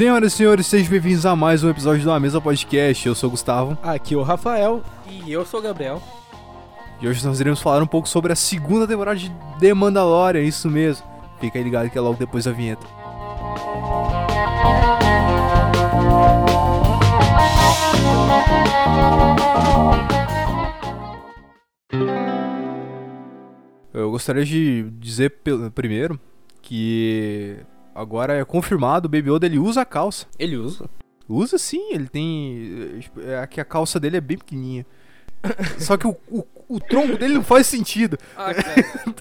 Senhoras 0.00 0.32
e 0.32 0.36
senhores, 0.36 0.66
sejam 0.66 0.90
bem-vindos 0.92 1.26
a 1.26 1.36
mais 1.36 1.62
um 1.62 1.68
episódio 1.68 2.02
do 2.02 2.10
A 2.10 2.18
Mesa 2.18 2.40
Podcast. 2.40 3.06
Eu 3.06 3.14
sou 3.14 3.28
o 3.28 3.32
Gustavo 3.32 3.76
Aqui 3.82 4.14
é 4.14 4.16
o 4.16 4.22
Rafael. 4.22 4.82
E 5.06 5.30
eu 5.30 5.44
sou 5.44 5.60
o 5.60 5.62
Gabriel. 5.62 6.02
e 7.02 7.06
hoje 7.06 7.22
nós 7.22 7.38
iremos 7.38 7.60
falar 7.60 7.82
um 7.82 7.86
pouco 7.86 8.08
sobre 8.08 8.32
a 8.32 8.34
segunda 8.34 8.88
temporada 8.88 9.18
de 9.18 9.30
The 9.60 9.74
Mandalorian, 9.74 10.40
isso 10.40 10.70
mesmo. 10.70 11.06
Fica 11.38 11.58
aí 11.58 11.64
ligado 11.64 11.90
que 11.90 11.98
é 11.98 12.00
logo 12.00 12.16
depois 12.16 12.46
da 12.46 12.50
vinheta. 12.50 12.86
Eu 23.92 24.10
gostaria 24.10 24.46
de 24.46 24.84
dizer 24.98 25.42
primeiro 25.74 26.18
que 26.62 27.58
agora 27.94 28.34
é 28.34 28.44
confirmado, 28.44 29.06
o 29.06 29.08
Baby 29.10 29.30
Yoda 29.30 29.46
ele 29.46 29.58
usa 29.58 29.82
a 29.82 29.84
calça. 29.84 30.26
Ele 30.38 30.56
usa. 30.56 30.88
Usa 31.28 31.58
sim, 31.58 31.92
ele 31.92 32.08
tem. 32.08 32.96
é, 32.96 32.98
tipo, 32.98 33.20
É 33.20 33.46
que 33.46 33.60
a 33.60 33.64
calça 33.64 34.00
dele 34.00 34.16
é 34.16 34.20
bem 34.20 34.36
pequenininha. 34.36 34.84
Só 35.78 35.96
que 35.96 36.06
o, 36.06 36.16
o, 36.28 36.44
o 36.68 36.80
tronco 36.80 37.16
dele 37.16 37.34
não 37.34 37.44
faz 37.44 37.66
sentido. 37.66 38.18
Ah, 38.36 38.52
cara. 38.54 39.14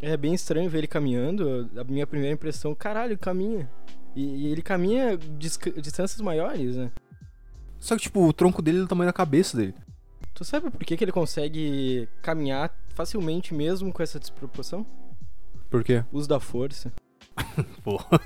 É 0.00 0.16
bem 0.16 0.32
estranho 0.34 0.70
ver 0.70 0.78
ele 0.78 0.86
caminhando. 0.86 1.68
A 1.76 1.84
minha 1.84 2.06
primeira 2.06 2.34
impressão, 2.34 2.74
caralho, 2.74 3.12
ele 3.12 3.18
caminha. 3.18 3.68
E, 4.16 4.22
e 4.22 4.46
ele 4.52 4.62
caminha 4.62 5.16
distâncias 5.16 6.20
maiores, 6.20 6.76
né? 6.76 6.90
Só 7.78 7.94
que, 7.96 8.02
tipo, 8.02 8.26
o 8.26 8.32
tronco 8.32 8.62
dele 8.62 8.78
é 8.78 8.80
do 8.80 8.88
tamanho 8.88 9.08
da 9.08 9.12
cabeça 9.12 9.56
dele. 9.56 9.74
Tu 10.34 10.44
sabe 10.44 10.70
por 10.70 10.84
que, 10.84 10.96
que 10.96 11.04
ele 11.04 11.12
consegue 11.12 12.08
caminhar 12.22 12.74
facilmente 12.94 13.52
mesmo 13.52 13.92
com 13.92 14.02
essa 14.02 14.18
desproporção? 14.18 14.86
Por 15.68 15.84
quê? 15.84 16.04
Uso 16.12 16.28
da 16.28 16.40
força. 16.40 16.92
Porra. 17.84 18.20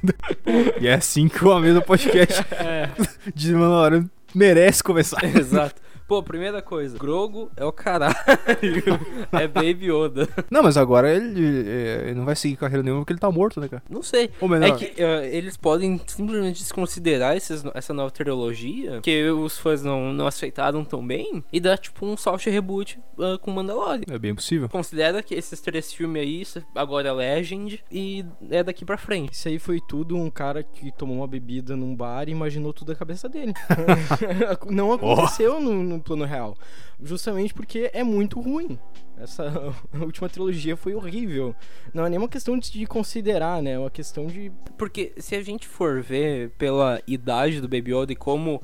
e 0.81 0.87
é 0.87 0.95
assim 0.95 1.29
que 1.29 1.45
o 1.45 1.53
Ameza 1.53 1.81
Podcast 1.81 2.45
é, 2.53 2.89
de 3.35 3.53
Mandalorian 3.53 4.09
merece 4.35 4.83
começar. 4.83 5.23
exato. 5.25 5.81
Pô, 6.13 6.23
primeira 6.23 6.61
coisa, 6.61 6.99
Grogo 6.99 7.51
é 7.57 7.65
o 7.65 7.73
caralho. 7.73 8.15
é 9.33 9.49
Baby 9.49 9.91
Yoda. 9.91 10.29
Não, 10.51 10.63
mas 10.63 10.77
agora 10.77 11.11
ele, 11.11 11.43
ele 11.43 12.15
não 12.15 12.27
vai 12.27 12.37
seguir 12.37 12.57
carreira 12.57 12.83
nenhuma 12.83 13.01
porque 13.01 13.15
ele 13.15 13.19
tá 13.19 13.31
morto, 13.31 13.59
né, 13.59 13.67
cara? 13.67 13.83
Não 13.89 14.03
sei. 14.03 14.29
Ou 14.39 14.47
melhor, 14.47 14.69
É 14.69 14.73
que 14.73 15.03
eh, 15.03 15.31
eles 15.35 15.57
podem 15.57 15.99
simplesmente 16.07 16.59
desconsiderar 16.61 17.35
esses- 17.35 17.65
essa 17.73 17.95
nova 17.95 18.11
trilogia, 18.11 19.01
que 19.01 19.31
os 19.31 19.57
fãs 19.57 19.83
não, 19.83 20.13
não 20.13 20.27
aceitaram 20.27 20.85
tão 20.85 21.07
bem, 21.07 21.43
e 21.51 21.59
dar 21.59 21.79
tipo 21.79 22.05
um 22.05 22.15
soft 22.15 22.45
reboot 22.45 23.01
ah, 23.19 23.39
com 23.41 23.51
Mandalorian. 23.51 24.05
é 24.11 24.19
bem 24.19 24.35
possível. 24.35 24.69
Considera 24.69 25.23
que 25.23 25.35
esses 25.35 25.63
três 25.63 25.95
filmes 25.95 26.21
aí, 26.23 26.63
agora 26.75 27.09
é 27.09 27.13
Legend, 27.13 27.83
e 27.91 28.23
é 28.51 28.63
daqui 28.63 28.85
pra 28.85 28.99
frente. 28.99 29.33
Isso 29.33 29.49
aí 29.49 29.59
foi 29.59 29.81
tudo 29.89 30.15
um 30.15 30.29
cara 30.29 30.63
que 30.63 30.93
tomou 30.93 31.17
uma 31.17 31.27
bebida 31.27 31.75
num 31.75 31.97
bar 31.97 32.29
e 32.29 32.33
imaginou 32.33 32.75
tudo 32.75 32.89
da 32.89 32.95
cabeça 32.95 33.31
dele. 33.31 33.55
Não 34.69 34.93
aconteceu 34.93 35.59
no, 35.59 35.83
no 35.83 36.02
plano 36.03 36.25
real. 36.25 36.57
Justamente 37.03 37.55
porque 37.55 37.91
é 37.93 38.03
muito 38.03 38.41
ruim. 38.41 38.79
Essa 39.17 39.75
última 40.01 40.29
trilogia 40.29 40.77
foi 40.77 40.95
horrível. 40.95 41.55
Não 41.93 42.05
é 42.07 42.11
nem 42.11 42.19
uma 42.19 42.29
questão 42.29 42.59
de, 42.59 42.71
de 42.71 42.87
considerar, 42.87 43.63
né? 43.63 43.73
É 43.73 43.79
uma 43.79 43.91
questão 43.91 44.27
de. 44.27 44.51
Porque 44.77 45.13
se 45.19 45.35
a 45.35 45.43
gente 45.43 45.67
for 45.67 46.03
ver 46.03 46.51
pela 46.59 47.01
idade 47.07 47.61
do 47.61 47.69
Baby 47.69 47.95
Yoda 47.95 48.13
e 48.13 48.17
como 48.17 48.61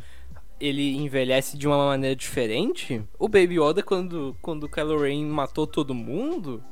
ele 0.61 0.97
envelhece 0.97 1.56
de 1.56 1.66
uma 1.66 1.86
maneira 1.86 2.16
diferente, 2.16 3.03
o 3.19 3.28
Baby 3.28 3.61
Yoda, 3.61 3.83
quando, 3.83 4.36
quando 4.42 4.64
o 4.64 4.69
Kylo 4.69 5.00
Ren 5.00 5.25
matou 5.27 5.66
todo 5.66 5.94
mundo, 5.94 6.62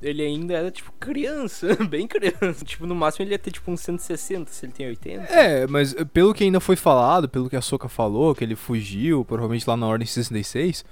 ele 0.00 0.22
ainda 0.22 0.54
era, 0.54 0.70
tipo, 0.70 0.92
criança, 0.98 1.76
bem 1.88 2.06
criança. 2.06 2.64
Tipo, 2.64 2.86
no 2.86 2.94
máximo 2.94 3.24
ele 3.24 3.32
ia 3.32 3.38
ter, 3.38 3.50
tipo, 3.50 3.70
uns 3.70 3.80
160, 3.80 4.50
se 4.50 4.66
ele 4.66 4.72
tem 4.72 4.86
80. 4.86 5.24
É, 5.24 5.66
mas 5.66 5.94
eh, 5.94 6.04
pelo 6.04 6.32
que 6.32 6.44
ainda 6.44 6.60
foi 6.60 6.76
falado, 6.76 7.28
pelo 7.28 7.50
que 7.50 7.56
a 7.56 7.60
Soka 7.60 7.88
falou, 7.88 8.34
que 8.34 8.44
ele 8.44 8.56
fugiu, 8.56 9.24
provavelmente 9.24 9.68
lá 9.68 9.76
na 9.76 9.86
Ordem 9.86 10.06
66, 10.06 10.84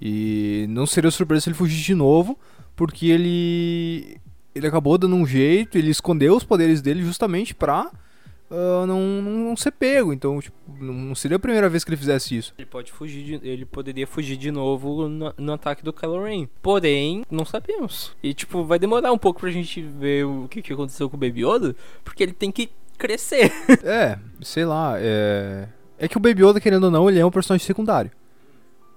e 0.00 0.66
não 0.68 0.86
seria 0.86 1.10
surpresa 1.10 1.44
se 1.44 1.48
ele 1.50 1.56
fugisse 1.56 1.82
de 1.82 1.94
novo, 1.94 2.38
porque 2.74 3.06
ele 3.06 4.18
ele 4.54 4.66
acabou 4.66 4.96
dando 4.96 5.14
um 5.14 5.26
jeito, 5.26 5.76
ele 5.76 5.90
escondeu 5.90 6.34
os 6.34 6.42
poderes 6.42 6.80
dele 6.80 7.02
justamente 7.02 7.54
pra 7.54 7.90
ah, 8.50 8.84
não, 8.86 9.00
não, 9.22 9.56
ser 9.56 9.70
pego, 9.72 10.12
então 10.12 10.40
tipo, 10.40 10.56
não 10.80 10.92
não 10.94 11.14
seria 11.14 11.36
a 11.36 11.40
primeira 11.40 11.68
vez 11.68 11.82
que 11.84 11.90
ele 11.90 11.96
fizesse 11.96 12.36
isso. 12.36 12.54
Ele 12.56 12.66
pode 12.66 12.92
fugir, 12.92 13.22
de- 13.40 13.48
ele 13.48 13.64
poderia 13.64 14.06
fugir 14.06 14.36
de 14.36 14.50
novo 14.50 15.08
no, 15.08 15.32
no 15.36 15.52
ataque 15.52 15.82
do 15.82 15.92
Kylo 15.92 16.22
Ren. 16.24 16.46
Porém, 16.62 17.24
não 17.30 17.44
sabemos. 17.44 18.14
E, 18.22 18.32
tipo, 18.34 18.64
vai 18.64 18.78
demorar 18.78 19.12
um 19.12 19.18
pouco 19.18 19.40
pra 19.40 19.50
gente 19.50 19.80
ver 19.82 20.24
o 20.24 20.46
que, 20.48 20.62
que 20.62 20.72
aconteceu 20.72 21.08
com 21.10 21.16
o 21.16 21.20
Baby 21.20 21.44
Yoda, 21.46 21.74
porque 22.04 22.22
ele 22.22 22.32
tem 22.32 22.50
que 22.52 22.68
crescer. 22.98 23.50
É, 23.84 24.18
sei 24.42 24.64
lá, 24.64 24.94
é. 24.98 25.68
É 25.98 26.06
que 26.08 26.16
o 26.16 26.20
Baby 26.20 26.42
Yoda, 26.44 26.60
querendo 26.60 26.84
ou 26.84 26.90
não, 26.90 27.08
ele 27.08 27.18
é 27.18 27.24
um 27.26 27.30
personagem 27.30 27.66
secundário. 27.66 28.10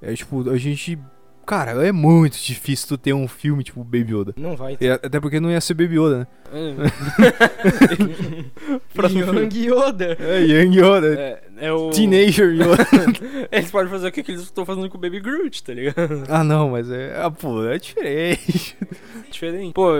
É 0.01 0.13
tipo, 0.13 0.49
a 0.49 0.57
gente. 0.57 0.97
Cara, 1.49 1.71
é 1.83 1.91
muito 1.91 2.37
difícil 2.37 2.89
tu 2.89 2.95
ter 2.95 3.11
um 3.11 3.27
filme 3.27 3.63
tipo 3.63 3.83
Baby 3.83 4.13
Yoda. 4.13 4.35
Não 4.37 4.55
vai 4.55 4.77
E 4.79 4.87
a- 4.87 4.99
até 5.01 5.19
porque 5.19 5.39
não 5.39 5.49
ia 5.49 5.59
ser 5.59 5.73
Baby 5.73 5.95
Yoda, 5.99 6.19
né? 6.19 6.27
Próximo 8.93 9.33
Young 9.33 9.49
Yoda. 9.55 10.15
É, 10.19 10.41
Young 10.41 10.75
Yoda. 10.77 11.15
é, 11.19 11.41
é 11.57 11.73
o... 11.73 11.89
Teenager 11.89 12.53
Yoda. 12.53 12.87
Eles 13.51 13.71
podem 13.71 13.89
fazer 13.89 14.09
o 14.09 14.11
que 14.11 14.19
eles 14.29 14.41
estão 14.41 14.63
fazendo 14.63 14.87
com 14.91 14.99
o 14.99 15.01
Baby 15.01 15.19
Groot, 15.19 15.63
tá 15.63 15.73
ligado? 15.73 16.23
ah, 16.29 16.43
não, 16.43 16.69
mas 16.69 16.87
é. 16.91 17.19
Ah, 17.19 17.31
pô, 17.31 17.65
é 17.65 17.79
diferente. 17.79 18.77
Diferente. 19.31 19.73
Pô, 19.73 19.93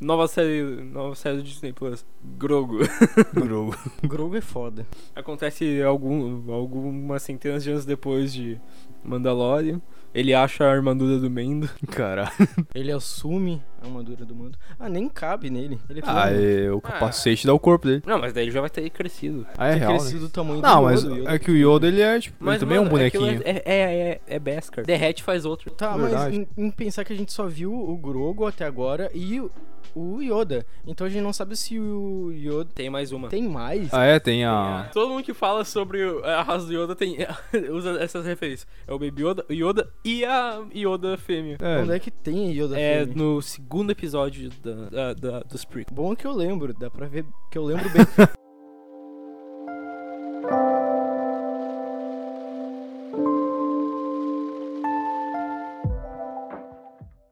nova 0.00 0.26
série, 0.26 0.62
nova 0.62 1.14
série 1.14 1.36
do 1.36 1.42
Disney 1.42 1.74
Plus. 1.74 2.02
Grogu. 2.38 2.78
Grogu. 3.34 3.76
Grogu 4.04 4.36
é 4.36 4.40
foda. 4.40 4.86
Acontece 5.14 5.82
algum, 5.82 6.50
algumas 6.50 7.22
centenas 7.22 7.62
de 7.62 7.72
anos 7.72 7.84
depois 7.84 8.32
de 8.32 8.58
Mandalorian. 9.04 9.82
Ele 10.18 10.34
acha 10.34 10.64
a 10.64 10.72
armadura 10.72 11.16
do 11.16 11.30
Mendo. 11.30 11.70
Caralho. 11.92 12.32
Ele 12.74 12.90
assume 12.90 13.62
a 13.80 13.86
armadura 13.86 14.24
do 14.24 14.34
mundo. 14.34 14.58
Ah, 14.76 14.88
nem 14.88 15.08
cabe 15.08 15.48
nele. 15.48 15.78
Ele 15.88 16.02
Ah, 16.04 16.28
é, 16.28 16.72
o 16.72 16.80
capacete 16.80 17.46
dá 17.46 17.54
o 17.54 17.58
corpo 17.60 17.86
dele. 17.86 18.02
Não, 18.04 18.18
mas 18.18 18.32
daí 18.32 18.42
ele 18.44 18.50
já 18.50 18.60
vai 18.60 18.68
ter 18.68 18.90
crescido. 18.90 19.46
Ah, 19.56 19.68
é 19.68 19.74
real. 19.74 19.92
Né? 19.92 19.98
crescido 19.98 20.26
o 20.26 20.28
tamanho 20.28 20.60
Não, 20.60 20.78
do 20.78 20.82
mas 20.82 21.04
Yoda, 21.04 21.14
o 21.14 21.18
Yoda 21.18 21.30
é 21.34 21.38
que 21.38 21.50
o 21.52 21.54
Yoda 21.54 21.86
ele 21.86 22.00
é 22.00 22.18
tipo. 22.18 22.36
Mas 22.40 22.54
ele 22.54 22.60
também 22.60 22.78
é 22.78 22.80
um 22.80 22.90
mano, 22.90 23.04
aquilo 23.04 23.26
bonequinho. 23.26 23.48
É, 23.48 23.62
é, 23.64 23.80
é, 24.10 24.20
é 24.26 24.38
Beskar. 24.40 24.84
Derrete 24.84 25.22
faz 25.22 25.44
outro. 25.44 25.70
Tá, 25.70 25.96
Verdade. 25.96 26.14
mas 26.14 26.34
em, 26.34 26.66
em 26.66 26.70
pensar 26.72 27.04
que 27.04 27.12
a 27.12 27.16
gente 27.16 27.32
só 27.32 27.46
viu 27.46 27.72
o 27.72 27.96
Grogo 27.96 28.44
até 28.44 28.64
agora 28.64 29.08
e 29.14 29.40
o, 29.40 29.48
o 29.94 30.20
Yoda. 30.20 30.64
Então 30.86 31.06
a 31.06 31.10
gente 31.10 31.22
não 31.22 31.32
sabe 31.32 31.56
se 31.56 31.78
o 31.78 32.30
Yoda 32.32 32.70
Tem 32.74 32.88
mais 32.90 33.12
uma. 33.12 33.28
tem 33.28 33.48
mais. 33.48 33.92
Ah, 33.92 34.04
é, 34.04 34.18
tem 34.18 34.44
a. 34.44 34.88
Todo 34.92 35.10
mundo 35.10 35.22
que 35.24 35.34
fala 35.34 35.64
sobre 35.64 36.02
a 36.24 36.42
raça 36.42 36.66
do 36.66 36.72
Yoda 36.72 36.94
tem, 36.94 37.16
usa 37.72 37.98
essas 38.00 38.24
referências. 38.24 38.66
É 38.86 38.92
o 38.92 38.98
Baby 38.98 39.22
Yoda, 39.24 39.44
o 39.48 39.52
Yoda 39.52 39.92
e 40.04 40.24
a 40.24 40.62
Yoda 40.74 41.16
fêmea. 41.16 41.56
Onde 41.82 41.92
É, 41.92 41.96
é 41.96 41.98
que 41.98 42.10
tem 42.10 42.50
Yoda 42.52 42.78
É 42.78 43.00
fêmea? 43.00 43.14
no 43.16 43.42
segundo 43.42 43.90
episódio 43.90 44.50
da, 44.62 44.74
da, 44.88 45.14
da, 45.14 45.40
dos 45.40 45.64
prequels. 45.64 45.94
Bom 45.94 46.14
que 46.16 46.26
eu 46.26 46.32
lembro, 46.32 46.72
dá 46.74 46.90
pra 46.90 47.06
ver 47.06 47.24
que 47.50 47.58
eu 47.58 47.64
lembro 47.64 47.88
bem. 47.90 48.04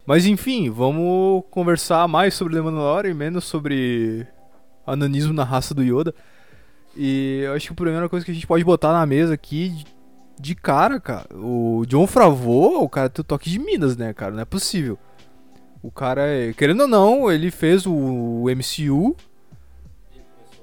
Mas 0.06 0.24
enfim, 0.24 0.70
vamos 0.70 1.42
conversar 1.50 2.06
mais 2.06 2.32
sobre 2.34 2.54
The 2.54 2.60
Mandalorian 2.60 3.10
e 3.10 3.14
menos 3.14 3.44
sobre 3.44 4.24
ananismo 4.86 5.32
na 5.32 5.42
raça 5.42 5.74
do 5.74 5.82
Yoda. 5.82 6.14
E 6.96 7.42
eu 7.44 7.54
acho 7.54 7.66
que 7.66 7.72
a 7.72 7.76
primeira 7.76 8.08
coisa 8.08 8.24
que 8.24 8.30
a 8.30 8.34
gente 8.34 8.46
pode 8.46 8.62
botar 8.62 8.92
na 8.92 9.04
mesa 9.04 9.34
aqui 9.34 9.84
de, 10.38 10.54
cara, 10.54 11.00
cara, 11.00 11.26
o 11.34 11.84
John 11.86 12.06
Favreau, 12.06 12.84
o 12.84 12.88
cara 12.88 13.08
tem 13.08 13.20
o 13.20 13.24
toque 13.24 13.50
de 13.50 13.58
Minas, 13.58 13.96
né, 13.96 14.12
cara? 14.14 14.32
Não 14.32 14.40
é 14.40 14.44
possível. 14.44 14.96
O 15.82 15.90
cara 15.90 16.22
é, 16.22 16.52
querendo 16.52 16.82
ou 16.82 16.88
não, 16.88 17.30
ele 17.30 17.50
fez 17.50 17.84
o 17.84 18.44
MCU 18.44 19.16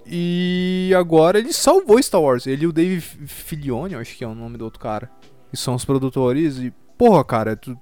e 0.05 0.91
agora 0.97 1.37
ele 1.37 1.51
salvou 1.51 2.01
Star 2.01 2.21
Wars. 2.21 2.47
Ele 2.47 2.63
e 2.63 2.67
o 2.67 2.71
Dave 2.71 3.01
Filoni, 3.01 3.93
eu 3.93 3.99
acho 3.99 4.15
que 4.15 4.23
é 4.23 4.27
o 4.27 4.35
nome 4.35 4.57
do 4.57 4.63
outro 4.63 4.79
cara, 4.79 5.11
que 5.49 5.57
são 5.57 5.75
os 5.75 5.83
produtores 5.83 6.57
e 6.59 6.73
porra, 6.97 7.23
cara, 7.23 7.55
tu 7.55 7.71
é, 7.71 7.77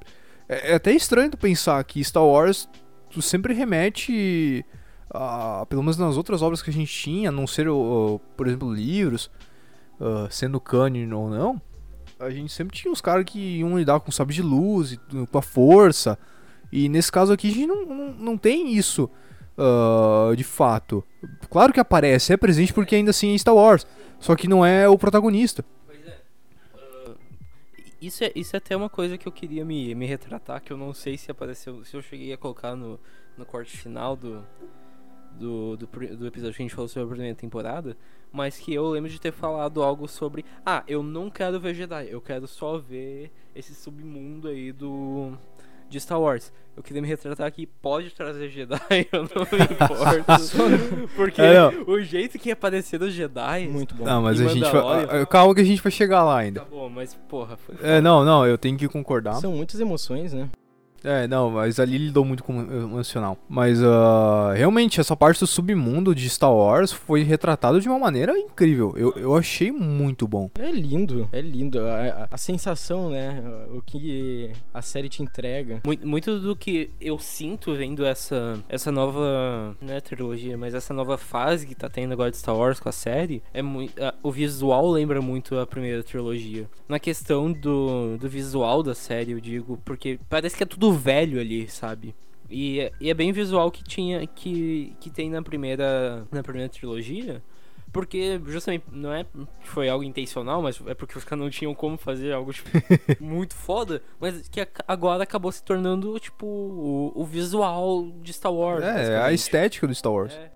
é 0.56 0.74
até 0.76 0.92
estranho 0.92 1.32
tu 1.32 1.38
pensar 1.38 1.84
que 1.84 2.04
Star 2.04 2.26
Wars 2.26 2.68
tu 3.10 3.22
sempre 3.22 3.54
remete 3.54 4.66
a, 5.10 5.66
pelo 5.70 5.82
menos 5.84 5.98
nas 5.98 6.16
outras 6.18 6.42
obras 6.42 6.62
que 6.62 6.70
a 6.70 6.74
gente 6.74 6.92
tinha, 6.94 7.30
a 7.30 7.32
não 7.32 7.46
ser, 7.46 7.68
o- 7.68 8.16
o, 8.16 8.20
por 8.38 8.48
exemplo, 8.48 8.74
livros, 8.74 9.30
ah, 10.00 10.28
sendo 10.30 10.60
canon 10.60 11.14
ou 11.18 11.30
não, 11.30 11.62
a 12.20 12.30
gente 12.30 12.52
sempre 12.54 12.78
tinha 12.78 12.92
os 12.92 13.02
caras 13.02 13.26
que 13.26 13.58
iam 13.60 13.78
lidar 13.78 14.00
com 14.00 14.12
sabre 14.12 14.34
de 14.34 14.42
luz, 14.42 14.98
com 15.32 15.38
a 15.38 15.42
força, 15.42 16.18
e 16.72 16.88
nesse 16.88 17.12
caso 17.12 17.34
aqui 17.34 17.50
a 17.50 17.52
gente 17.54 17.68
não, 17.68 17.86
não, 17.86 18.12
não 18.14 18.38
tem 18.38 18.74
isso 18.74 19.10
ah, 19.58 20.32
de 20.36 20.44
fato. 20.44 21.04
Claro 21.50 21.74
que 21.74 21.80
aparece, 21.80 22.32
é 22.34 22.38
presente 22.38 22.74
porque 22.74 22.96
ainda 22.96 23.10
assim 23.12 23.34
é 23.34 23.38
Star 23.38 23.56
Wars, 23.56 23.86
só 24.20 24.36
que 24.36 24.48
não 24.48 24.66
é 24.66 24.88
o 24.88 24.98
protagonista. 24.98 25.66
Isso 28.02 28.24
é, 28.24 28.32
isso 28.36 28.56
é 28.56 28.58
até 28.58 28.76
uma 28.76 28.90
coisa 28.90 29.16
que 29.16 29.28
eu 29.28 29.32
queria 29.32 29.64
me, 29.64 29.94
me 29.94 30.08
retratar, 30.08 30.60
que 30.64 30.74
eu 30.74 30.78
não 30.78 30.92
sei 30.92 31.18
se 31.18 31.30
apareceu, 31.30 31.86
se 31.86 31.96
eu 31.96 32.02
cheguei 32.02 32.34
a 32.34 32.38
colocar 32.38 32.76
no, 32.76 33.00
no 33.38 33.46
corte 33.46 33.78
final 33.78 34.16
do, 34.16 34.44
do, 35.34 35.78
do, 35.78 35.86
do 35.86 36.26
episódio 36.26 36.56
que 36.56 36.64
a 36.64 36.66
gente 36.66 36.74
falou 36.74 36.88
sobre 36.88 37.06
a 37.06 37.12
primeira 37.12 37.36
temporada, 37.36 37.96
mas 38.32 38.58
que 38.58 38.74
eu 38.74 38.90
lembro 38.90 39.08
de 39.08 39.22
ter 39.22 39.32
falado 39.32 39.84
algo 39.84 40.08
sobre, 40.08 40.44
ah, 40.66 40.84
eu 40.88 41.04
não 41.04 41.30
quero 41.30 41.60
ver 41.60 41.76
Jedi, 41.76 42.08
eu 42.10 42.20
quero 42.20 42.48
só 42.48 42.80
ver 42.80 43.32
esse 43.54 43.76
submundo 43.76 44.48
aí 44.48 44.72
do 44.72 45.38
de 45.92 46.00
Star 46.00 46.20
Wars. 46.20 46.52
Eu 46.76 46.82
queria 46.82 47.02
me 47.02 47.08
retratar 47.08 47.46
aqui, 47.46 47.66
pode 47.68 48.12
trazer 48.12 48.48
Jedi, 48.48 48.80
eu 49.12 49.24
não 49.24 49.46
me 49.52 49.64
importo. 49.64 51.08
porque 51.18 51.42
É, 51.42 51.68
o 51.86 52.00
jeito 52.02 52.40
que 52.40 52.50
apareceram 52.50 53.08
os 53.08 53.14
Jedi. 53.14 53.68
Muito 53.68 53.94
bom. 53.94 54.06
Não, 54.06 54.22
mas 54.22 54.40
a 54.40 54.48
gente 54.48 54.72
vai. 54.72 55.22
ah, 55.22 55.26
Calma 55.26 55.54
que 55.54 55.60
a 55.62 55.66
gente 55.66 55.82
vai 55.82 55.92
chegar 55.92 56.24
lá 56.24 56.38
ainda. 56.40 56.62
Tá 56.62 56.66
bom, 56.66 56.90
mas 56.90 57.14
porra, 57.28 57.58
foi. 57.58 57.76
É, 57.84 58.00
não, 58.00 58.24
não, 58.24 58.48
eu 58.48 58.58
tenho 58.58 58.78
que 58.78 58.88
concordar. 58.88 59.36
São 59.36 59.52
muitas 59.52 59.80
emoções, 59.82 60.32
né? 60.32 60.50
É, 61.04 61.28
não, 61.28 61.50
mas 61.52 61.80
ali 61.80 61.98
lidou 61.98 62.24
muito 62.24 62.44
com 62.44 62.58
o 62.58 62.72
emocional. 62.84 63.38
Mas 63.50 63.82
ah, 63.84 64.54
realmente, 64.56 65.00
essa 65.00 65.16
parte 65.16 65.40
do 65.40 65.48
submundo 65.48 66.14
de 66.14 66.30
Star 66.30 66.54
Wars 66.54 66.92
foi 66.92 67.24
retratado 67.24 67.80
de 67.82 67.90
uma 67.90 67.98
maneira 68.00 68.38
incrível. 68.38 68.94
Eu, 68.96 69.14
eu 69.16 69.36
achei 69.36 69.72
muito 69.72 70.28
bom. 70.28 70.50
É 70.60 70.70
lindo, 70.72 71.28
é 71.32 71.42
lindo. 71.42 71.80
A, 71.82 71.96
a- 72.24 72.28
a 72.32 72.38
sensação, 72.38 73.10
né? 73.10 73.42
O 73.74 73.82
que 73.82 74.52
a 74.74 74.82
série 74.82 75.10
te 75.10 75.24
entrega. 75.24 75.82
Muito, 75.86 76.08
muito 76.08 76.40
do 76.40 76.56
que 76.56 76.90
eu 77.00 77.18
sinto 77.20 77.74
vendo 77.74 78.06
essa, 78.06 78.60
essa 78.70 78.92
nova. 78.92 79.76
Não 79.82 79.94
é 79.94 80.00
trilogia, 80.02 80.58
mas 80.58 80.74
essa 80.74 80.94
nova 80.94 81.18
fase 81.18 81.66
que 81.66 81.76
tá 81.76 81.90
tendo 81.90 82.14
agora 82.14 82.32
de 82.32 82.38
Star 82.38 82.56
Wars 82.56 82.80
com 82.80 82.90
a 82.90 82.92
série. 82.92 83.42
É 83.54 83.62
muito. 83.62 83.94
o 84.22 84.32
visual 84.32 84.90
lembra 84.90 85.22
muito 85.22 85.58
a 85.58 85.66
primeira 85.66 86.04
trilogia. 86.04 86.70
Na 86.88 87.00
questão 87.00 87.52
do, 87.52 88.18
do 88.18 88.30
visual 88.30 88.84
da 88.84 88.94
série, 88.94 89.32
eu 89.32 89.40
digo, 89.40 89.80
porque 89.84 90.20
parece 90.30 90.56
que 90.56 90.64
é 90.64 90.66
tudo 90.66 90.91
velho 90.94 91.40
ali, 91.40 91.68
sabe? 91.70 92.14
E, 92.50 92.80
é- 92.82 92.92
e 93.00 93.10
é 93.10 93.14
bem 93.14 93.32
visual 93.32 93.72
que 93.72 93.84
tinha. 93.84 94.26
que, 94.28 94.94
que 95.00 95.10
tem 95.10 95.30
na 95.30 95.42
primeira. 95.42 96.26
Na 96.32 96.44
primeira 96.44 96.70
trilogia. 96.70 97.42
Porque 97.94 98.40
justamente 98.46 98.86
não 98.90 99.12
é 99.14 99.26
que 99.26 99.68
foi 99.68 99.90
algo 99.90 100.02
intencional, 100.02 100.62
mas 100.62 100.82
é 100.88 100.94
porque 100.94 101.18
os 101.18 101.26
caras 101.26 101.44
não 101.44 101.50
tinham 101.50 101.76
como 101.76 101.98
fazer 101.98 102.32
algo 102.32 102.54
tipo, 102.54 102.70
muito 103.20 103.54
foda, 103.54 104.02
mas 104.18 104.48
que 104.48 104.66
agora 104.88 105.24
acabou 105.24 105.52
se 105.52 105.62
tornando 105.62 106.18
tipo 106.18 106.46
o, 106.46 107.12
o 107.14 107.26
visual 107.26 108.10
de 108.22 108.32
Star 108.32 108.54
Wars. 108.54 108.82
É, 108.82 109.18
a 109.22 109.34
estética 109.34 109.86
do 109.88 109.94
Star 109.94 110.14
Wars. 110.14 110.34
É. 110.34 110.50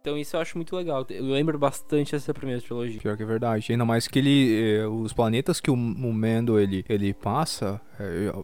Então 0.00 0.16
isso 0.16 0.34
eu 0.36 0.40
acho 0.40 0.56
muito 0.56 0.74
legal. 0.74 1.04
Eu 1.10 1.24
lembro 1.26 1.58
bastante 1.58 2.12
dessa 2.12 2.32
primeira 2.32 2.62
trilogia. 2.62 2.98
Pior 2.98 3.14
que 3.14 3.22
é 3.22 3.26
verdade. 3.26 3.72
Ainda 3.72 3.84
mais 3.84 4.08
que 4.08 4.18
ele. 4.18 4.78
eh, 4.78 4.86
os 4.86 5.12
planetas 5.12 5.60
que 5.60 5.70
o, 5.70 5.74
o 5.74 5.76
Mando 6.14 6.58
ele, 6.58 6.82
ele 6.88 7.12
passa. 7.12 7.78
É, 7.98 8.32
é 8.34 8.42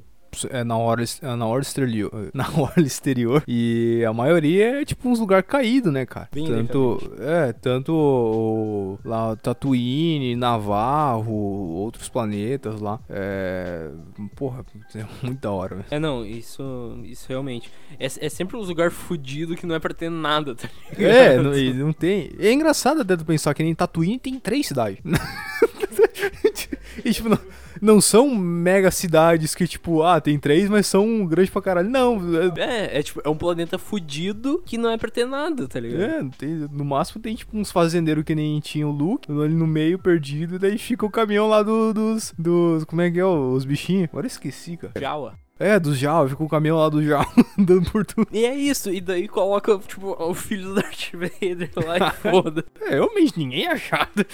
na 0.65 0.77
hora, 0.77 1.05
é 1.23 1.37
na 1.37 1.47
hora 1.47 1.63
exterior, 1.63 2.31
na 2.35 2.49
hora 2.57 2.81
exterior 2.81 3.43
e 3.47 4.05
a 4.07 4.13
maioria 4.13 4.81
é 4.81 4.85
tipo 4.85 5.09
uns 5.09 5.19
lugar 5.19 5.43
caído, 5.43 5.91
né, 5.91 6.07
cara? 6.07 6.29
Bem 6.33 6.47
tanto 6.47 7.13
é, 7.19 7.53
tanto 7.53 7.93
o, 7.93 8.99
lá 9.05 9.37
Tatooine, 9.37 10.37
Navarro, 10.37 11.33
outros 11.33 12.09
planetas 12.09 12.81
lá. 12.81 13.01
É, 13.09 13.89
porra, 14.35 14.65
é 14.95 15.05
muito 15.23 15.41
da 15.41 15.51
hora. 15.51 15.77
velho. 15.77 15.87
É, 15.91 15.99
não, 15.99 16.25
isso, 16.25 16.99
isso 17.05 17.27
realmente. 17.29 17.71
É, 17.99 18.07
é 18.07 18.29
sempre 18.29 18.57
um 18.57 18.61
lugar 18.61 18.91
fudido 18.91 19.57
que 19.57 19.67
não 19.67 19.75
é 19.75 19.79
pra 19.79 19.95
ter 19.95 20.11
nada, 20.11 20.55
tá 20.55 20.69
ligado? 20.91 21.03
É, 21.03 21.37
não, 21.41 21.87
não 21.87 21.93
tem. 21.93 22.31
É 22.39 22.53
engraçado 22.53 23.01
até 23.01 23.17
tu 23.17 23.25
pensar 23.25 23.55
que 23.55 23.63
nem 23.63 23.75
Tatooine 23.75 24.19
tem 24.19 24.39
três 24.39 24.67
cidades. 24.67 24.99
e 27.05 27.13
tipo, 27.13 27.29
não, 27.29 27.39
não 27.81 28.01
são 28.01 28.35
mega 28.35 28.91
cidades 28.91 29.55
que, 29.55 29.67
tipo, 29.67 30.03
ah, 30.03 30.21
tem 30.21 30.39
três, 30.39 30.69
mas 30.69 30.87
são 30.87 31.25
grandes 31.27 31.51
pra 31.51 31.63
caralho. 31.63 31.89
Não, 31.91 32.19
é, 32.57 32.61
É, 32.61 32.99
é 32.99 33.03
tipo, 33.03 33.21
é 33.25 33.29
um 33.29 33.37
planeta 33.37 33.79
fudido 33.79 34.63
que 34.65 34.77
não 34.79 34.91
é 34.91 34.97
pra 34.99 35.11
ter 35.11 35.27
nada, 35.27 35.67
tá 35.69 35.79
ligado? 35.81 36.03
é, 36.03 36.25
tem- 36.39 36.67
no 36.73 36.85
máximo 36.85 37.21
tem 37.23 37.35
tipo 37.35 37.57
uns 37.57 37.71
fazendeiros 37.71 38.25
que 38.25 38.35
nem 38.35 38.59
tinha 38.61 38.87
o 38.87 38.91
Luke, 38.91 39.31
ali 39.31 39.55
no 39.55 39.67
meio 39.67 39.99
perdido, 39.99 40.57
e 40.57 40.59
daí 40.59 40.79
fica 40.79 41.05
o 41.07 41.11
caminhão 41.11 41.49
lá 41.49 41.63
do- 41.63 41.93
dos. 41.93 42.35
dos. 42.39 42.85
Como 42.85 43.01
é 43.03 43.11
que 43.11 43.19
é? 43.19 43.25
Os 43.25 43.65
bichinhos. 43.65 44.09
Agora 44.11 44.27
eu 44.27 44.29
esqueci, 44.29 44.77
cara. 44.77 44.93
Jawa. 44.99 45.35
É, 45.59 45.81
dos 45.81 45.97
Jawa, 45.97 46.29
fica 46.29 46.45
o 46.45 46.49
caminhão 46.49 46.77
lá 46.77 46.89
do 46.91 47.03
Jawa 47.03 47.27
andando 47.59 47.91
por 47.91 48.05
tudo. 48.05 48.29
E 48.31 48.45
é 48.45 48.55
isso, 48.55 48.91
e 48.93 49.01
daí 49.01 49.27
coloca, 49.27 49.79
tipo, 49.79 50.11
o 50.23 50.35
filho 50.35 50.69
do 50.69 50.75
Darth 50.75 51.13
Vader 51.13 51.71
lá 51.77 51.97
e 51.97 52.11
foda. 52.21 52.65
É, 52.83 52.91
realmente 52.91 53.39
ninguém 53.39 53.65
é 53.67 53.73
achado. 53.73 54.27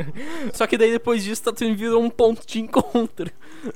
Só 0.54 0.66
que 0.66 0.78
daí 0.78 0.90
depois 0.90 1.22
disso 1.22 1.42
tá 1.42 1.52
tendo 1.52 1.76
virou 1.76 2.02
um 2.02 2.08
ponto 2.08 2.46
de 2.46 2.60
encontro. 2.60 3.30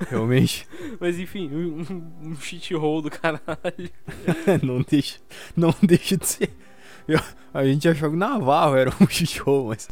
Realmente. 0.09 0.67
Mas 0.99 1.19
enfim, 1.19 1.51
um, 1.53 2.31
um 2.31 2.37
shithole 2.37 3.03
do 3.03 3.11
caralho. 3.11 3.91
não 4.63 4.81
deixa, 4.83 5.19
não 5.55 5.75
deixa 5.83 6.17
de 6.17 6.27
ser. 6.27 6.51
Eu- 7.07 7.21
a 7.53 7.65
gente 7.65 7.87
achou 7.89 8.11
que 8.11 8.17
Navarro 8.17 8.75
era 8.77 8.91
um 9.01 9.07
show, 9.09 9.67
mas. 9.69 9.87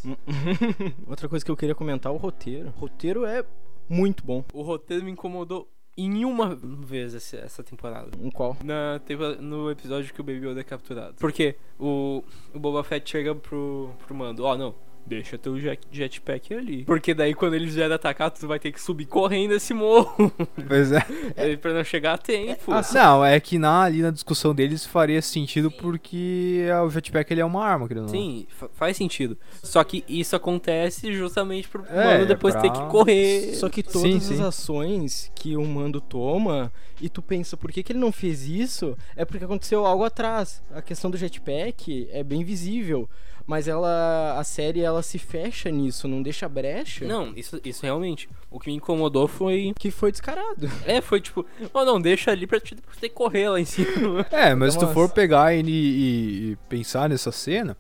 Outra 1.07 1.29
coisa 1.29 1.45
que 1.45 1.51
eu 1.51 1.57
queria 1.57 1.75
comentar, 1.75 2.11
o 2.13 2.17
roteiro. 2.17 2.73
O 2.77 2.81
roteiro 2.81 3.25
é 3.25 3.45
muito 3.89 4.25
bom. 4.25 4.45
O 4.53 4.63
roteiro 4.63 5.05
me 5.05 5.13
incomodou 5.13 5.69
em 5.97 6.25
uma 6.25 6.55
vez 6.55 7.15
essa, 7.15 7.37
essa 7.37 7.63
temporada. 7.63 8.11
Em 8.21 8.31
qual? 8.31 8.57
Na, 8.65 9.01
teve 9.05 9.37
no 9.37 9.71
episódio 9.71 10.13
que 10.13 10.21
o 10.21 10.25
Baby 10.25 10.49
Yoda 10.49 10.61
é 10.61 10.65
capturado. 10.65 11.15
Porque 11.19 11.57
o, 11.79 12.25
o 12.55 12.59
Boba 12.59 12.83
Fett 12.83 13.11
chega 13.11 13.35
pro, 13.35 13.91
pro 14.07 14.15
mando, 14.15 14.45
ó, 14.45 14.57
não, 14.57 14.75
deixa 15.07 15.37
teu 15.39 15.59
jet, 15.59 15.81
jetpack 15.91 16.55
ali. 16.55 16.85
Porque 16.85 17.13
daí 17.15 17.35
quando 17.35 17.55
eles 17.55 17.75
vierem 17.75 17.95
atacar, 17.95 18.31
tu 18.31 18.47
vai 18.47 18.59
ter 18.59 18.73
que 18.73 18.81
subir 18.81 19.07
correndo 19.07 19.53
esse 19.55 19.75
morro. 19.75 20.33
Pois 20.69 20.93
é. 20.93 21.05
É, 21.37 21.57
pra 21.57 21.73
não 21.75 21.85
chegar 21.85 22.15
a 22.15 22.19
tempo. 22.19 22.73
Ah, 22.73 22.83
Não, 22.95 23.25
é 23.25 23.39
que 23.41 23.59
na, 23.59 23.83
ali 23.83 24.01
na 24.01 24.11
discussão 24.11 24.55
deles 24.55 24.87
faria 24.87 25.21
sentido 25.21 25.71
porque 25.71 26.67
o 26.85 26.91
jetpack 26.91 27.31
ele 27.33 27.41
é 27.41 27.45
uma 27.45 27.65
arma, 27.65 27.89
não. 27.95 28.09
Sim, 28.09 28.47
fa- 28.49 28.69
faz 28.73 28.97
sentido. 28.97 29.37
Só 29.63 29.83
que 29.85 30.05
isso 30.09 30.35
acontece 30.37 31.13
justamente 31.13 31.69
pro 31.69 31.85
É, 31.89 32.05
mano 32.15 32.27
depois 32.27 32.55
pra- 32.55 32.63
ter 32.63 32.71
que 32.71 32.85
correr. 32.91 33.55
Só 33.55 33.69
que 33.69 33.83
todas 33.83 34.03
Sim, 34.03 34.17
as 34.17 34.23
sim. 34.25 34.43
ações 34.43 35.31
que 35.35 35.57
o 35.57 35.65
mando 35.67 36.01
toma 36.01 36.73
e 37.01 37.09
tu 37.09 37.21
pensa, 37.21 37.57
por 37.57 37.71
que, 37.73 37.83
que 37.83 37.93
ele 37.93 37.99
não 37.99 38.13
fez 38.13 38.45
isso? 38.47 38.97
É 39.17 39.25
porque 39.25 39.45
aconteceu 39.45 39.85
algo 39.85 40.05
atrás. 40.05 40.63
A 40.73 40.81
questão 40.81 41.11
do 41.11 41.17
jetpack 41.17 42.09
é 42.13 42.23
bem 42.23 42.45
visível. 42.45 43.09
Mas 43.47 43.67
ela. 43.69 44.37
A 44.39 44.45
série 44.45 44.81
ela 44.81 45.03
se 45.03 45.19
fecha 45.19 45.71
nisso, 45.71 46.07
não 46.07 46.23
deixa 46.23 46.49
brecha. 46.49 47.05
Não, 47.05 47.33
isso, 47.37 47.61
isso 47.65 47.83
realmente. 47.83 48.29
O 48.51 48.59
que 48.61 48.69
me 48.71 48.77
incomodou 48.77 49.27
foi. 49.27 49.73
Que 49.79 49.91
foi 49.91 50.13
descarado. 50.13 50.71
É, 50.87 51.01
foi 51.01 51.21
tipo, 51.21 51.45
oh 51.75 51.85
não, 51.85 52.01
deixa 52.01 52.31
ali 52.31 52.47
pra 52.47 52.61
te 52.61 52.75
pra 52.75 52.95
que 53.01 53.09
correr 53.09 53.49
lá 53.49 53.61
em 53.61 53.65
cima. 53.65 54.25
É, 54.31 54.55
mas 54.55 54.75
se 54.75 54.79
tu 54.79 54.87
for 54.89 55.09
pegar 55.09 55.55
e, 55.55 55.61
e- 55.61 56.51
e 56.53 56.57
pensar 56.69 57.09
nessa 57.09 57.33
cena, 57.33 57.77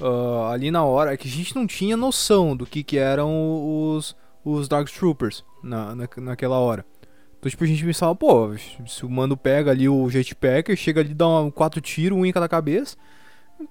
ah, 0.00 0.50
ali 0.52 0.70
na 0.70 0.84
hora, 0.84 1.12
é 1.12 1.16
que 1.16 1.26
a 1.28 1.30
gente 1.30 1.54
não 1.56 1.66
tinha 1.66 1.96
noção 1.96 2.56
do 2.56 2.64
que, 2.66 2.82
que 2.84 2.96
eram 2.98 3.92
os, 3.94 4.16
os 4.44 4.68
Dark 4.68 4.88
Troopers 4.88 5.44
na, 5.62 5.94
na, 5.94 6.08
naquela 6.18 6.58
hora. 6.58 6.84
Então, 7.38 7.48
tipo, 7.50 7.64
a 7.64 7.66
gente 7.66 7.84
pensava, 7.84 8.14
pô, 8.14 8.54
se 8.86 9.04
o 9.04 9.10
mano 9.10 9.34
pega 9.36 9.70
ali 9.70 9.88
o 9.88 10.08
jetpack, 10.10 10.76
chega 10.76 11.00
ali, 11.00 11.14
dá 11.14 11.26
uma, 11.26 11.50
quatro 11.50 11.80
tiros, 11.80 12.16
um 12.18 12.24
em 12.26 12.32
cada 12.32 12.46
cabeça, 12.48 12.96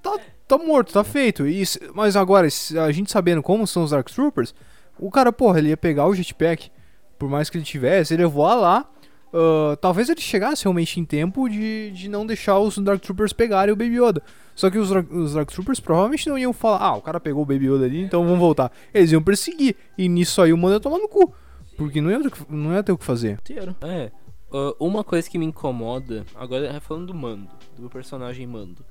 tá, 0.02 0.18
tá 0.48 0.58
morto, 0.58 0.94
tá 0.94 1.04
feito. 1.04 1.48
E, 1.48 1.64
mas 1.94 2.16
agora, 2.16 2.48
a 2.86 2.92
gente 2.92 3.12
sabendo 3.12 3.42
como 3.44 3.66
são 3.68 3.84
os 3.84 3.92
Dark 3.92 4.10
Troopers, 4.10 4.54
o 5.00 5.10
cara, 5.10 5.32
porra, 5.32 5.60
ele 5.60 5.70
ia 5.70 5.78
pegar 5.78 6.08
o 6.08 6.14
jetpack, 6.16 6.70
por 7.18 7.30
mais 7.30 7.50
que 7.50 7.58
ele 7.58 7.66
tivesse, 7.66 8.14
ele 8.14 8.24
ia 8.24 8.28
voar 8.28 8.56
lá, 8.56 8.90
ah, 9.34 9.78
talvez 9.80 10.10
ele 10.10 10.22
chegasse 10.22 10.64
realmente 10.64 11.00
em 11.00 11.06
tempo 11.06 11.48
de, 11.50 11.92
de 11.92 12.10
não 12.10 12.26
deixar 12.26 12.60
os 12.60 12.78
Dark 12.78 13.02
Troopers 13.02 13.32
pegarem 13.34 13.74
o 13.74 13.78
Baby 13.78 14.02
Yoda. 14.02 14.22
Só 14.56 14.70
que 14.70 14.78
os, 14.78 14.90
Dark- 14.90 15.12
os 15.12 15.34
Dark 15.34 15.50
Troopers 15.52 15.80
provavelmente 15.80 16.28
não 16.28 16.38
iam 16.38 16.52
falar, 16.52 16.80
ah, 16.82 16.96
o 16.96 17.02
cara 17.02 17.20
pegou 17.20 17.44
o 17.44 17.46
Baby 17.46 17.68
Yoda 17.68 17.86
ali, 17.86 18.02
então 18.02 18.24
vamos 18.24 18.40
voltar. 18.40 18.72
Eles 18.94 19.12
iam 19.12 19.22
perseguir, 19.22 19.76
e 19.98 20.10
nisso 20.10 20.42
aí 20.42 20.52
o 20.52 20.58
mano 20.58 20.76
ia 20.76 20.80
tomar 20.80 20.98
no 20.98 21.08
cu. 21.08 21.34
Porque 21.78 22.02
não 22.02 22.12
ia, 22.12 22.20
ter 22.20 22.28
o 22.28 22.32
que- 22.32 22.46
não 22.54 22.74
ia 22.74 22.84
ter 22.84 22.92
o 22.92 22.98
que 22.98 23.06
fazer. 23.06 23.34
Inteiro. 23.34 23.74
É. 23.82 24.12
ah, 24.52 24.74
uma 24.80 25.02
coisa 25.04 25.30
que 25.30 25.38
me 25.38 25.46
incomoda, 25.46 26.26
agora 26.36 26.66
é 26.68 26.80
falando 26.82 27.08
do 27.08 27.14
Mando, 27.14 27.48
do 27.78 27.90
personagem 27.90 28.46
Mando. 28.46 28.84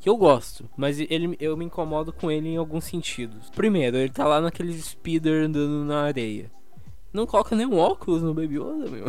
Que 0.00 0.08
eu 0.08 0.16
gosto, 0.16 0.68
mas 0.76 1.00
ele, 1.00 1.36
eu 1.40 1.56
me 1.56 1.64
incomodo 1.64 2.12
com 2.12 2.30
ele 2.30 2.48
em 2.50 2.56
alguns 2.56 2.84
sentidos. 2.84 3.50
Primeiro, 3.50 3.96
ele 3.96 4.10
tá 4.10 4.24
lá 4.26 4.40
naquele 4.40 4.72
speeder 4.80 5.44
andando 5.46 5.84
na 5.84 6.02
areia. 6.02 6.50
Não 7.12 7.26
coloca 7.26 7.56
nenhum 7.56 7.78
óculos 7.78 8.22
no 8.22 8.34
Baby 8.34 8.56
Yoda, 8.60 8.88
meu. 8.90 9.04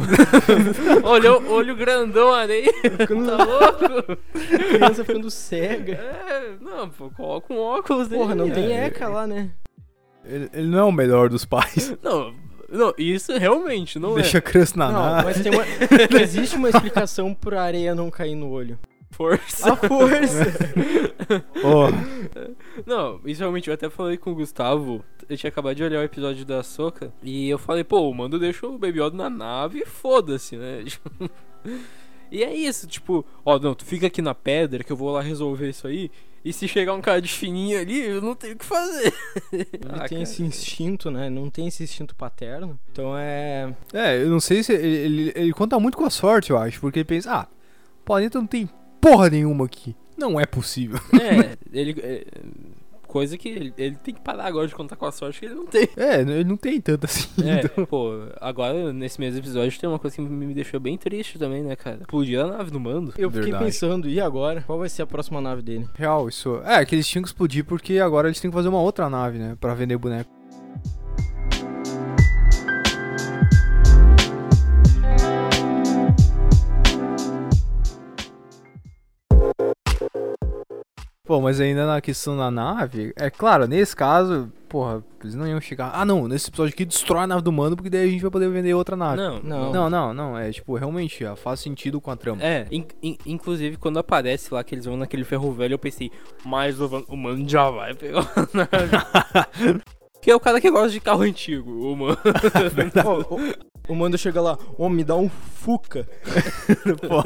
olho, 1.03 1.51
olho 1.51 1.75
grandão 1.75 2.33
areia. 2.33 2.71
tá 2.73 3.43
louco? 3.43 4.17
Criança 4.69 5.03
ficando 5.05 5.29
cega. 5.29 5.93
É, 5.93 6.53
não, 6.61 6.89
pô, 6.89 7.09
coloca 7.11 7.53
um 7.53 7.59
óculos 7.59 8.07
Porra, 8.07 8.33
não 8.33 8.45
nele. 8.47 8.55
tem 8.55 8.73
É. 8.73 8.85
ECA 8.85 9.09
lá, 9.09 9.27
né? 9.27 9.51
Ele, 10.25 10.49
ele 10.53 10.67
não 10.67 10.79
é 10.79 10.83
o 10.83 10.91
melhor 10.91 11.29
dos 11.29 11.45
pais. 11.45 11.93
Não, 12.01 12.33
não, 12.71 12.93
isso 12.99 13.35
realmente 13.35 13.97
não 13.97 14.13
Deixa 14.13 14.37
a 14.37 14.41
criança 14.41 14.77
na 14.77 14.91
Não, 14.91 15.01
nave. 15.01 15.23
mas 15.25 15.41
tem 15.41 15.51
uma, 15.51 15.65
existe 16.21 16.55
uma 16.55 16.69
explicação 16.69 17.33
pra 17.33 17.63
areia 17.63 17.95
não 17.95 18.11
cair 18.11 18.35
no 18.35 18.47
olho. 18.51 18.77
Força. 19.19 19.73
A 19.73 19.75
força! 19.75 20.45
Ó, 21.63 21.89
Não, 22.85 23.19
isso 23.25 23.41
realmente 23.41 23.67
eu 23.67 23.73
até 23.73 23.89
falei 23.89 24.17
com 24.17 24.31
o 24.31 24.35
Gustavo. 24.35 25.03
Eu 25.27 25.35
tinha 25.37 25.49
acabado 25.49 25.75
de 25.75 25.83
olhar 25.83 25.99
o 25.99 26.03
episódio 26.03 26.45
da 26.45 26.63
Soca. 26.63 27.11
E 27.21 27.49
eu 27.49 27.57
falei, 27.59 27.83
pô, 27.83 28.09
o 28.09 28.13
mando 28.13 28.39
deixa 28.39 28.65
o 28.65 28.77
Baby 28.77 29.01
Yoda 29.01 29.17
na 29.17 29.29
nave 29.29 29.79
e 29.79 29.85
foda-se, 29.85 30.55
né? 30.57 30.83
E 32.31 32.43
é 32.43 32.53
isso, 32.55 32.85
tipo, 32.85 33.25
ó, 33.43 33.57
não, 33.57 33.73
tu 33.73 33.83
fica 33.83 34.05
aqui 34.05 34.21
na 34.21 34.35
pedra 34.35 34.83
que 34.83 34.91
eu 34.91 34.95
vou 34.95 35.09
lá 35.11 35.19
resolver 35.19 35.67
isso 35.69 35.87
aí. 35.87 36.11
E 36.45 36.53
se 36.53 36.67
chegar 36.67 36.93
um 36.93 37.01
cara 37.01 37.19
de 37.19 37.27
fininho 37.27 37.79
ali, 37.79 37.99
eu 38.05 38.21
não 38.21 38.35
tenho 38.35 38.53
o 38.53 38.57
que 38.57 38.63
fazer. 38.65 39.11
Ele 39.51 39.67
Ah, 39.89 40.01
tem 40.07 40.09
cara. 40.09 40.21
esse 40.21 40.43
instinto, 40.43 41.09
né? 41.09 41.27
Não 41.27 41.49
tem 41.49 41.67
esse 41.67 41.81
instinto 41.83 42.15
paterno. 42.15 42.79
Então 42.91 43.17
é. 43.17 43.73
É, 43.91 44.21
eu 44.21 44.29
não 44.29 44.39
sei 44.39 44.61
se 44.61 44.71
ele, 44.73 44.87
ele, 44.87 45.31
ele 45.35 45.53
conta 45.53 45.79
muito 45.79 45.97
com 45.97 46.05
a 46.05 46.09
sorte, 46.11 46.51
eu 46.51 46.57
acho, 46.59 46.79
porque 46.79 46.99
ele 46.99 47.05
pensa, 47.05 47.33
ah, 47.33 47.47
o 47.99 48.05
planeta 48.05 48.37
não 48.37 48.45
tem 48.45 48.69
porra 49.01 49.29
nenhuma 49.29 49.65
aqui. 49.65 49.95
Não 50.17 50.39
é 50.39 50.45
possível. 50.45 50.99
É, 51.13 51.57
ele. 51.71 51.95
é, 52.01 52.25
coisa 53.09 53.35
que 53.37 53.49
ele, 53.49 53.73
ele 53.75 53.95
tem 53.95 54.13
que 54.13 54.21
parar 54.21 54.45
agora 54.45 54.67
de 54.67 54.75
contar 54.75 54.95
com 54.95 55.05
a 55.05 55.11
sorte 55.11 55.39
que 55.39 55.47
ele 55.47 55.55
não 55.55 55.65
tem. 55.65 55.89
É, 55.97 56.21
ele 56.21 56.43
não 56.43 56.55
tem 56.55 56.79
tanto 56.79 57.05
assim. 57.05 57.27
É, 57.43 57.61
então. 57.65 57.85
pô, 57.85 58.11
agora 58.39 58.93
nesse 58.93 59.19
mesmo 59.19 59.39
episódio 59.39 59.79
tem 59.79 59.89
uma 59.89 59.97
coisa 59.97 60.15
que 60.15 60.21
me 60.21 60.45
me 60.45 60.53
deixou 60.53 60.79
bem 60.79 60.97
triste 60.97 61.39
também, 61.39 61.63
né, 61.63 61.75
cara? 61.75 61.97
Explodir 62.01 62.39
a 62.39 62.47
nave 62.47 62.69
do 62.69 62.79
mando. 62.79 63.13
Eu 63.17 63.29
fiquei 63.29 63.45
Verdade. 63.45 63.65
pensando, 63.65 64.07
e 64.07 64.21
agora? 64.21 64.61
Qual 64.61 64.77
vai 64.77 64.89
ser 64.89 65.01
a 65.01 65.07
próxima 65.07 65.41
nave 65.41 65.61
dele? 65.61 65.87
Real, 65.95 66.29
isso. 66.29 66.61
É, 66.63 66.85
que 66.85 66.93
eles 66.93 67.07
tinham 67.07 67.23
que 67.23 67.29
explodir 67.29 67.65
porque 67.65 67.97
agora 67.97 68.27
eles 68.27 68.39
têm 68.39 68.51
que 68.51 68.55
fazer 68.55 68.69
uma 68.69 68.81
outra 68.81 69.09
nave, 69.09 69.39
né? 69.39 69.57
Pra 69.59 69.73
vender 69.73 69.97
boneco. 69.97 70.38
Pô, 81.29 81.39
mas 81.39 81.61
ainda 81.61 81.85
na 81.85 82.01
questão 82.01 82.35
da 82.35 82.49
nave, 82.49 83.13
é 83.15 83.29
claro, 83.29 83.67
nesse 83.67 83.95
caso, 83.95 84.51
porra, 84.67 85.03
eles 85.21 85.35
não 85.35 85.45
iam 85.45 85.61
chegar. 85.61 85.91
Ah, 85.93 86.03
não, 86.03 86.27
nesse 86.27 86.49
episódio 86.49 86.73
aqui 86.73 86.83
destrói 86.83 87.21
a 87.21 87.27
nave 87.27 87.43
do 87.43 87.51
mando, 87.51 87.75
porque 87.75 87.87
daí 87.87 88.07
a 88.07 88.11
gente 88.11 88.21
vai 88.23 88.31
poder 88.31 88.49
vender 88.49 88.73
outra 88.73 88.95
nave. 88.95 89.17
Não, 89.21 89.39
Não. 89.43 89.71
Não, 89.71 89.89
não, 89.91 90.11
não, 90.11 90.35
é 90.39 90.51
tipo, 90.51 90.75
realmente, 90.75 91.23
ó, 91.23 91.35
faz 91.35 91.59
sentido 91.59 92.01
com 92.01 92.09
a 92.09 92.15
trama. 92.15 92.41
É, 92.43 92.65
in- 92.71 92.87
in- 93.03 93.17
inclusive 93.27 93.77
quando 93.77 93.99
aparece 93.99 94.51
lá 94.51 94.63
que 94.63 94.73
eles 94.73 94.85
vão 94.85 94.97
naquele 94.97 95.23
ferro 95.23 95.51
velho, 95.51 95.75
eu 95.75 95.77
pensei, 95.77 96.11
mas 96.43 96.81
o, 96.81 97.05
o 97.07 97.15
mano 97.15 97.47
já 97.47 97.69
vai 97.69 97.93
pegar 97.93 98.21
a 98.35 98.57
nave. 98.57 99.83
que 100.19 100.31
é 100.31 100.35
o 100.35 100.39
cara 100.39 100.59
que 100.59 100.71
gosta 100.71 100.89
de 100.89 100.99
carro 100.99 101.21
antigo, 101.21 101.91
o 101.91 101.95
mano. 101.95 102.17
O, 103.89 103.95
mando 103.95 104.17
chega 104.17 104.39
lá, 104.39 104.57
ô, 104.77 104.87
me 104.87 105.03
dá 105.03 105.15
um 105.15 105.27
Fuca. 105.29 106.07
Pô. 107.07 107.21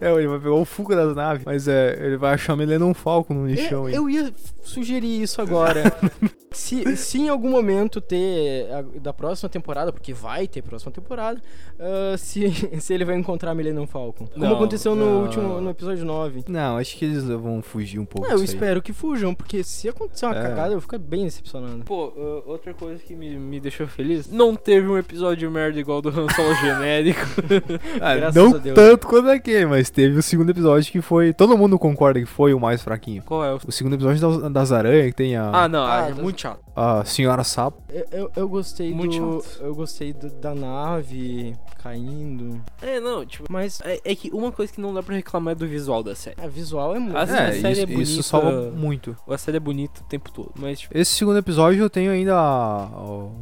é, 0.00 0.12
ele 0.12 0.28
vai 0.28 0.38
pegar 0.38 0.54
o 0.54 0.64
Fuca 0.64 0.94
das 0.96 1.14
naves, 1.16 1.44
mas 1.44 1.66
é, 1.68 1.96
ele 2.04 2.16
vai 2.16 2.34
achar 2.34 2.56
Millennium 2.56 2.92
Falcon 2.92 3.34
no 3.34 3.46
lixão 3.46 3.86
aí. 3.86 3.94
Eu, 3.94 4.02
eu 4.08 4.10
ia 4.10 4.32
sugerir 4.62 5.22
isso 5.22 5.40
agora. 5.40 5.82
se, 6.52 6.96
se 6.96 7.18
em 7.18 7.28
algum 7.28 7.50
momento 7.50 8.00
ter 8.00 8.70
a- 8.72 8.82
da 9.00 9.12
próxima 9.12 9.48
temporada, 9.48 9.92
porque 9.92 10.12
vai 10.12 10.46
ter 10.46 10.62
próxima 10.62 10.92
temporada, 10.92 11.40
ah, 11.78 12.16
se, 12.18 12.50
se 12.80 12.92
ele 12.92 13.04
vai 13.04 13.16
encontrar 13.16 13.52
a 13.52 13.54
Millennium 13.54 13.86
Falcon. 13.86 14.26
Como 14.26 14.44
Não, 14.44 14.54
aconteceu 14.56 14.94
no 14.94 15.06
não. 15.06 15.22
último 15.22 15.60
no 15.60 15.70
episódio 15.70 16.04
9. 16.04 16.44
Não, 16.48 16.76
acho 16.76 16.96
que 16.96 17.04
eles 17.06 17.24
vão 17.24 17.62
fugir 17.62 17.98
um 17.98 18.04
pouco 18.04 18.26
Ah, 18.28 18.32
eu 18.32 18.38
disso 18.38 18.52
aí. 18.52 18.56
espero 18.56 18.82
que 18.82 18.92
fujam, 18.92 19.34
porque 19.34 19.62
se 19.64 19.88
acontecer 19.88 20.26
uma 20.26 20.36
É. 20.36 20.42
cagada, 20.42 20.68
eu 20.68 20.72
vou 20.72 20.80
ficar 20.82 20.98
bem 20.98 21.24
decepcionado. 21.24 21.84
Pô, 21.84 22.08
uh, 22.08 22.42
outra 22.46 22.74
coisa 22.74 23.02
que 23.02 23.14
me, 23.14 23.30
me 23.38 23.58
deixou 23.60 23.86
feliz, 23.86 24.30
não 24.30 24.54
teve 24.54 24.86
um 24.88 24.98
episódio 24.98 25.50
merda 25.60 25.78
igual 25.80 26.00
do 26.02 26.08
Han 26.08 26.28
Solo 26.30 26.54
genérico. 26.60 27.20
Ah, 28.00 28.32
não 28.34 28.58
tanto 28.74 29.06
quanto 29.06 29.28
aquele, 29.30 29.66
mas 29.66 29.90
teve 29.90 30.18
o 30.18 30.22
segundo 30.22 30.50
episódio 30.50 30.90
que 30.90 31.00
foi. 31.00 31.32
Todo 31.32 31.56
mundo 31.56 31.78
concorda 31.78 32.18
que 32.20 32.26
foi 32.26 32.54
o 32.54 32.60
mais 32.60 32.82
fraquinho. 32.82 33.22
Qual 33.22 33.44
é 33.44 33.54
o... 33.54 33.58
O 33.66 33.72
segundo 33.72 33.94
episódio 33.94 34.20
das, 34.40 34.52
das 34.52 34.72
aranhas, 34.72 35.06
que 35.06 35.12
tem 35.16 35.36
a, 35.36 35.50
Ah, 35.52 35.68
não, 35.68 35.84
Ah, 35.84 36.08
é 36.10 36.14
muito 36.14 36.40
chato. 36.40 36.60
a 36.74 37.04
Senhora 37.04 37.44
Sapo. 37.44 37.82
Eu, 37.90 38.06
eu, 38.12 38.30
eu 38.36 38.48
gostei 38.48 38.92
Muito 38.94 39.18
do. 39.18 39.42
chato. 39.42 39.62
Eu 39.62 39.74
gostei 39.74 40.12
do- 40.12 40.30
da 40.30 40.54
nave 40.54 41.54
caindo. 41.82 42.60
É, 42.82 43.00
não, 43.00 43.24
tipo, 43.24 43.46
Mas 43.50 43.80
é, 43.84 44.00
é 44.04 44.14
que 44.14 44.30
uma 44.32 44.52
coisa 44.52 44.72
que 44.72 44.80
não 44.80 44.92
dá 44.92 45.02
pra 45.02 45.14
reclamar 45.14 45.52
é 45.52 45.54
do 45.54 45.66
visual 45.66 46.02
da 46.02 46.14
série. 46.14 46.36
a 46.40 46.46
visual 46.46 46.94
é 46.94 46.98
muito. 46.98 47.16
Assim, 47.16 47.32
é, 47.34 47.36
a 47.48 47.52
série 47.52 47.72
isso, 47.72 47.80
é 47.82 47.86
bonita. 47.86 48.02
isso 48.10 48.22
salva 48.22 48.70
muito. 48.70 49.16
A 49.28 49.38
série 49.38 49.56
é 49.56 49.60
bonita 49.60 50.00
o 50.00 50.04
tempo 50.04 50.30
todo, 50.30 50.52
mas 50.58 50.80
tipo, 50.80 50.96
Esse 50.96 51.12
segundo 51.12 51.38
episódio 51.38 51.82
eu 51.82 51.90
tenho 51.90 52.10
ainda 52.12 52.34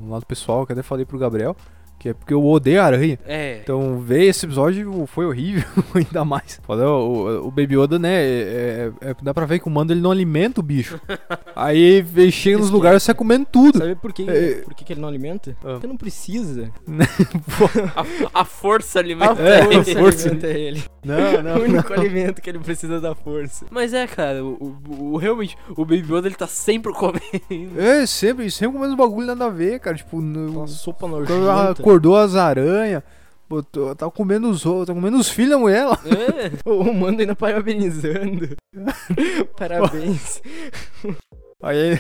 um 0.03 0.11
lado 0.11 0.25
pessoal 0.27 0.65
que 0.67 0.73
eu 0.73 0.75
até 0.75 0.83
falei 0.83 1.05
pro 1.05 1.19
Gabriel, 1.19 1.57
que 1.99 2.11
é 2.11 2.15
porque 2.15 2.33
eu 2.33 2.45
odeio 2.45 2.81
aranha. 2.83 3.19
é... 3.27 3.59
Então, 3.63 3.99
ver 3.99 4.25
esse 4.25 4.47
episódio 4.47 5.05
foi 5.07 5.27
horrível, 5.27 5.65
ainda 5.95 6.25
mais. 6.25 6.61
O, 6.69 7.49
o 7.49 7.51
Baby 7.51 7.77
Yoda, 7.77 7.99
né, 7.99 8.15
é- 8.23 8.93
é- 9.03 9.11
é- 9.11 9.17
dá 9.23 9.35
pra 9.35 9.47
ver 9.47 9.59
que 9.59 9.67
o 9.67 9.71
mando 9.71 9.93
ele 9.93 10.01
não 10.01 10.11
alimenta 10.11 10.61
o 10.61 10.63
bicho. 10.63 11.01
Aí 11.57 12.05
chega 12.31 12.59
nos 12.59 12.71
lugares 12.71 13.03
e 13.03 13.07
sai 13.07 13.15
comendo 13.15 13.47
tudo. 13.51 13.79
Sabe 13.79 13.95
por 13.97 14.13
que, 14.13 14.23
É. 14.31 14.55
por 14.63 14.75
que, 14.75 14.85
que 14.85 14.93
ele 14.93 15.01
não 15.01 15.09
alimenta? 15.09 15.57
Ah. 15.65 15.73
Porque 15.73 15.87
não 15.87 15.97
precisa. 15.97 16.71
A, 18.33 18.41
a 18.41 18.45
força 18.45 18.99
alimenta 18.99 19.41
É, 19.43 19.63
a 19.63 19.65
ele. 19.73 19.95
força. 19.95 20.29
alimenta 20.29 20.47
ele. 20.47 20.85
Não, 21.05 21.35
o 21.39 21.43
não, 21.43 21.61
único 21.63 21.93
alimento 21.93 22.41
que 22.43 22.51
ele 22.51 22.59
precisa 22.59 23.01
da 23.01 23.15
força. 23.15 23.67
Mas 23.71 23.93
é, 23.93 24.07
cara, 24.07 24.45
o, 24.45 24.77
o- 24.89 25.13
o- 25.13 25.17
realmente, 25.17 25.57
o 25.71 25.85
Baby 25.85 26.05
Yoda 26.13 26.29
ele 26.29 26.35
tá 26.35 26.47
sempre 26.47 26.93
comendo. 26.93 27.23
É, 27.79 28.05
sempre, 28.07 28.51
sempre 28.51 28.77
comendo 28.77 28.97
bagulho 28.97 29.27
nada 29.27 29.47
a 29.47 29.51
ver, 29.51 29.79
cara. 29.81 29.97
Tipo, 29.97 30.21
no, 30.21 30.59
Uma 30.59 30.67
sopa 30.67 31.07
nojenta. 31.09 31.83
Acordou 31.89 32.17
as 32.17 32.35
aranhas, 32.35 33.03
botou, 33.49 33.95
tá 33.95 34.11
comendo 34.11 34.51
os 34.51 34.67
outros, 34.67 34.89
tá 34.89 34.95
comendo 34.95 35.17
os 35.17 35.29
filhos 35.31 35.53
da 35.53 35.59
mulher 35.59 35.87
lá. 35.87 35.99
É. 36.05 36.51
O 36.71 36.93
Mando 36.93 37.23
ainda 37.23 37.35
parabenizando. 37.35 38.55
Parabéns. 39.57 40.43
Aí 41.63 41.99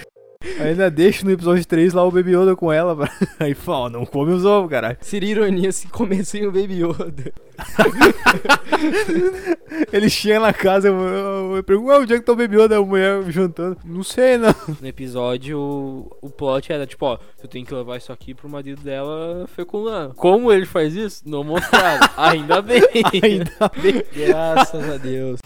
ainda 0.60 0.90
deixa 0.90 1.24
no 1.24 1.32
episódio 1.32 1.64
3 1.66 1.92
lá 1.92 2.04
o 2.04 2.10
Baby 2.10 2.36
Yoda 2.36 2.54
com 2.54 2.72
ela. 2.72 2.94
pra- 2.94 3.10
Aí 3.40 3.54
fala, 3.54 3.86
ó, 3.86 3.90
não 3.90 4.06
come 4.06 4.32
os 4.32 4.44
ovos, 4.44 4.70
caralho. 4.70 4.96
Seria 5.00 5.30
ironia 5.30 5.72
se 5.72 5.88
comessem 5.88 6.46
o 6.46 6.52
Baby 6.52 6.82
Yoda. 6.84 7.32
Ele 9.92 10.08
chega 10.08 10.40
na 10.40 10.52
casa, 10.52 10.88
eu, 10.88 10.94
eu, 10.94 11.56
eu 11.56 11.64
pergunto, 11.64 11.88
"Ué, 11.88 11.98
onde 11.98 12.14
é 12.14 12.18
que 12.18 12.24
tá 12.24 12.32
o 12.32 12.36
Baby 12.36 12.56
Yoda? 12.60 12.78
A 12.78 12.82
mulher 12.82 13.22
jantando. 13.30 13.76
Não 13.84 14.02
sei, 14.02 14.36
não. 14.38 14.54
No 14.80 14.86
episódio, 14.86 15.58
o, 15.58 16.16
o 16.22 16.30
plot 16.30 16.72
era 16.72 16.86
tipo, 16.86 17.04
ó, 17.06 17.18
tu 17.40 17.48
tem 17.48 17.64
que 17.64 17.74
levar 17.74 17.96
isso 17.96 18.12
aqui 18.12 18.34
pro 18.34 18.48
marido 18.48 18.82
dela 18.82 19.46
fecundar. 19.54 20.10
Como 20.14 20.52
ele 20.52 20.66
faz 20.66 20.94
isso? 20.94 21.22
Não 21.26 21.42
mostraram. 21.42 22.08
Ainda 22.16 22.62
bem. 22.62 22.82
Ainda 23.22 23.70
bem. 23.82 24.02
Graças 24.14 24.88
a 24.88 24.96
Deus. 24.96 25.40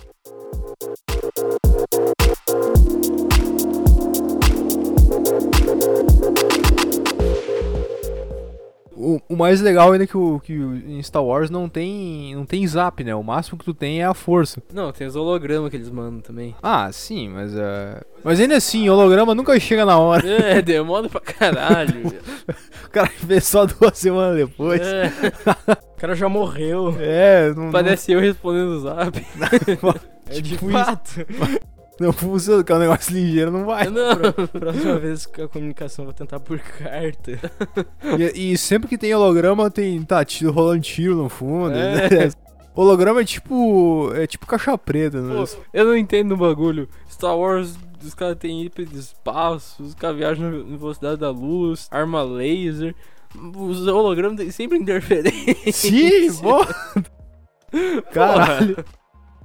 O, 9.02 9.20
o 9.28 9.36
mais 9.36 9.60
legal 9.60 9.90
ainda 9.90 10.04
é 10.04 10.06
que, 10.06 10.16
o, 10.16 10.38
que 10.38 10.52
em 10.52 11.02
Star 11.02 11.24
Wars 11.24 11.50
não 11.50 11.68
tem, 11.68 12.34
não 12.36 12.46
tem 12.46 12.64
zap, 12.66 13.02
né? 13.02 13.12
O 13.14 13.22
máximo 13.22 13.58
que 13.58 13.64
tu 13.64 13.74
tem 13.74 14.00
é 14.00 14.04
a 14.04 14.14
força. 14.14 14.62
Não, 14.72 14.92
tem 14.92 15.06
os 15.08 15.16
hologramas 15.16 15.70
que 15.70 15.76
eles 15.76 15.90
mandam 15.90 16.20
também. 16.20 16.54
Ah, 16.62 16.88
sim, 16.92 17.28
mas 17.28 17.52
é. 17.56 18.00
Mas 18.22 18.38
ainda 18.38 18.56
assim, 18.56 18.88
holograma 18.88 19.34
nunca 19.34 19.58
chega 19.58 19.84
na 19.84 19.98
hora. 19.98 20.22
É, 20.52 20.62
demora 20.62 21.08
pra 21.08 21.20
caralho. 21.20 22.12
O 22.84 22.90
cara 22.92 23.10
vê 23.22 23.40
só 23.40 23.64
duas 23.64 23.96
semanas 23.96 24.36
depois. 24.36 24.80
É, 24.82 25.10
O 25.96 26.00
cara 26.00 26.14
já 26.14 26.28
morreu. 26.28 26.94
É, 27.00 27.52
não, 27.54 27.70
parece 27.70 28.12
eu 28.12 28.20
respondendo 28.20 28.72
o 28.72 28.80
zap. 28.80 29.24
É 30.28 30.40
de 30.40 30.50
Tipo 30.50 30.68
fato. 30.70 31.26
Não, 32.02 32.12
funciona, 32.12 32.64
que 32.64 32.72
é 32.72 32.74
um 32.74 32.78
negócio 32.78 33.14
ligeiro, 33.14 33.50
não 33.50 33.64
vai. 33.64 33.88
Não. 33.88 34.16
Próxima 34.48 34.98
vez 34.98 35.26
que 35.26 35.42
a 35.42 35.48
comunicação 35.48 36.04
vou 36.04 36.12
tentar 36.12 36.40
por 36.40 36.58
carta. 36.58 37.38
E, 38.34 38.52
e 38.52 38.58
sempre 38.58 38.88
que 38.88 38.98
tem 38.98 39.14
holograma, 39.14 39.70
tem. 39.70 40.02
Tá, 40.02 40.24
tiro, 40.24 40.50
rolando 40.50 40.82
tiro 40.82 41.16
no 41.16 41.28
fundo. 41.28 41.72
É. 41.72 42.26
né? 42.26 42.32
Holograma 42.74 43.20
é 43.20 43.24
tipo. 43.24 44.10
É 44.14 44.26
tipo 44.26 44.46
caixa 44.46 44.76
preta, 44.76 45.20
né? 45.20 45.34
Pô, 45.34 45.60
eu 45.72 45.84
não 45.84 45.96
entendo 45.96 46.32
o 46.32 46.36
bagulho. 46.36 46.88
Star 47.10 47.36
Wars, 47.36 47.76
os 48.02 48.14
caras 48.14 48.36
têm 48.38 48.62
hiperespaço, 48.64 49.82
os 49.82 49.94
caras 49.94 50.16
viajam 50.16 50.50
na 50.50 50.76
velocidade 50.76 51.20
da 51.20 51.30
luz, 51.30 51.86
arma 51.90 52.22
laser. 52.22 52.94
Os 53.34 53.86
hologramas 53.86 54.36
têm 54.36 54.50
sempre 54.50 54.78
interferência. 54.78 55.72
Sim, 55.72 56.32
pô! 56.42 56.66
Caralho! 58.12 58.84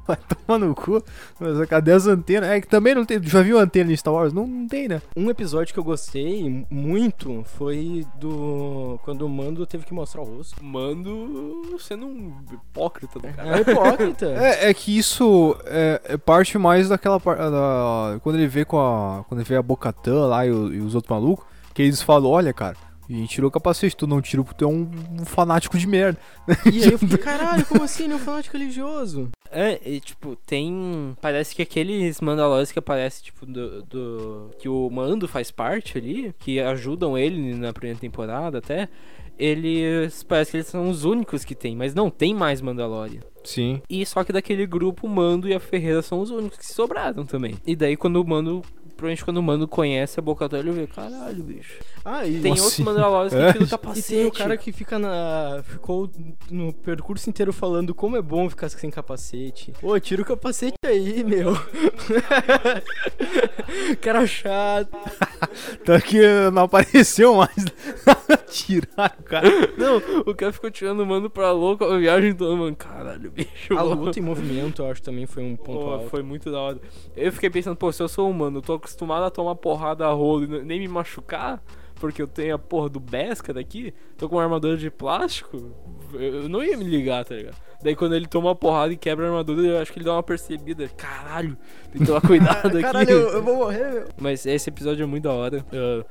Vai 0.07 0.17
tomar 0.17 0.57
no 0.59 0.73
cu. 0.73 1.03
Mas 1.39 1.67
cadê 1.67 1.91
as 1.91 2.07
antenas? 2.07 2.49
É 2.49 2.61
que 2.61 2.67
também 2.67 2.95
não 2.95 3.03
tem. 3.05 3.21
Já 3.21 3.41
viu 3.41 3.59
antena 3.59 3.91
em 3.91 3.95
Star 3.97 4.13
Wars? 4.13 4.31
Não, 4.31 4.47
não 4.47 4.67
tem, 4.67 4.87
né? 4.87 5.01
Um 5.15 5.29
episódio 5.29 5.73
que 5.73 5.79
eu 5.79 5.83
gostei 5.83 6.65
muito 6.69 7.43
foi 7.57 8.05
do. 8.19 8.99
Quando 9.03 9.23
o 9.25 9.29
Mando 9.29 9.65
teve 9.65 9.85
que 9.85 9.93
mostrar 9.93 10.21
o 10.21 10.25
rosto. 10.25 10.63
Mando 10.63 11.75
sendo 11.79 12.05
um 12.05 12.33
hipócrita 12.51 13.19
do 13.19 13.27
cara. 13.27 13.57
É 13.57 13.61
hipócrita. 13.61 14.27
É, 14.37 14.69
é 14.69 14.73
que 14.73 14.97
isso 14.97 15.55
é, 15.65 16.01
é 16.05 16.17
parte 16.17 16.57
mais 16.57 16.89
daquela 16.89 17.19
parte. 17.19 17.39
Da, 17.39 18.19
quando 18.21 18.35
ele 18.37 18.47
vê 18.47 18.63
com 18.63 18.79
a. 18.79 19.23
Quando 19.27 19.41
ele 19.41 19.49
vê 19.49 19.55
a 19.55 19.61
Bocatã 19.61 20.25
lá 20.27 20.45
e, 20.45 20.51
o- 20.51 20.73
e 20.73 20.79
os 20.79 20.95
outros 20.95 21.09
malucos, 21.11 21.45
que 21.73 21.81
eles 21.81 22.01
falam, 22.01 22.29
olha, 22.31 22.53
cara, 22.53 22.75
a 23.15 23.17
gente 23.17 23.29
tirou 23.29 23.47
o 23.47 23.51
capacete, 23.51 23.95
tu 23.95 24.05
não 24.05 24.21
tirou 24.21 24.43
porque 24.43 24.57
tu 24.57 24.65
é 24.65 24.67
um, 24.67 24.89
um 25.19 25.25
fanático 25.25 25.77
de 25.77 25.87
merda. 25.87 26.19
E 26.65 26.83
aí 26.83 26.91
eu 26.91 26.99
fiquei, 26.99 27.17
caralho, 27.17 27.65
como 27.65 27.83
assim? 27.83 28.03
Ele 28.03 28.13
é 28.13 28.15
um 28.15 28.19
fanático 28.19 28.57
religioso. 28.57 29.29
É, 29.51 29.79
e, 29.85 29.99
tipo, 29.99 30.35
tem. 30.35 31.15
Parece 31.21 31.55
que 31.55 31.61
aqueles 31.61 32.19
Mandalorians 32.19 32.71
que 32.71 32.79
aparecem, 32.79 33.23
tipo, 33.23 33.45
do, 33.45 33.81
do. 33.83 34.51
Que 34.59 34.67
o 34.67 34.89
Mando 34.89 35.27
faz 35.27 35.51
parte 35.51 35.97
ali, 35.97 36.33
que 36.37 36.59
ajudam 36.59 37.17
ele 37.17 37.53
na 37.55 37.71
primeira 37.71 37.99
temporada 37.99 38.57
até. 38.57 38.89
eles 39.37 40.23
parece 40.23 40.51
que 40.51 40.57
eles 40.57 40.67
são 40.67 40.89
os 40.89 41.05
únicos 41.05 41.45
que 41.45 41.55
tem, 41.55 41.75
mas 41.75 41.93
não 41.93 42.09
tem 42.09 42.33
mais 42.33 42.59
Mandalorian. 42.61 43.21
Sim. 43.43 43.81
E 43.89 44.05
só 44.05 44.23
que 44.23 44.33
daquele 44.33 44.65
grupo, 44.65 45.07
o 45.07 45.09
Mando 45.09 45.47
e 45.47 45.53
a 45.53 45.59
Ferreira 45.59 46.01
são 46.01 46.19
os 46.19 46.29
únicos 46.29 46.57
que 46.57 46.65
sobraram 46.65 47.25
também. 47.25 47.55
E 47.65 47.75
daí 47.75 47.95
quando 47.95 48.21
o 48.21 48.27
Mando, 48.27 48.61
provavelmente 48.97 49.23
quando 49.23 49.37
o 49.37 49.43
Mando 49.43 49.67
conhece 49.67 50.19
a 50.19 50.23
Boca 50.23 50.49
ele 50.53 50.71
vê, 50.71 50.87
caralho, 50.87 51.43
bicho. 51.43 51.75
Ah, 52.03 52.25
e 52.25 52.39
Tem 52.41 52.51
Nossa, 52.51 52.63
outros. 52.63 52.79
Mandalorians 52.79 53.33
que 53.33 53.39
É. 53.47 53.51
tiram 53.53 53.63
o 53.63 53.67
E 53.67 53.69
capacete. 53.69 54.07
tem 54.09 54.25
o 54.25 54.31
cara 54.31 54.57
que 54.57 54.71
fica 54.71 54.97
na. 54.99 55.61
Ficou 55.63 56.09
no 56.49 56.73
percurso 56.73 57.29
inteiro 57.29 57.53
falando 57.53 57.93
como 57.93 58.17
é 58.17 58.21
bom 58.21 58.49
ficar 58.49 58.69
sem 58.69 58.89
capacete. 58.89 59.71
Ô, 59.81 59.97
tira 59.99 60.21
o 60.21 60.25
capacete 60.25 60.75
aí, 60.85 61.23
meu. 61.23 61.53
cara 64.01 64.25
chato. 64.25 64.89
Tanto 65.85 66.05
que 66.05 66.19
não 66.51 66.63
apareceu 66.63 67.35
mais. 67.35 67.55
Tiraram 68.65 69.15
o 69.19 69.23
cara. 69.23 69.47
Não, 69.77 69.97
o 70.25 70.33
cara 70.35 70.51
ficou 70.51 70.71
tirando 70.71 71.01
o 71.01 71.05
Mando 71.05 71.29
pra 71.29 71.51
louco 71.51 71.83
a 71.83 71.97
viagem 71.97 72.33
toda, 72.33 72.55
mano. 72.55 72.75
Caralho, 72.75 73.29
bicho. 73.31 73.73
A 73.73 73.83
mano. 73.83 74.03
luta 74.05 74.19
em 74.19 74.21
movimento, 74.21 74.81
eu 74.81 74.89
acho 74.91 75.01
também 75.01 75.25
foi 75.25 75.43
um 75.43 75.55
ponto 75.55 75.79
Pô, 75.79 75.91
alto. 75.91 76.09
foi 76.09 76.23
muito 76.23 76.51
da 76.51 76.59
hora. 76.59 76.79
Eu 77.15 77.31
fiquei 77.31 77.49
pensando, 77.49 77.75
pô, 77.75 77.91
se 77.91 78.01
eu 78.01 78.07
sou 78.07 78.29
humano, 78.29 78.57
eu 78.57 78.61
tô 78.61 78.73
acostumado 78.73 79.23
a 79.23 79.29
tomar 79.29 79.55
porrada 79.55 80.05
a 80.05 80.11
rolo 80.11 80.43
e 80.43 80.63
nem 80.63 80.79
me 80.79 80.87
machucar, 80.87 81.63
porque 81.95 82.21
eu 82.21 82.27
tenho 82.27 82.55
a 82.55 82.59
porra 82.59 82.89
do 82.89 82.99
Beskar 82.99 83.53
daqui, 83.55 83.93
tô 84.17 84.27
com 84.27 84.35
uma 84.35 84.43
armadura 84.43 84.77
de 84.77 84.89
plástico, 84.89 85.57
eu 86.13 86.37
eu 86.43 86.49
não 86.49 86.63
ia 86.63 86.77
me 86.77 86.85
ligar, 86.85 87.25
tá 87.25 87.35
ligado? 87.35 87.55
Daí 87.83 87.95
quando 87.95 88.15
ele 88.15 88.25
toma 88.27 88.49
uma 88.49 88.55
porrada 88.55 88.91
e 88.93 88.97
quebra 88.97 89.25
a 89.25 89.29
armadura, 89.29 89.61
eu 89.67 89.79
acho 89.79 89.91
que 89.93 89.99
ele 89.99 90.05
dá 90.05 90.13
uma 90.13 90.23
percebida. 90.23 90.87
Caralho, 90.89 91.57
tem 91.91 92.01
que 92.01 92.07
tomar 92.07 92.21
cuidado 92.21 92.67
aqui. 92.77 92.81
Caralho, 92.81 93.09
eu, 93.09 93.29
eu 93.29 93.43
vou 93.43 93.55
morrer, 93.57 93.91
meu. 93.91 94.07
Mas 94.17 94.45
esse 94.45 94.69
episódio 94.69 95.03
é 95.03 95.05
muito 95.05 95.23
da 95.25 95.33
hora. 95.33 95.65
Ah, 95.71 96.05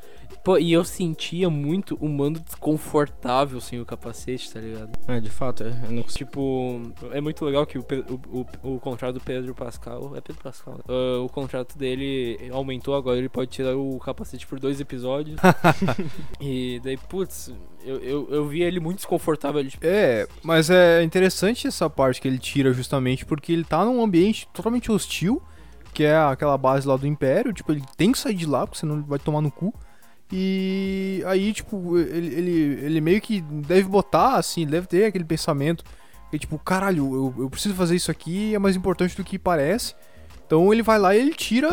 pô, 0.44 0.58
e 0.58 0.72
eu 0.72 0.84
sentia 0.84 1.50
muito 1.50 1.96
o 2.00 2.08
mando 2.08 2.38
desconfortável 2.40 3.60
sem 3.60 3.80
o 3.80 3.84
capacete, 3.84 4.52
tá 4.52 4.60
ligado? 4.60 4.90
É, 5.08 5.20
de 5.20 5.30
fato, 5.30 5.64
é. 5.64 5.74
Eu 5.86 5.92
não. 5.92 6.02
Tipo, 6.02 6.80
é 7.10 7.20
muito 7.20 7.44
legal 7.44 7.66
que 7.66 7.78
o, 7.78 7.84
o, 8.30 8.46
o, 8.62 8.74
o 8.76 8.80
contrato 8.80 9.14
do 9.14 9.20
Pedro 9.20 9.54
Pascal. 9.54 10.12
É 10.16 10.20
Pedro 10.20 10.42
Pascal. 10.42 10.74
né? 10.74 10.80
Ah, 10.88 11.20
o 11.22 11.28
contrato 11.28 11.76
dele 11.76 12.38
aumentou 12.52 12.94
agora, 12.94 13.18
ele 13.18 13.28
pode 13.28 13.50
tirar 13.50 13.76
o 13.76 13.98
capacete 13.98 14.46
por 14.46 14.58
dois 14.60 14.80
episódios. 14.80 15.38
e 16.40 16.80
daí, 16.82 16.96
putz, 16.96 17.52
eu, 17.84 17.98
eu, 17.98 18.28
eu 18.30 18.46
vi 18.48 18.62
ele 18.62 18.80
muito 18.80 18.98
desconfortável. 18.98 19.60
Ele, 19.60 19.70
tipo, 19.70 19.84
É, 19.86 20.26
mas 20.42 20.70
é 20.70 21.02
interessante 21.02 21.55
essa 21.64 21.88
parte 21.88 22.20
que 22.20 22.26
ele 22.26 22.38
tira 22.38 22.72
justamente 22.72 23.24
porque 23.24 23.52
ele 23.52 23.64
tá 23.64 23.84
num 23.84 24.02
ambiente 24.02 24.48
totalmente 24.52 24.90
hostil, 24.90 25.40
que 25.94 26.02
é 26.02 26.16
aquela 26.16 26.58
base 26.58 26.86
lá 26.86 26.96
do 26.96 27.06
Império, 27.06 27.52
tipo, 27.52 27.70
ele 27.70 27.84
tem 27.96 28.10
que 28.10 28.18
sair 28.18 28.34
de 28.34 28.46
lá, 28.46 28.66
porque 28.66 28.80
senão 28.80 28.96
ele 28.96 29.04
vai 29.06 29.18
tomar 29.18 29.40
no 29.40 29.50
cu. 29.50 29.72
E 30.32 31.22
aí, 31.26 31.52
tipo, 31.52 31.96
ele, 31.98 32.34
ele, 32.34 32.84
ele 32.84 33.00
meio 33.00 33.20
que 33.20 33.40
deve 33.40 33.84
botar, 33.84 34.34
assim, 34.34 34.66
deve 34.66 34.88
ter 34.88 35.04
aquele 35.04 35.24
pensamento, 35.24 35.84
que 36.30 36.38
tipo, 36.38 36.58
caralho, 36.58 37.14
eu, 37.14 37.42
eu 37.44 37.50
preciso 37.50 37.74
fazer 37.74 37.94
isso 37.94 38.10
aqui, 38.10 38.54
é 38.54 38.58
mais 38.58 38.74
importante 38.74 39.16
do 39.16 39.22
que 39.24 39.38
parece. 39.38 39.94
Então 40.44 40.72
ele 40.72 40.82
vai 40.82 40.98
lá 40.98 41.14
e 41.14 41.20
ele 41.20 41.34
tira 41.34 41.68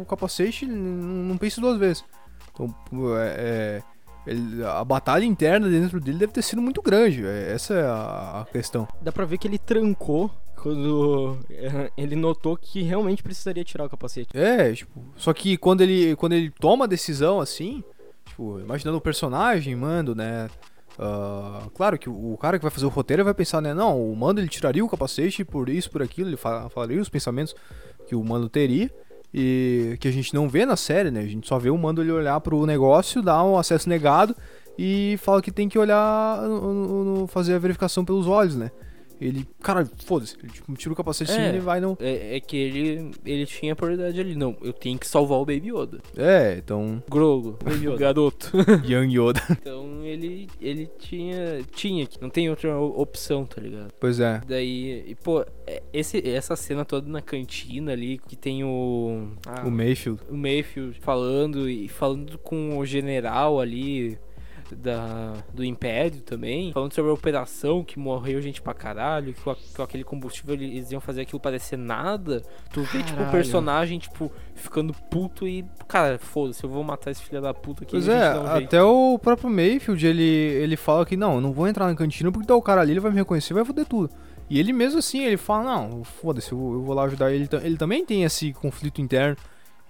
o 0.00 0.04
capacete, 0.04 0.66
não, 0.66 0.76
não 0.76 1.36
pensa 1.36 1.60
duas 1.60 1.78
vezes. 1.78 2.04
Então, 2.52 2.74
é, 3.16 3.34
é, 3.38 3.82
ele- 4.26 4.64
a 4.64 4.84
batalha 4.84 5.24
interna 5.24 5.68
dentro 5.68 6.00
dele 6.00 6.18
deve 6.18 6.32
ter 6.32 6.42
sido 6.42 6.60
muito 6.62 6.80
grande. 6.82 7.24
é- 7.24 7.52
essa 7.52 7.74
é 7.74 7.82
a, 7.86 8.46
questão. 8.52 8.86
Dá 9.00 9.10
pra 9.12 9.24
ver 9.24 9.38
que 9.38 9.46
ele 9.48 9.58
trancou 9.58 10.30
quando 10.56 11.38
ele 11.96 12.14
notou 12.16 12.56
que 12.56 12.82
realmente 12.82 13.22
precisaria 13.22 13.64
tirar 13.64 13.84
o 13.86 13.90
capacete. 13.90 14.36
É, 14.36 14.72
tipo, 14.72 15.02
só 15.16 15.32
que 15.32 15.56
quando 15.56 15.80
ele, 15.80 16.14
quando 16.16 16.32
ele 16.34 16.50
toma 16.50 16.84
a 16.84 16.88
decisão 16.88 17.40
assim, 17.40 17.82
tipo, 18.26 18.60
imaginando 18.60 18.98
o 18.98 19.00
personagem, 19.00 19.74
mando, 19.74 20.14
né? 20.14 20.48
ah, 20.98 21.62
claro 21.74 21.98
que 21.98 22.08
o, 22.08 22.36
cara 22.36 22.58
que 22.58 22.62
vai 22.64 22.70
fazer 22.70 22.86
o 22.86 22.90
roteiro 22.90 23.24
vai 23.24 23.34
pensar, 23.34 23.60
né? 23.60 23.72
Não, 23.74 24.00
o 24.00 24.14
mando 24.14 24.40
ele 24.40 24.48
tiraria 24.48 24.84
o 24.84 24.88
capacete 24.88 25.44
por 25.44 25.68
isso, 25.68 25.90
por 25.90 26.02
aquilo, 26.02 26.28
ele 26.28 26.36
fa- 26.36 26.68
falaria 26.68 27.00
os 27.00 27.08
pensamentos 27.08 27.54
que 28.06 28.14
o 28.14 28.22
mando 28.22 28.48
teria. 28.48 28.90
E 29.34 29.96
que 30.00 30.08
a 30.08 30.10
gente 30.10 30.34
não 30.34 30.48
vê 30.48 30.66
na 30.66 30.76
série, 30.76 31.10
né? 31.10 31.20
A 31.20 31.26
gente 31.26 31.46
só 31.48 31.58
vê 31.58 31.70
o 31.70 31.78
mando 31.78 32.02
ele 32.02 32.12
olhar 32.12 32.38
pro 32.40 32.66
negócio, 32.66 33.22
dar 33.22 33.42
um 33.44 33.56
acesso 33.58 33.88
negado 33.88 34.36
e 34.78 35.16
fala 35.22 35.40
que 35.40 35.50
tem 35.50 35.68
que 35.68 35.78
olhar, 35.78 36.42
no- 36.42 37.04
no- 37.04 37.26
fazer 37.26 37.54
a 37.54 37.58
verificação 37.58 38.04
pelos 38.04 38.26
olhos, 38.26 38.56
né? 38.56 38.70
Ele, 39.22 39.46
cara, 39.62 39.88
foda-se, 40.04 40.36
ele 40.42 40.52
tipo, 40.52 40.72
tira 40.74 40.92
o 40.92 40.96
capacete 40.96 41.30
assim, 41.30 41.40
É. 41.40 41.48
ele 41.48 41.60
vai 41.60 41.80
não. 41.80 41.96
é, 42.00 42.36
é 42.36 42.40
que 42.40 42.56
ele, 42.56 43.10
ele 43.24 43.46
tinha 43.46 43.72
a 43.72 43.76
prioridade 43.76 44.18
ali. 44.20 44.34
Não, 44.34 44.56
eu 44.62 44.72
tenho 44.72 44.98
que 44.98 45.06
salvar 45.06 45.38
o 45.38 45.44
Baby 45.44 45.70
Yoda. 45.72 46.00
É, 46.16 46.56
então. 46.58 47.02
Grogo, 47.08 47.58
o 47.92 47.96
garoto. 47.96 48.50
Young 48.84 49.12
Yoda. 49.18 49.40
então 49.50 50.04
ele, 50.04 50.48
ele 50.60 50.90
tinha, 50.98 51.62
tinha 51.72 52.06
que. 52.06 52.20
Não 52.20 52.28
tem 52.30 52.50
outra 52.50 52.78
opção, 52.78 53.44
tá 53.44 53.60
ligado? 53.60 53.92
Pois 54.00 54.18
é. 54.20 54.40
Daí, 54.46 55.04
e, 55.08 55.14
pô, 55.14 55.44
é- 55.66 55.82
esse, 55.92 56.26
essa 56.28 56.56
cena 56.56 56.84
toda 56.84 57.08
na 57.08 57.20
cantina 57.22 57.92
ali, 57.92 58.18
que 58.26 58.36
tem 58.36 58.64
o. 58.64 59.28
ah, 59.46 59.66
O 59.66 59.70
Mayfield. 59.70 60.20
o 60.30 60.36
Mayfield 60.36 60.98
falando 61.00 61.68
e 61.68 61.88
falando 61.88 62.38
com 62.38 62.78
o 62.78 62.84
general 62.86 63.60
ali 63.60 64.18
da, 64.76 65.34
do 65.52 65.64
Império 65.64 66.20
também, 66.22 66.72
falando 66.72 66.92
sobre 66.92 67.10
a 67.10 67.14
operação 67.14 67.82
que 67.84 67.98
morreu 67.98 68.40
gente 68.40 68.60
pra 68.62 68.74
caralho, 68.74 69.32
que 69.34 69.40
com, 69.42 69.82
aquele 69.82 70.04
combustível 70.04 70.54
eles 70.54 70.90
iam 70.90 71.00
fazer 71.00 71.22
aquilo 71.22 71.40
parecer 71.40 71.76
nada. 71.76 72.42
Tu 72.72 72.82
vê, 72.82 72.98
tipo, 72.98 73.12
o 73.12 73.16
Caralho. 73.16 73.30
personagem, 73.32 73.98
tipo, 73.98 74.30
ficando 74.54 74.92
puto 75.10 75.46
e, 75.46 75.64
cara, 75.88 76.18
foda-se, 76.18 76.62
eu 76.64 76.70
vou 76.70 76.82
matar 76.84 77.10
esse 77.10 77.22
filho 77.22 77.40
da 77.40 77.52
puta 77.54 77.84
aqui. 77.84 77.92
Pois 77.92 78.08
é, 78.08 78.32
jeito. 78.32 78.46
até 78.66 78.82
o 78.82 79.18
próprio 79.18 79.50
Mayfield, 79.50 80.06
ele, 80.06 80.22
ele 80.24 80.76
fala 80.76 81.04
que 81.06 81.16
não, 81.16 81.36
eu 81.36 81.40
não 81.40 81.52
vou 81.52 81.68
entrar 81.68 81.86
na 81.86 81.94
cantina 81.94 82.30
porque 82.32 82.46
tá 82.46 82.54
o 82.54 82.62
cara 82.62 82.80
ali, 82.80 82.92
ele 82.92 83.00
vai 83.00 83.10
me 83.10 83.18
reconhecer, 83.18 83.54
vai 83.54 83.64
foder 83.64 83.86
tudo. 83.86 84.10
E 84.50 84.58
ele 84.60 84.72
mesmo 84.72 84.98
assim, 84.98 85.24
ele 85.24 85.36
fala, 85.38 85.64
não, 85.64 86.04
foda-se, 86.04 86.52
eu, 86.52 86.58
vou- 86.58 86.72
eu 86.74 86.82
vou 86.82 86.94
lá 86.94 87.04
ajudar 87.04 87.32
ele. 87.32 87.48
Ele 87.62 87.76
também 87.76 88.04
tem 88.04 88.22
esse 88.24 88.52
conflito 88.52 89.00
interno. 89.00 89.36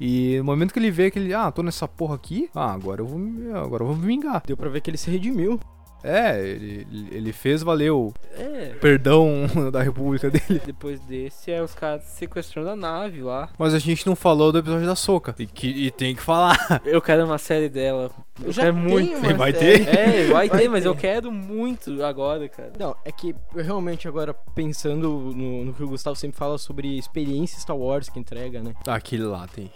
E 0.05 0.38
no 0.38 0.45
momento 0.45 0.73
que 0.73 0.81
ele 0.81 0.91
vê 0.91 1.12
que 1.12 1.19
ele, 1.21 1.33
ah, 1.33 1.49
tô 1.53 1.62
nessa 1.62 1.87
porra 1.87 2.17
aqui, 2.17 2.51
ah, 2.57 2.73
agora 2.73 3.01
eu 3.01 3.07
vou 3.07 3.21
agora 3.55 3.85
eu 3.85 3.87
vou 3.87 3.95
me 3.95 4.05
vingar. 4.05 4.43
Deu 4.45 4.57
pra 4.57 4.69
ver 4.69 4.81
que 4.81 4.91
ele 4.91 4.99
se 4.99 5.09
redimiu. 5.09 5.61
É, 6.05 6.41
ele, 6.45 6.87
ele 7.11 7.33
fez 7.33 7.62
valer 7.62 7.91
o 7.93 8.12
É, 8.37 8.75
perdão 8.81 9.47
da 9.73 9.83
república 9.83 10.31
dele. 10.31 10.61
depois 10.65 11.01
desse 11.01 11.51
é 11.51 11.62
os 11.62 11.75
caras 11.75 12.03
sequestrando 12.05 12.71
a 12.71 12.77
nave 12.77 13.23
lá. 13.23 13.49
Mas 13.59 13.75
a 13.75 13.79
gente 13.79 14.07
não 14.07 14.17
falou 14.17 14.51
do 14.53 14.59
episódio 14.59 14.87
da 14.87 14.97
Soca. 14.97 15.35
E, 15.38 15.47
que, 15.47 15.67
e 15.69 15.91
tem 15.91 16.15
que 16.15 16.23
falar. 16.23 16.57
Eu 16.85 17.01
quero 17.01 17.25
uma 17.25 17.38
série 17.38 17.69
dela. 17.69 18.11
Eu 18.43 18.51
Já 18.53 18.62
quero 18.62 18.75
muito. 18.77 19.15
uma 19.17 19.35
Vai 19.35 19.53
série. 19.53 19.85
ter? 19.85 19.97
É, 19.97 20.25
vai, 20.29 20.49
Vai 20.53 20.59
ter, 20.61 20.69
mas 20.69 20.83
ter. 20.83 20.88
eu 20.88 20.95
quero 20.97 21.31
muito 21.31 22.03
agora, 22.03 22.49
cara. 22.49 22.73
Não, 22.79 22.97
é 23.05 23.12
que 23.12 23.35
eu 23.55 23.62
realmente 23.62 24.09
agora 24.09 24.35
pensando 24.55 25.09
no, 25.35 25.65
no 25.67 25.73
que 25.75 25.83
o 25.85 25.88
Gustavo 25.88 26.17
sempre 26.17 26.37
fala 26.37 26.57
sobre 26.59 26.99
experiência 26.99 27.61
Star 27.61 27.77
Wars 27.77 28.09
que 28.09 28.19
entrega, 28.19 28.62
né? 28.62 28.73
Aquele 28.87 29.23
lá 29.25 29.47
tem. 29.47 29.71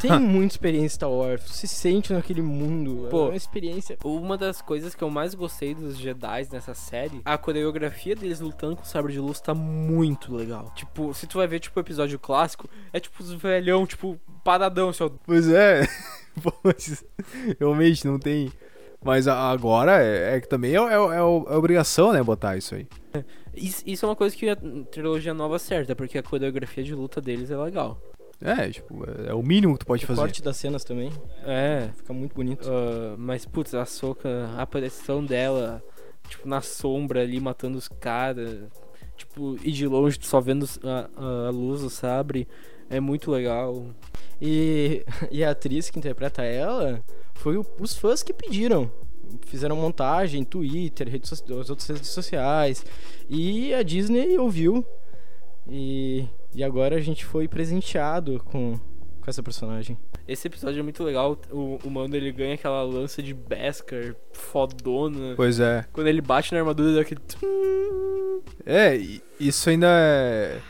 Tem 0.00 0.18
muita 0.20 0.54
experiência 0.54 0.90
Star 0.96 1.10
Wars, 1.10 1.42
você 1.42 1.66
se 1.66 1.74
sente 1.74 2.12
naquele 2.12 2.42
mundo. 2.42 3.08
Pô. 3.10 3.24
é 3.26 3.28
uma 3.30 3.36
experiência. 3.36 3.96
Uma 4.04 4.36
das 4.36 4.60
coisas 4.62 4.94
que 4.94 5.02
eu 5.02 5.10
mais 5.10 5.34
gostei 5.34 5.71
dos 5.74 5.98
Jedi 5.98 6.48
nessa 6.50 6.74
série, 6.74 7.20
a 7.24 7.36
coreografia 7.38 8.14
deles 8.14 8.40
lutando 8.40 8.76
com 8.76 8.82
o 8.82 8.86
sabre 8.86 9.12
de 9.12 9.20
luz 9.20 9.40
tá 9.40 9.54
muito 9.54 10.34
legal. 10.34 10.72
Tipo, 10.74 11.12
se 11.14 11.26
tu 11.26 11.38
vai 11.38 11.46
ver, 11.46 11.60
tipo, 11.60 11.78
o 11.78 11.82
episódio 11.82 12.18
clássico, 12.18 12.68
é 12.92 13.00
tipo 13.00 13.22
os 13.22 13.32
velhão, 13.32 13.86
tipo, 13.86 14.18
paradão, 14.44 14.90
assim, 14.90 15.04
ó. 15.04 15.10
Pois 15.24 15.48
é. 15.48 15.86
Realmente 17.58 18.06
não 18.06 18.18
tem. 18.18 18.52
Mas 19.04 19.26
agora 19.26 20.02
é, 20.02 20.36
é 20.36 20.40
que 20.40 20.48
também 20.48 20.76
é, 20.76 20.78
é, 20.78 20.94
é 20.94 21.16
é 21.16 21.22
obrigação, 21.22 22.12
né, 22.12 22.22
botar 22.22 22.56
isso 22.56 22.74
aí. 22.74 22.86
Isso, 23.54 23.82
isso 23.84 24.06
é 24.06 24.08
uma 24.08 24.16
coisa 24.16 24.34
que 24.34 24.48
a 24.48 24.56
trilogia 24.90 25.34
nova 25.34 25.56
acerta, 25.56 25.94
porque 25.94 26.16
a 26.16 26.22
coreografia 26.22 26.82
de 26.82 26.94
luta 26.94 27.20
deles 27.20 27.50
é 27.50 27.56
legal. 27.56 28.00
É, 28.44 28.68
tipo, 28.70 29.04
é, 29.08 29.30
é 29.30 29.34
o 29.34 29.42
mínimo 29.42 29.74
que 29.74 29.80
tu 29.80 29.86
pode 29.86 30.04
O 30.04 30.06
fazer. 30.06 30.20
corte 30.20 30.42
das 30.42 30.56
cenas 30.56 30.82
também 30.84 31.10
É, 31.44 31.90
fica 31.96 32.12
muito 32.12 32.34
bonito. 32.34 32.68
ah, 32.70 33.14
mas, 33.18 33.44
putz, 33.46 33.74
a 33.74 33.84
Soca, 33.84 34.28
a 34.56 34.62
aparição 34.62 35.24
dela, 35.24 35.82
tipo, 36.28 36.48
na 36.48 36.60
sombra 36.60 37.22
ali, 37.22 37.38
matando 37.40 37.78
os 37.78 37.86
caras, 37.88 38.58
tipo, 39.16 39.56
e 39.62 39.70
de 39.70 39.86
longe 39.86 40.18
só 40.22 40.40
vendo 40.40 40.66
a, 40.82 41.08
a- 41.16 41.46
a 41.48 41.50
luz 41.50 41.82
do 41.82 41.90
sabre, 41.90 42.48
é 42.90 42.98
muito 42.98 43.30
legal. 43.30 43.86
E, 44.40 45.04
e 45.30 45.44
a 45.44 45.50
atriz 45.52 45.88
que 45.88 45.98
interpreta 45.98 46.42
ela 46.42 47.00
foi 47.34 47.56
o- 47.56 47.66
os 47.78 47.94
fãs 47.96 48.22
que 48.22 48.32
pediram. 48.32 48.90
Fizeram 49.46 49.76
montagem, 49.76 50.44
Twitter, 50.44 51.08
redes 51.08 51.30
so- 51.30 51.60
as 51.60 51.70
outras 51.70 51.88
redes 51.88 52.08
sociais. 52.08 52.84
E 53.30 53.72
a 53.72 53.82
Disney 53.84 54.36
ouviu. 54.36 54.84
E, 55.68 56.26
e 56.54 56.62
agora 56.62 56.96
a 56.96 57.00
gente 57.00 57.24
foi 57.24 57.48
presenteado 57.48 58.40
com, 58.44 58.78
com 59.20 59.30
essa 59.30 59.42
personagem. 59.42 59.96
Esse 60.26 60.46
episódio 60.46 60.80
é 60.80 60.82
muito 60.82 61.02
legal. 61.02 61.38
O, 61.50 61.78
o 61.84 61.90
Mando 61.90 62.16
ele 62.16 62.30
ganha 62.30 62.54
aquela 62.54 62.82
lança 62.82 63.22
de 63.22 63.34
Beskar 63.34 64.14
fodona. 64.32 65.34
Pois 65.34 65.58
é. 65.58 65.84
Quando 65.92 66.06
ele 66.06 66.20
bate 66.20 66.52
na 66.52 66.60
armadura, 66.60 66.94
dá 66.94 67.00
aquele. 67.00 67.20
É, 68.64 68.96
e 68.96 69.22
isso 69.40 69.68
ainda 69.68 69.88
é. 69.88 70.60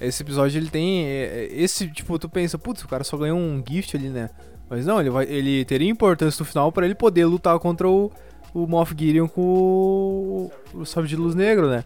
Esse 0.00 0.22
episódio 0.22 0.58
ele 0.58 0.70
tem. 0.70 1.06
é, 1.06 1.24
é, 1.24 1.48
Esse, 1.52 1.88
tipo, 1.88 2.18
tu 2.18 2.28
pensa, 2.28 2.58
putz, 2.58 2.82
o 2.82 2.88
cara 2.88 3.02
só 3.02 3.16
ganhou 3.16 3.38
um 3.38 3.62
gift 3.66 3.96
ali, 3.96 4.08
né? 4.08 4.30
Mas 4.68 4.84
não, 4.84 5.00
ele, 5.00 5.10
vai, 5.10 5.24
ele 5.24 5.64
teria 5.64 5.88
importância 5.88 6.42
no 6.42 6.46
final 6.46 6.70
pra 6.70 6.84
ele 6.84 6.94
poder 6.94 7.24
lutar 7.24 7.58
contra 7.58 7.88
o, 7.88 8.12
o 8.52 8.66
Moff 8.66 8.94
Gideon 8.96 9.26
com 9.26 9.40
o, 9.42 10.50
o 10.74 10.84
Sabre 10.84 11.08
de 11.08 11.16
Luz 11.16 11.34
Negro, 11.34 11.68
né? 11.68 11.84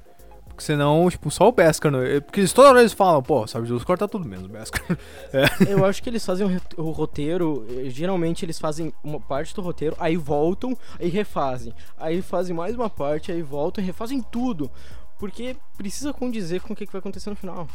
Porque 0.63 0.67
senão, 0.67 1.11
tipo, 1.11 1.31
só 1.31 1.49
o 1.49 1.53
Beskar, 1.53 1.91
né? 1.91 2.21
Porque 2.21 2.41
eles, 2.41 2.53
toda 2.53 2.69
hora 2.69 2.81
eles 2.81 2.93
falam, 2.93 3.23
pô, 3.23 3.47
Sabre 3.47 3.67
de 3.67 3.73
Luz 3.73 3.83
corta 3.83 4.07
tudo 4.07 4.27
menos, 4.27 4.47
o 4.47 4.49
Beskar. 4.49 4.97
Eu 5.69 5.85
acho 5.85 6.01
que 6.03 6.09
eles 6.09 6.25
fazem 6.25 6.47
o, 6.77 6.91
roteiro, 6.91 7.67
eh, 7.69 7.91
geralmente 7.91 8.45
eles 8.45 8.59
fazem 8.59 8.93
uma 9.03 9.21
parte 9.21 9.55
do 9.55 9.61
roteiro, 9.61 9.97
aí 9.99 10.17
voltam 10.17 10.77
e 11.01 11.09
refazem. 11.09 11.75
Aí 11.99 12.23
fazem 12.23 12.55
mais 12.55 12.77
uma 12.77 12.89
parte, 12.89 13.33
aí 13.33 13.43
voltam 13.43 13.83
e 13.83 13.87
refazem 13.87 14.23
tudo. 14.23 14.71
Porque 15.19 15.57
precisa 15.77 16.13
condizer 16.13 16.61
com 16.61 16.73
o 16.73 16.77
que 16.77 16.87
vai 16.87 17.01
acontecer 17.01 17.31
no 17.31 17.37
final. 17.37 17.69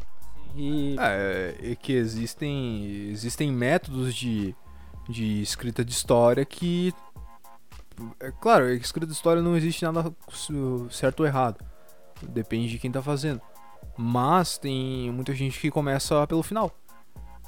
E 0.56 0.96
É, 1.00 1.56
é 1.72 1.76
que 1.76 1.94
existem, 1.94 3.10
existem 3.10 3.52
métodos 3.52 4.16
de, 4.16 4.56
de 5.10 5.42
escrita 5.42 5.84
de 5.84 5.92
história 5.92 6.46
que. 6.46 6.94
É 8.20 8.32
claro, 8.32 8.70
escrita 8.72 9.08
de 9.08 9.14
história 9.14 9.42
não 9.42 9.58
existe 9.58 9.84
nada 9.84 10.14
certo 10.90 11.22
ou 11.22 11.26
errado. 11.26 11.66
Depende 12.22 12.70
de 12.70 12.80
quem 12.80 12.92
tá 12.92 13.02
fazendo. 13.02 13.42
Mas 13.98 14.58
tem 14.58 15.12
muita 15.12 15.34
gente 15.34 15.60
que 15.60 15.72
começa 15.72 16.26
pelo 16.28 16.44
final. 16.44 16.72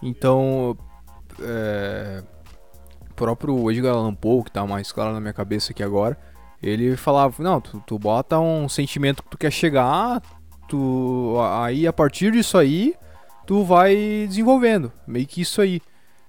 Então. 0.02 0.78
É, 1.42 2.24
próprio 3.16 3.70
Edgar 3.70 3.94
Allan 3.94 4.16
Poe, 4.16 4.46
que 4.46 4.52
tá 4.52 4.66
mais 4.66 4.94
claro 4.94 5.12
na 5.12 5.20
minha 5.20 5.34
cabeça 5.34 5.74
aqui 5.74 5.84
agora, 5.84 6.18
ele 6.64 6.96
falava: 6.96 7.44
Não, 7.44 7.60
tu, 7.60 7.84
tu 7.86 8.00
bota 8.00 8.40
um 8.40 8.70
sentimento 8.70 9.22
que 9.22 9.30
tu 9.30 9.38
quer 9.38 9.52
chegar, 9.52 10.22
tu, 10.70 11.36
aí 11.62 11.86
a 11.86 11.92
partir 11.92 12.32
disso 12.32 12.58
aí 12.58 12.96
tu 13.46 13.64
vai 13.64 14.26
desenvolvendo. 14.28 14.92
Meio 15.08 15.26
que 15.26 15.42
isso 15.42 15.60
aí. 15.60 15.82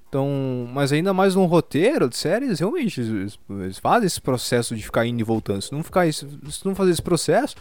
Então, 0.08 0.66
mas 0.72 0.90
ainda 0.90 1.12
mais 1.12 1.36
num 1.36 1.44
roteiro 1.44 2.08
de 2.08 2.16
séries, 2.16 2.58
realmente, 2.58 3.00
eles, 3.00 3.38
eles 3.48 3.78
fazem 3.78 4.06
esse 4.06 4.20
processo 4.20 4.74
de 4.74 4.82
ficar 4.82 5.06
indo 5.06 5.20
e 5.20 5.22
voltando. 5.22 5.62
Se 5.62 5.70
não, 5.70 5.84
ficar, 5.84 6.10
se 6.12 6.26
não 6.64 6.74
fazer 6.74 6.90
esse 6.90 7.02
processo, 7.02 7.54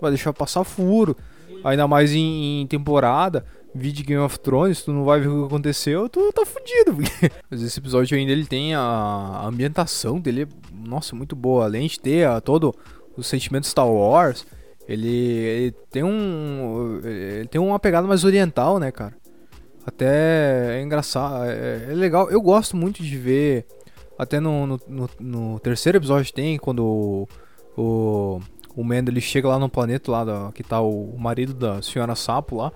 vai 0.00 0.10
deixar 0.10 0.32
passar 0.32 0.64
furo. 0.64 1.16
Ainda 1.64 1.88
mais 1.88 2.12
em, 2.12 2.62
em 2.62 2.66
temporada, 2.66 3.44
vídeo 3.74 4.04
Game 4.04 4.22
of 4.22 4.38
Thrones, 4.38 4.82
tu 4.82 4.92
não 4.92 5.04
vai 5.04 5.20
ver 5.20 5.28
o 5.28 5.40
que 5.42 5.46
aconteceu, 5.46 6.08
tu 6.08 6.32
tá 6.32 6.44
fudido. 6.46 6.96
Mas 7.50 7.62
esse 7.62 7.78
episódio 7.78 8.16
ainda 8.16 8.30
ele 8.32 8.46
tem 8.46 8.74
a, 8.74 9.42
ambientação 9.44 10.20
dele, 10.20 10.46
nossa, 10.72 11.16
muito 11.16 11.34
boa. 11.34 11.64
Além 11.64 11.86
de 11.88 11.98
ter 11.98 12.26
a, 12.26 12.40
todo 12.40 12.74
o 13.16 13.22
sentimento 13.22 13.66
Star 13.66 13.88
Wars, 13.88 14.46
ele, 14.88 15.08
ele 15.08 15.70
tem 15.90 16.04
um. 16.04 17.00
Ele 17.02 17.48
tem 17.48 17.60
uma 17.60 17.78
pegada 17.78 18.06
mais 18.06 18.22
oriental, 18.22 18.78
né, 18.78 18.92
cara? 18.92 19.14
Até 19.84 20.78
é 20.78 20.82
engraçado, 20.82 21.44
é, 21.44 21.86
é 21.90 21.94
legal. 21.94 22.30
Eu 22.30 22.40
gosto 22.42 22.76
muito 22.76 23.02
de 23.02 23.16
ver. 23.16 23.66
Até 24.18 24.40
no, 24.40 24.66
no, 24.66 24.80
no- 24.88 25.10
no 25.20 25.60
terceiro 25.60 25.98
episódio 25.98 26.32
tem, 26.32 26.56
quando 26.58 26.82
o, 26.84 27.28
o, 27.76 28.40
o 28.76 28.84
Mando 28.84 29.10
ele 29.10 29.20
chega 29.20 29.48
lá 29.48 29.58
no 29.58 29.68
planeta 29.68 30.10
lá 30.12 30.24
da, 30.24 30.52
que 30.54 30.62
tá 30.62 30.80
o, 30.80 31.16
marido 31.18 31.54
da 31.54 31.80
senhora 31.82 32.14
Sapo 32.14 32.56
lá. 32.56 32.72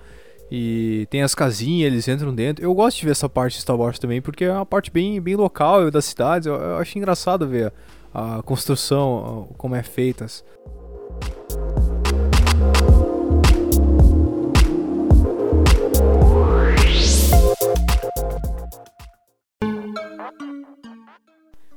E 0.53 1.07
tem 1.09 1.21
as 1.21 1.33
casinhas, 1.33 1.89
eles 1.93 2.07
entram 2.09 2.35
dentro. 2.35 2.61
Eu 2.65 2.73
gosto 2.73 2.97
de 2.99 3.05
ver 3.05 3.11
essa 3.11 3.29
parte 3.29 3.53
de 3.55 3.61
Star 3.61 3.77
Wars 3.77 3.97
também, 3.99 4.21
porque 4.21 4.43
é 4.43 4.51
uma 4.51 4.65
parte 4.65 4.91
bem, 4.91 5.21
bem 5.21 5.35
local 5.35 5.89
das 5.89 6.03
cidades. 6.05 6.45
Eu, 6.45 6.55
eu 6.55 6.77
acho 6.77 6.97
engraçado 6.97 7.47
ver 7.47 7.71
a, 8.13 8.39
a 8.39 8.43
construção, 8.43 9.47
a- 9.51 9.53
como 9.57 9.75
é 9.75 9.83
feita. 9.83 10.25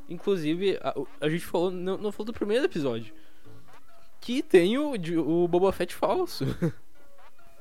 Inclusive, 0.08 0.78
a, 0.82 0.94
a 1.20 1.28
gente 1.28 1.44
falou, 1.44 1.70
não, 1.70 1.96
não 1.96 2.12
falou 2.12 2.26
do 2.26 2.32
primeiro 2.32 2.64
episódio. 2.64 3.14
Que 4.24 4.42
tem 4.42 4.78
o, 4.78 4.94
o 5.44 5.46
Boba 5.46 5.70
Fett 5.70 5.94
falso. 5.94 6.44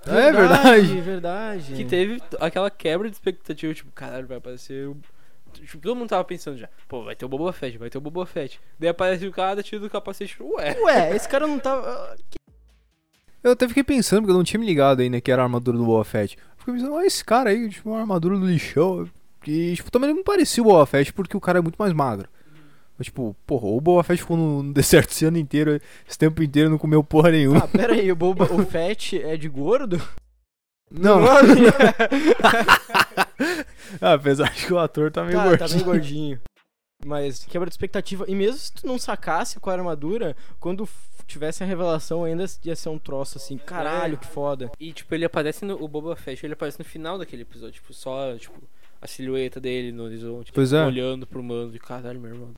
É 0.06 0.32
verdade. 0.34 1.00
verdade. 1.00 1.76
Que 1.76 1.86
teve 1.86 2.22
aquela 2.42 2.70
quebra 2.70 3.10
de 3.10 3.16
expectativa, 3.16 3.74
tipo, 3.74 3.90
caralho, 3.94 4.28
vai 4.28 4.38
aparecer. 4.38 4.88
o- 4.90 4.98
Tipo, 5.54 5.78
todo 5.78 5.96
mundo 5.96 6.10
tava 6.10 6.24
pensando 6.26 6.58
já, 6.58 6.68
pô, 6.90 7.04
vai 7.04 7.16
ter 7.16 7.24
o 7.24 7.30
Boba 7.30 7.54
Fett, 7.54 7.78
vai 7.78 7.90
ter 7.90 7.98
o 8.00 8.02
Boba 8.02 8.26
Fett. 8.26 8.60
Daí 8.78 8.90
aparece 8.90 9.26
o 9.26 9.32
cara, 9.32 9.64
tira 9.64 9.80
do 9.80 9.90
capacete, 9.90 10.36
ué. 10.42 10.76
Ué, 10.84 11.16
esse 11.16 11.30
cara 11.30 11.46
não 11.48 11.58
tava. 11.60 12.18
Eu 13.44 13.52
até 13.54 13.66
fiquei 13.68 13.84
pensando, 13.84 14.22
porque 14.24 14.32
eu 14.32 14.36
não 14.38 14.44
tinha 14.44 14.60
me 14.60 14.66
ligado 14.66 15.02
ainda 15.02 15.22
que 15.22 15.32
era 15.32 15.42
a 15.42 15.46
armadura 15.46 15.78
do 15.78 15.86
Boba 15.86 16.04
Fett. 16.04 16.38
Eu 16.38 16.44
Fiquei 16.58 16.74
pensando, 16.74 16.94
olha 16.96 17.06
esse 17.06 17.24
cara 17.24 17.52
aí, 17.52 17.70
tipo, 17.70 17.90
uma 17.90 18.00
armadura 18.02 18.38
do 18.38 18.46
lixão. 18.46 19.10
E, 19.48 19.76
tipo, 19.76 19.90
também 19.92 20.14
não 20.14 20.24
parecia 20.24 20.62
o 20.64 20.66
Boba 20.66 20.86
Fett, 20.86 21.14
porque 21.14 21.38
o 21.38 21.42
cara 21.42 21.60
é 21.60 21.62
muito 21.62 21.78
mais 21.78 21.94
magro. 21.94 22.28
Mas, 22.98 23.06
tipo, 23.08 23.36
porra, 23.46 23.66
o 23.68 23.82
Boba 23.82 24.04
Fett 24.04 24.22
ficou 24.22 24.38
no 24.38 24.62
no 24.64 24.74
deserto 24.74 25.10
esse 25.12 25.26
ano 25.26 25.38
inteiro, 25.38 25.80
esse 26.08 26.18
tempo 26.18 26.42
inteiro, 26.44 26.70
não 26.70 26.78
comeu 26.78 27.04
porra 27.04 27.32
nenhuma. 27.32 27.60
Ah, 27.64 27.68
pera 27.68 27.94
aí, 27.94 28.12
o, 28.12 28.16
Boba, 28.16 28.46
o 28.54 28.66
Fett 28.66 29.20
é 29.22 29.36
de 29.36 29.50
gordo? 29.50 30.02
não, 30.92 31.20
ah, 34.02 34.14
apesar 34.14 34.52
de 34.54 34.66
que 34.68 34.74
o 34.74 34.80
ator 34.80 35.12
tá 35.12 35.24
meio 35.24 35.38
tá, 35.38 35.44
gordinho. 35.46 35.68
tá 35.70 35.76
bem 35.76 35.84
gordinho. 35.84 36.40
Mas 37.06 37.44
quebra 37.46 37.68
de 37.68 37.74
expectativa. 37.74 38.26
E 38.28 38.36
mesmo 38.36 38.58
se 38.60 38.72
tu 38.74 38.88
não 38.88 38.98
sacasse 38.98 39.60
com 39.60 39.70
a 39.70 39.74
armadura, 39.74 40.36
quando 40.60 40.88
tivesse 41.28 41.64
a 41.64 41.66
revelação 41.66 42.24
ainda 42.24 42.46
ia 42.64 42.76
ser 42.76 42.90
um 42.90 43.00
troço 43.00 43.38
assim, 43.38 43.58
caralho, 43.58 44.14
É. 44.14 44.18
que 44.18 44.28
foda. 44.28 44.72
E, 44.80 44.94
tipo, 44.94 45.14
ele 45.14 45.26
aparece 45.26 45.66
no. 45.66 45.82
O 45.84 45.88
Boba 45.88 46.16
Fett, 46.16 46.46
ele 46.46 46.54
aparece 46.54 46.80
no 46.80 46.86
final 46.86 47.18
daquele 47.18 47.42
episódio, 47.42 47.74
tipo, 47.74 47.94
só, 47.94 48.36
tipo, 48.38 48.62
a 49.02 49.08
silhueta 49.08 49.60
dele 49.60 49.92
no 49.92 50.04
horizonte, 50.04 50.52
Pois 50.54 50.72
é. 50.72 50.86
olhando 50.86 51.28
pro 51.28 51.44
mando, 51.44 51.76
e 51.76 51.80
caralho, 51.80 52.20
meu 52.22 52.32
irmão. 52.32 52.52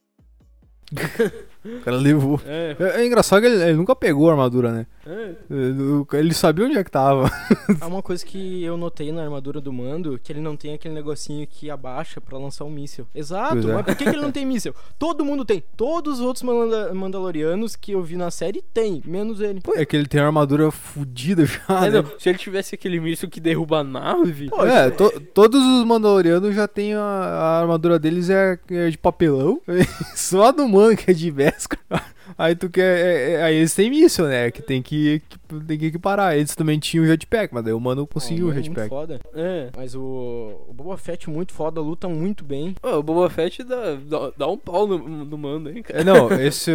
O 1.66 1.80
cara 1.84 1.98
levou. 1.98 2.40
É, 2.46 2.76
É, 2.80 3.02
é 3.02 3.06
engraçado 3.08 3.42
que 3.42 3.48
ele, 3.48 3.62
ele 3.64 3.74
nunca 3.74 3.96
pegou 3.96 4.30
a 4.30 4.34
armadura, 4.34 4.72
né? 4.72 4.86
é. 5.08 5.32
Ele, 5.50 6.06
ele 6.14 6.34
sabia 6.34 6.66
onde 6.66 6.78
é 6.78 6.84
que 6.84 6.92
tava. 6.92 7.30
Há 7.82 7.88
uma 7.88 8.04
coisa 8.04 8.24
que 8.24 8.64
eu 8.64 8.78
notei 8.78 9.12
na 9.12 9.24
armadura 9.24 9.60
do 9.60 9.74
Mando, 9.74 10.20
que 10.24 10.32
ele 10.32 10.40
não 10.42 10.56
tem 10.56 10.76
aquele 10.76 10.94
negocinho 10.94 11.48
que 11.48 11.70
abaixa 11.72 12.22
pra 12.22 12.38
lançar 12.38 12.66
um 12.66 12.70
míssil. 12.70 13.08
Exato, 13.16 13.68
é. 13.70 13.74
mas 13.74 13.84
por 13.86 13.96
que, 13.96 14.04
que 14.04 14.10
ele 14.12 14.22
não 14.22 14.32
tem 14.32 14.46
míssil? 14.46 14.76
Todo 15.00 15.26
mundo 15.26 15.44
tem. 15.44 15.64
Todos 15.76 16.20
os 16.20 16.26
outros 16.26 16.44
Manda- 16.44 16.94
Mandalorianos 16.94 17.76
que 17.76 17.94
eu 17.94 18.04
vi 18.04 18.16
na 18.16 18.30
série 18.30 18.64
tem, 18.74 19.02
menos 19.06 19.42
ele. 19.42 19.62
É 19.76 19.86
que 19.86 19.96
ele 19.96 20.06
tem 20.08 20.22
a 20.22 20.26
armadura 20.28 20.70
fudida 20.70 21.46
já, 21.48 21.64
É, 21.88 21.90
né? 21.90 22.02
não, 22.02 22.20
se 22.20 22.30
ele 22.30 22.38
tivesse 22.38 22.76
aquele 22.76 23.00
míssil 23.00 23.28
que 23.28 23.40
derruba 23.40 23.80
a 23.80 23.84
nave. 23.84 24.50
Pô, 24.50 24.64
é, 24.66 24.88
isso- 24.90 24.98
to- 24.98 25.20
todos 25.34 25.64
os 25.64 25.84
Mandalorianos 25.86 26.54
já 26.54 26.68
tem 26.68 26.94
a, 26.94 27.02
a 27.02 27.60
armadura 27.62 27.98
deles 27.98 28.30
é, 28.30 28.60
é 28.70 28.90
de 28.90 28.98
papelão. 29.00 29.60
Só 30.16 30.44
a 30.50 30.52
do 30.52 30.68
mano 30.76 30.96
que 30.98 31.10
é 31.12 31.14
de 31.14 31.32
Vesca. 31.32 31.78
Aí 32.38 32.56
tu 32.56 32.70
quer. 32.70 32.82
é- 33.06 33.32
é- 33.34 33.44
aí 33.44 33.56
eles 33.58 33.74
têm 33.76 33.90
míssil, 33.90 34.26
né? 34.26 34.50
Que 34.52 34.62
tem 34.62 34.82
que, 34.82 35.22
que 35.30 35.38
tem 35.68 35.78
que 35.78 35.86
equiparar. 35.86 36.36
Eles 36.36 36.56
também 36.56 36.80
tinham 36.80 37.04
o 37.06 37.08
jetpack, 37.08 37.54
mas 37.54 37.64
daí 37.64 37.72
o 37.72 37.80
mano 37.80 38.06
conseguiu 38.08 38.48
o 38.48 38.50
Ah, 38.50 38.54
muito 38.56 38.66
jetpack. 38.66 38.90
foda. 38.90 39.20
É. 39.36 39.70
Mas 39.78 39.94
o, 39.96 40.66
o 40.68 40.74
Boba 40.74 40.98
Fett 40.98 41.30
muito 41.30 41.54
foda, 41.54 41.80
luta 41.80 42.10
muito 42.10 42.44
bem. 42.44 42.76
Ô, 42.82 42.98
o 42.98 43.04
Boba 43.04 43.30
Fett 43.30 43.64
dá, 43.64 43.94
dá, 43.96 44.32
dá 44.38 44.48
um 44.48 44.58
pau 44.58 44.88
no, 44.88 44.98
no 45.24 45.38
mando, 45.38 45.70
hein, 45.70 45.84
cara. 45.84 46.02
É, 46.02 46.04
não, 46.04 46.30
esse. 46.42 46.72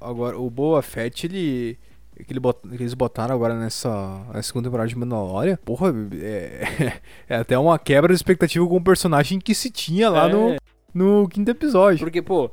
Agora, 0.00 0.38
o 0.38 0.48
Boa 0.50 0.82
Fett, 0.82 1.26
ele. 1.26 1.78
Que, 2.26 2.32
ele 2.32 2.38
bot- 2.40 2.68
que 2.68 2.74
eles 2.82 2.94
botaram 2.94 3.34
agora 3.34 3.58
nessa, 3.58 4.20
nessa 4.28 4.42
segunda 4.48 4.68
temporada 4.68 4.88
de 4.88 4.96
Mandalorian, 4.96 5.56
porra, 5.64 5.92
é, 6.20 6.92
é 7.28 7.36
até 7.36 7.58
uma 7.58 7.78
quebra 7.78 8.12
de 8.12 8.16
expectativa 8.16 8.64
com 8.68 8.76
o 8.76 8.84
personagem 8.84 9.40
que 9.40 9.54
se 9.54 9.70
tinha 9.70 10.10
lá 10.10 10.28
É, 10.28 10.32
no, 10.32 10.56
no 10.94 11.28
quinto 11.28 11.50
episódio. 11.50 12.00
Porque, 12.04 12.20
pô, 12.20 12.50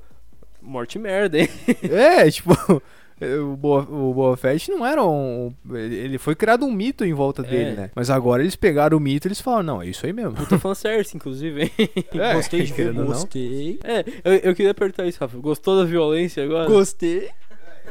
morte 0.70 0.98
merda, 1.00 1.40
hein? 1.40 1.50
É, 1.92 2.30
tipo, 2.30 2.52
o 3.22 3.56
Boa, 3.58 3.82
o 3.82 4.14
Boa 4.14 4.38
Fett 4.38 4.70
não 4.72 4.86
era 4.86 5.04
um. 5.04 5.54
Ele 5.74 6.18
foi 6.18 6.36
criado 6.36 6.66
um 6.66 6.72
mito 6.72 7.04
em 7.04 7.14
volta 7.14 7.44
dele, 7.44 7.72
É. 7.72 7.76
né? 7.76 7.92
Mas 7.96 8.10
agora 8.10 8.42
eles 8.42 8.56
pegaram 8.56 8.98
o 8.98 9.00
mito 9.02 9.28
e 9.28 9.30
eles 9.30 9.42
falaram: 9.42 9.64
não, 9.64 9.82
é 9.82 9.88
isso 9.88 10.06
aí 10.06 10.14
mesmo. 10.14 10.34
Puta 10.34 10.58
fanservice, 10.58 11.16
inclusive, 11.16 11.64
hein? 11.64 11.72
É, 12.14 12.34
gostei 12.36 12.64
de 12.64 12.74
ver, 12.74 12.94
gostei. 12.94 13.80
É, 13.84 14.06
eu, 14.24 14.34
eu 14.50 14.56
queria 14.56 14.72
apertar 14.72 15.06
isso, 15.06 15.20
Rafa. 15.20 15.38
Gostou 15.38 15.78
da 15.78 15.84
violência 15.86 16.44
agora? 16.44 16.68
Gostei. 16.70 17.30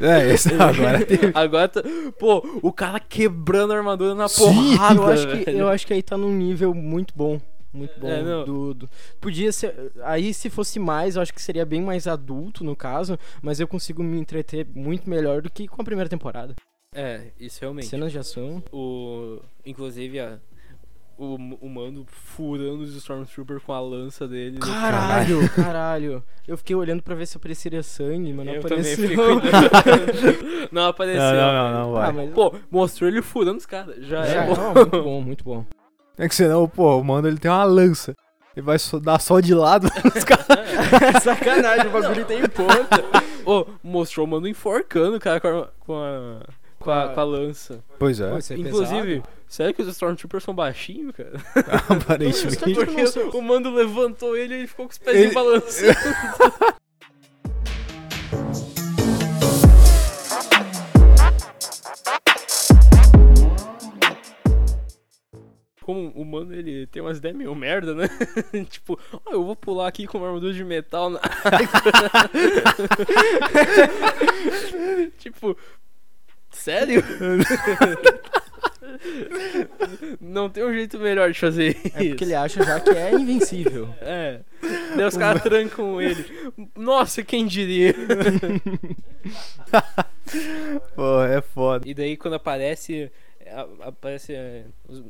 É, 0.00 0.32
esse 0.32 0.54
agora 0.54 1.04
teve. 1.04 1.32
Agora, 1.34 1.68
tá... 1.68 1.82
pô, 2.18 2.60
o 2.62 2.72
cara 2.72 3.00
quebrando 3.00 3.72
a 3.72 3.76
armadura 3.76 4.14
na 4.14 4.28
Sim, 4.28 4.44
porrada. 4.44 4.94
eu, 4.94 5.06
acho 5.08 5.26
que, 5.28 5.50
eu 5.50 5.68
acho 5.68 5.86
que 5.86 5.92
aí 5.92 6.02
tá 6.02 6.16
num 6.16 6.32
nível 6.32 6.72
muito 6.72 7.12
bom. 7.16 7.40
Muito 7.78 7.98
bom. 8.00 8.08
É, 8.08 8.22
não. 8.22 8.44
do, 8.44 8.74
do- 8.74 8.90
Podia 9.20 9.52
ser. 9.52 9.92
Aí, 10.02 10.34
se 10.34 10.50
fosse 10.50 10.78
mais, 10.78 11.16
eu 11.16 11.22
acho 11.22 11.32
que 11.32 11.40
seria 11.40 11.64
bem 11.64 11.80
mais 11.80 12.06
adulto, 12.06 12.64
no 12.64 12.74
caso. 12.76 13.18
Mas 13.40 13.60
eu 13.60 13.68
consigo 13.68 14.02
me 14.02 14.18
entreter 14.18 14.66
muito 14.74 15.08
melhor 15.08 15.40
do 15.40 15.48
que 15.50 15.68
com 15.68 15.80
a 15.80 15.84
primeira 15.84 16.08
temporada. 16.10 16.54
É, 16.94 17.28
isso 17.38 17.58
realmente. 17.60 17.86
Cenas 17.86 18.10
de 18.10 18.18
ação. 18.18 18.62
O... 18.72 19.40
Inclusive, 19.64 20.18
a... 20.20 20.38
o, 21.18 21.34
o 21.60 21.68
mando 21.68 22.06
furando 22.08 22.82
os 22.82 22.94
Stormtrooper 22.96 23.60
com 23.60 23.72
a 23.74 23.80
lança 23.80 24.26
dele. 24.26 24.58
Caralho, 24.58 25.48
caralho. 25.50 26.24
Eu 26.46 26.56
fiquei 26.56 26.74
olhando 26.74 27.02
pra 27.02 27.14
ver 27.14 27.26
se 27.26 27.36
apareceria 27.36 27.82
sangue, 27.82 28.32
mas 28.32 28.46
não 28.46 28.54
Eu 28.54 28.60
apareceu. 28.60 29.10
não 30.72 30.86
apareceu. 30.86 31.20
Não, 31.20 31.52
não, 31.52 31.72
não, 31.72 31.80
não 31.86 31.92
vai. 31.92 32.08
Ah, 32.08 32.12
mas- 32.12 32.30
Pô, 32.30 32.54
mostrou 32.70 33.08
ele 33.10 33.20
furando 33.20 33.58
os 33.58 33.66
caras. 33.66 33.96
Já 34.06 34.24
Já, 34.24 34.44
é 34.44 34.46
bom. 34.48 34.54
não, 34.56 34.74
muito 34.74 35.02
bom, 35.02 35.20
muito 35.20 35.44
bom. 35.44 35.66
É 36.18 36.28
que 36.28 36.34
senão, 36.34 36.68
pô, 36.68 36.98
o 36.98 37.04
mano 37.04 37.28
ele 37.28 37.38
tem 37.38 37.50
uma 37.50 37.64
lança. 37.64 38.14
Ele 38.56 38.64
vai 38.66 38.78
só- 38.78 38.98
dar 38.98 39.20
só 39.20 39.38
de 39.40 39.54
lado. 39.54 39.88
Os 40.16 40.24
caras- 40.24 40.46
Sacanagem, 41.22 41.86
o 41.86 41.90
bagulho 41.90 42.24
tem 42.24 42.42
ponta. 42.48 43.04
Ô, 43.46 43.66
mostrou 43.82 44.26
o 44.26 44.28
mano 44.28 44.48
enforcando 44.48 45.16
o 45.16 45.20
cara 45.20 45.40
com 45.40 45.48
a, 45.48 45.68
com 45.80 45.94
a, 45.94 46.40
com 46.80 46.90
a, 46.90 47.08
com 47.14 47.20
a 47.20 47.24
lança. 47.24 47.84
pois 47.98 48.20
é, 48.20 48.30
Pô, 48.30 48.38
isso 48.38 48.52
é 48.52 48.56
Inclusive, 48.56 49.22
sério 49.46 49.72
que 49.74 49.82
os 49.82 49.88
Stormtroopers 49.88 50.42
são 50.44 50.54
baixinhos, 50.54 51.14
cara? 51.14 51.32
aparentemente. 51.88 52.56
Porque 52.74 53.36
o 53.36 53.40
mando 53.42 53.70
levantou 53.70 54.36
ele 54.36 54.54
e 54.54 54.58
ele 54.58 54.66
ficou 54.66 54.86
com 54.86 54.92
os 54.92 54.98
pezinhos 54.98 55.26
Ele- 55.26 55.34
balançando. 55.34 55.94
Como 65.88 66.10
o 66.10 66.22
mano 66.22 66.54
ele 66.54 66.86
tem 66.88 67.00
umas 67.00 67.16
ideias 67.16 67.34
meio 67.34 67.54
merda, 67.54 67.94
né? 67.94 68.10
tipo, 68.68 69.00
ó, 69.10 69.32
eu 69.32 69.42
vou 69.42 69.56
pular 69.56 69.88
aqui 69.88 70.06
com 70.06 70.18
uma 70.18 70.26
armadura 70.26 70.52
de 70.52 70.62
metal 70.62 71.08
na 71.08 71.18
tipo, 75.16 75.56
sério? 76.50 77.02
Não 80.20 80.50
tem 80.50 80.62
um 80.62 80.74
jeito 80.74 80.98
melhor 80.98 81.32
de 81.32 81.40
fazer 81.40 81.74
isso. 81.82 81.96
É 81.96 82.08
porque 82.08 82.24
ele 82.24 82.34
acha 82.34 82.62
já 82.62 82.78
que 82.80 82.90
é 82.90 83.14
invencível. 83.14 83.88
É. 84.02 84.40
Daí 84.94 85.06
os 85.06 85.16
caras 85.16 85.42
trancam 85.42 86.02
ele. 86.02 86.22
Nossa, 86.76 87.22
quem 87.22 87.46
diria? 87.46 87.94
Pô, 90.94 91.22
é 91.22 91.40
foda. 91.40 91.88
E 91.88 91.94
daí 91.94 92.14
quando 92.14 92.34
aparece. 92.34 93.10
Aparece 93.82 94.34
é, 94.34 94.64
os, 94.88 95.02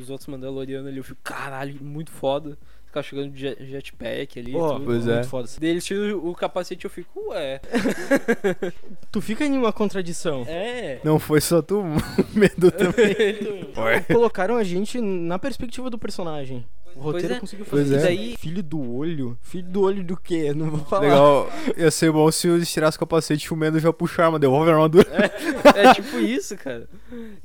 os 0.00 0.10
outros 0.10 0.26
Mandalorianos 0.28 0.88
ali, 0.88 0.98
eu 0.98 1.04
fico, 1.04 1.20
caralho, 1.22 1.82
muito 1.82 2.10
foda. 2.10 2.56
Os 2.86 2.90
caras 2.92 3.06
chegando 3.06 3.30
de 3.30 3.40
jet- 3.40 3.64
jetpack 3.64 4.38
ali. 4.38 4.52
Pô, 4.52 4.74
tudo. 4.74 4.84
pois 4.84 5.06
é. 5.08 5.14
muito 5.14 5.28
foda. 5.28 5.48
Daí 5.58 5.70
eles 5.70 5.84
tiram 5.84 6.18
o 6.18 6.34
capacete 6.34 6.84
eu 6.84 6.90
fico, 6.90 7.28
ué. 7.30 7.58
Tu 9.10 9.20
fica 9.20 9.44
em 9.44 9.56
uma 9.56 9.72
contradição. 9.72 10.44
É. 10.46 11.00
Não 11.02 11.18
foi 11.18 11.40
só 11.40 11.62
tu, 11.62 11.82
medo 12.34 12.70
também. 12.72 13.72
Colocaram 14.12 14.56
a 14.56 14.64
gente 14.64 15.00
na 15.00 15.38
perspectiva 15.38 15.88
do 15.88 15.98
personagem. 15.98 16.66
O 16.96 17.00
roteiro 17.00 17.28
Pois 17.28 17.36
é. 17.36 17.40
conseguiu 17.40 17.66
Pois 17.68 17.82
fazer 17.90 17.94
é. 17.94 17.98
isso. 17.98 18.06
E 18.06 18.26
daí- 18.28 18.36
Filho 18.36 18.62
do 18.62 18.94
olho? 18.96 19.38
Filho 19.42 19.68
do 19.68 19.80
olho 19.82 20.04
do 20.04 20.16
quê? 20.16 20.52
Não 20.54 20.70
vou 20.70 20.80
falar. 20.84 21.02
Legal. 21.02 21.48
Ia 21.76 21.90
ser 21.90 22.10
bom 22.12 22.30
se 22.30 22.48
eles 22.48 22.70
tirassem 22.70 22.96
o 22.96 23.00
capacete 23.00 23.46
e 23.46 23.52
o 23.52 23.56
Mendo 23.56 23.78
já 23.80 23.92
puxar 23.92 24.22
a 24.24 24.26
arma, 24.26 24.38
devolve 24.38 24.70
a 24.70 24.74
armadura. 24.74 25.06
É 25.74 25.94
tipo 25.94 26.18
isso, 26.18 26.56
cara. 26.56 26.88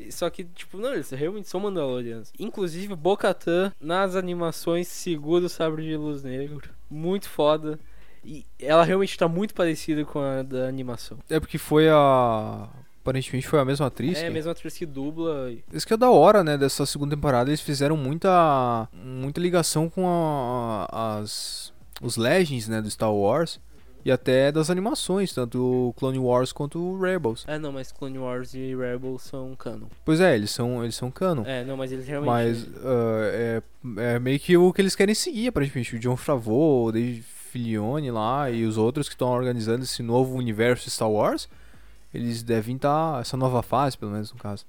Só 0.10 0.30
que, 0.30 0.44
tipo, 0.44 0.78
não, 0.78 0.94
eles 0.94 1.10
realmente 1.12 1.48
são 1.48 1.60
Mandalorianos. 1.60 2.32
Inclusive, 2.40 2.96
Bo-Katan, 2.96 3.72
nas 3.80 4.16
animações, 4.16 4.88
segura 4.88 5.46
o 5.46 5.50
sabre 5.50 5.84
de 5.84 5.96
luz 5.96 6.24
negro. 6.24 6.62
Muito 6.90 7.30
foda. 7.30 7.80
E 8.26 8.46
ela 8.60 8.84
realmente 8.84 9.18
tá 9.18 9.28
muito 9.28 9.54
parecida 9.54 10.04
com 10.04 10.20
a 10.20 10.42
da 10.44 10.68
animação. 10.68 11.18
É 11.30 11.40
porque 11.40 11.58
foi 11.58 11.88
a. 11.90 12.68
Aparentemente 13.08 13.48
foi 13.48 13.60
a 13.60 13.66
mesma 13.66 13.86
atriz. 13.88 14.18
é, 14.18 14.22
que- 14.22 14.28
a 14.28 14.32
mesma 14.32 14.52
atriz 14.52 14.78
que 14.78 14.86
dubla. 14.86 15.52
Isso 15.72 15.88
que 15.88 15.94
é 15.94 15.98
da 15.98 16.10
hora, 16.10 16.44
né? 16.44 16.58
Dessa 16.58 16.86
segunda 16.86 17.16
temporada, 17.16 17.50
eles 17.50 17.62
fizeram 17.62 17.96
muita. 17.96 18.88
muita 18.94 19.40
ligação 19.40 19.90
com 19.90 20.06
a- 20.08 21.20
as. 21.20 21.74
os 22.02 22.18
Legends, 22.18 22.68
né? 22.68 22.82
Do 22.82 22.90
Star 22.92 23.14
Wars. 23.14 23.60
E 24.06 24.12
até 24.12 24.52
das 24.54 24.70
animações, 24.70 25.34
tanto 25.34 25.60
o 25.90 25.94
Clone 25.98 26.18
Wars 26.20 26.54
quanto 26.54 26.80
o 26.80 26.98
Rebels. 27.02 27.44
Ah, 27.46 27.60
não, 27.60 27.74
mas 27.74 27.92
Clone 27.92 28.18
Wars 28.18 28.54
e 28.54 28.74
Rebels 28.76 29.24
são 29.24 29.54
canon. 29.56 29.88
Pois 30.06 30.22
é, 30.22 30.34
eles 30.36 30.52
são, 30.52 30.82
eles 30.82 30.96
são 30.96 31.12
canon. 31.12 31.44
É, 31.46 31.66
não, 31.66 31.76
mas 31.76 31.92
eles 31.92 32.08
realmente. 32.08 32.30
Mas 32.30 32.66
ah, 32.86 33.30
é, 33.34 33.62
é 34.16 34.20
meio 34.20 34.40
que 34.40 34.56
o 34.56 34.72
que 34.72 34.82
eles 34.82 34.96
querem 34.96 35.14
seguir, 35.16 35.48
aparentemente. 35.48 35.96
O 35.96 36.00
John 36.00 36.16
Favreau, 36.16 36.86
o 36.86 36.92
Dave 36.92 37.22
Filoni 37.22 38.10
lá 38.12 38.50
e 38.50 38.64
os 38.64 38.78
outros 38.78 39.10
que 39.10 39.16
estão 39.16 39.28
organizando 39.30 39.84
esse 39.84 40.02
novo 40.02 40.36
universo 40.38 40.90
Star 40.90 41.10
Wars, 41.12 41.50
eles 42.18 42.44
devem 42.44 42.76
estar. 42.76 43.22
essa 43.22 43.38
nova 43.38 43.62
fase, 43.62 43.98
pelo 43.98 44.12
menos 44.12 44.32
no 44.32 44.38
caso. 44.40 44.66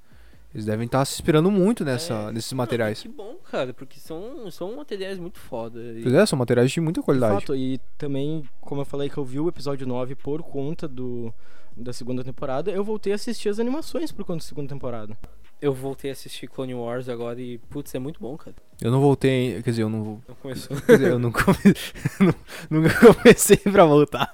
Eles 0.54 0.64
devem 0.64 0.86
estar 0.86 1.04
se 1.04 1.14
inspirando 1.14 1.50
muito 1.50 1.84
nessa, 1.84 2.14
É. 2.14 2.32
nesses 2.32 2.52
Não, 2.52 2.56
materiais. 2.56 3.02
que 3.02 3.08
bom, 3.08 3.36
cara, 3.50 3.74
porque 3.74 4.00
são, 4.00 4.50
são 4.50 4.76
materiais 4.76 5.18
muito 5.18 5.38
foda. 5.38 5.78
E- 5.78 6.02
Pois 6.02 6.14
é, 6.14 6.24
são 6.24 6.38
materiais 6.38 6.70
de 6.70 6.80
muita 6.80 7.00
De 7.00 7.04
qualidade. 7.04 7.34
fato, 7.34 7.54
e 7.54 7.78
também, 7.98 8.42
como 8.60 8.80
eu 8.80 8.84
falei 8.86 9.10
que 9.10 9.18
eu 9.18 9.24
vi 9.24 9.38
o 9.38 9.48
episódio 9.48 9.86
9 9.86 10.14
por 10.14 10.42
conta 10.42 10.88
do, 10.88 11.32
da 11.76 11.92
segunda 11.92 12.24
temporada, 12.24 12.70
eu 12.70 12.82
voltei 12.82 13.12
a 13.12 13.16
assistir 13.16 13.50
as 13.50 13.58
animações 13.58 14.10
por 14.10 14.24
conta 14.24 14.38
da 14.38 14.48
segunda 14.48 14.68
temporada. 14.70 15.18
Eu 15.60 15.74
voltei 15.74 16.10
a 16.10 16.12
assistir 16.14 16.46
Clone 16.48 16.74
Wars 16.74 17.08
agora 17.10 17.38
e, 17.40 17.58
putz, 17.58 17.94
é 17.94 17.98
muito 17.98 18.18
bom, 18.18 18.34
cara. 18.38 18.56
Eu 18.80 18.92
não 18.92 19.00
voltei, 19.00 19.60
quer 19.62 19.70
dizer, 19.70 19.82
eu 19.82 19.88
não 19.88 20.04
vou. 20.04 20.20
Não 20.28 20.34
começou. 20.36 20.76
Quer 20.82 20.92
dizer, 20.98 21.10
eu 21.10 21.18
não 21.18 21.32
come... 21.32 21.56
nu- 22.20 22.34
nunca 22.70 22.94
comecei 23.14 23.56
pra 23.56 23.84
voltar. 23.84 24.32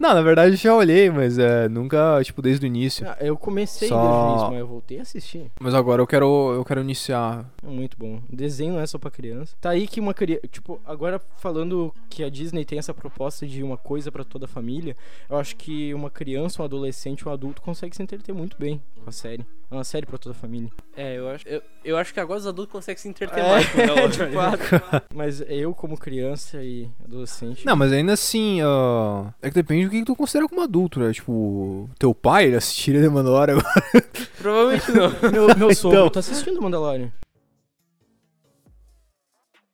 não, 0.00 0.14
na 0.14 0.20
verdade 0.20 0.54
eu 0.54 0.56
já 0.56 0.74
olhei, 0.74 1.08
mas 1.10 1.38
é, 1.38 1.68
nunca, 1.68 2.20
tipo, 2.24 2.42
desde 2.42 2.64
o 2.64 2.68
início. 2.68 3.08
Ah, 3.08 3.16
eu 3.20 3.36
comecei 3.36 3.88
Só- 3.88 3.96
desde 4.02 4.16
o 4.18 4.30
início, 4.30 4.50
mas 4.50 4.58
eu 4.60 4.66
voltei 4.66 4.98
a 4.98 5.02
assistir. 5.02 5.50
Mas 5.60 5.74
agora 5.74 6.02
eu 6.02 6.06
quero, 6.08 6.52
eu 6.54 6.64
quero 6.64 6.80
iniciar. 6.80 7.48
É 7.62 7.68
muito 7.68 7.96
bom. 7.96 8.20
Desenho 8.28 8.72
não 8.74 8.80
é 8.80 8.86
só 8.86 8.98
pra 8.98 9.10
criança. 9.12 9.54
Tá 9.60 9.70
aí 9.70 9.86
que 9.86 10.00
uma 10.00 10.12
criança. 10.12 10.42
Tipo, 10.48 10.80
agora 10.84 11.20
falando 11.36 11.94
que 12.10 12.24
a 12.24 12.28
Disney 12.28 12.64
tem 12.64 12.80
essa 12.80 12.92
proposta 12.92 13.46
de 13.46 13.62
uma 13.62 13.76
coisa 13.76 14.10
pra 14.10 14.24
toda 14.24 14.46
a 14.46 14.48
família, 14.48 14.96
eu 15.30 15.36
acho 15.36 15.54
que 15.54 15.94
uma 15.94 16.10
criança, 16.10 16.62
um 16.62 16.64
adolescente, 16.64 17.28
um 17.28 17.32
adulto 17.32 17.62
consegue 17.62 17.94
se 17.94 18.02
entreter 18.02 18.34
muito 18.34 18.56
bem 18.58 18.82
com 19.02 19.08
a 19.08 19.12
série. 19.12 19.46
É 19.70 19.74
uma 19.74 19.84
série 19.84 20.04
pra 20.04 20.18
toda 20.18 20.34
a 20.34 20.38
família. 20.38 20.68
É, 20.94 21.16
eu 21.16 21.28
acho, 21.30 21.48
eu, 21.48 21.62
eu 21.82 21.96
acho 21.96 22.12
que 22.12 22.20
agora 22.20 22.38
os 22.38 22.46
adultos 22.46 22.70
conseguem 22.72 22.98
se 23.00 23.08
entreter 23.08 23.38
É, 23.42 23.51
mais 23.52 23.68
com 23.68 23.80
ela. 23.80 24.08
de 24.08 24.18
fato. 24.18 25.04
Mas 25.14 25.40
eu, 25.48 25.74
como 25.74 25.96
criança 25.98 26.62
e 26.62 26.88
adolescente. 27.04 27.64
Não, 27.66 27.76
mas 27.76 27.92
ainda 27.92 28.12
assim, 28.12 28.60
ah, 28.62 29.32
é 29.42 29.48
que 29.48 29.54
depende 29.54 29.84
do 29.86 29.90
que 29.90 30.04
tu 30.04 30.16
considera 30.16 30.48
como 30.48 30.60
adulto, 30.62 30.98
né? 31.00 31.12
Tipo, 31.12 31.88
teu 31.98 32.14
pai 32.14 32.46
ele 32.46 32.56
assistiria 32.56 33.00
The 33.00 33.08
Mandalorian 33.08 33.58
agora. 33.58 34.02
Provavelmente 34.38 34.90
não. 34.92 35.30
Meu, 35.30 35.56
meu 35.56 35.74
sogro 35.76 35.98
Então. 35.98 36.10
tá 36.10 36.20
assistindo 36.20 36.60
Mandalorian. 36.60 37.10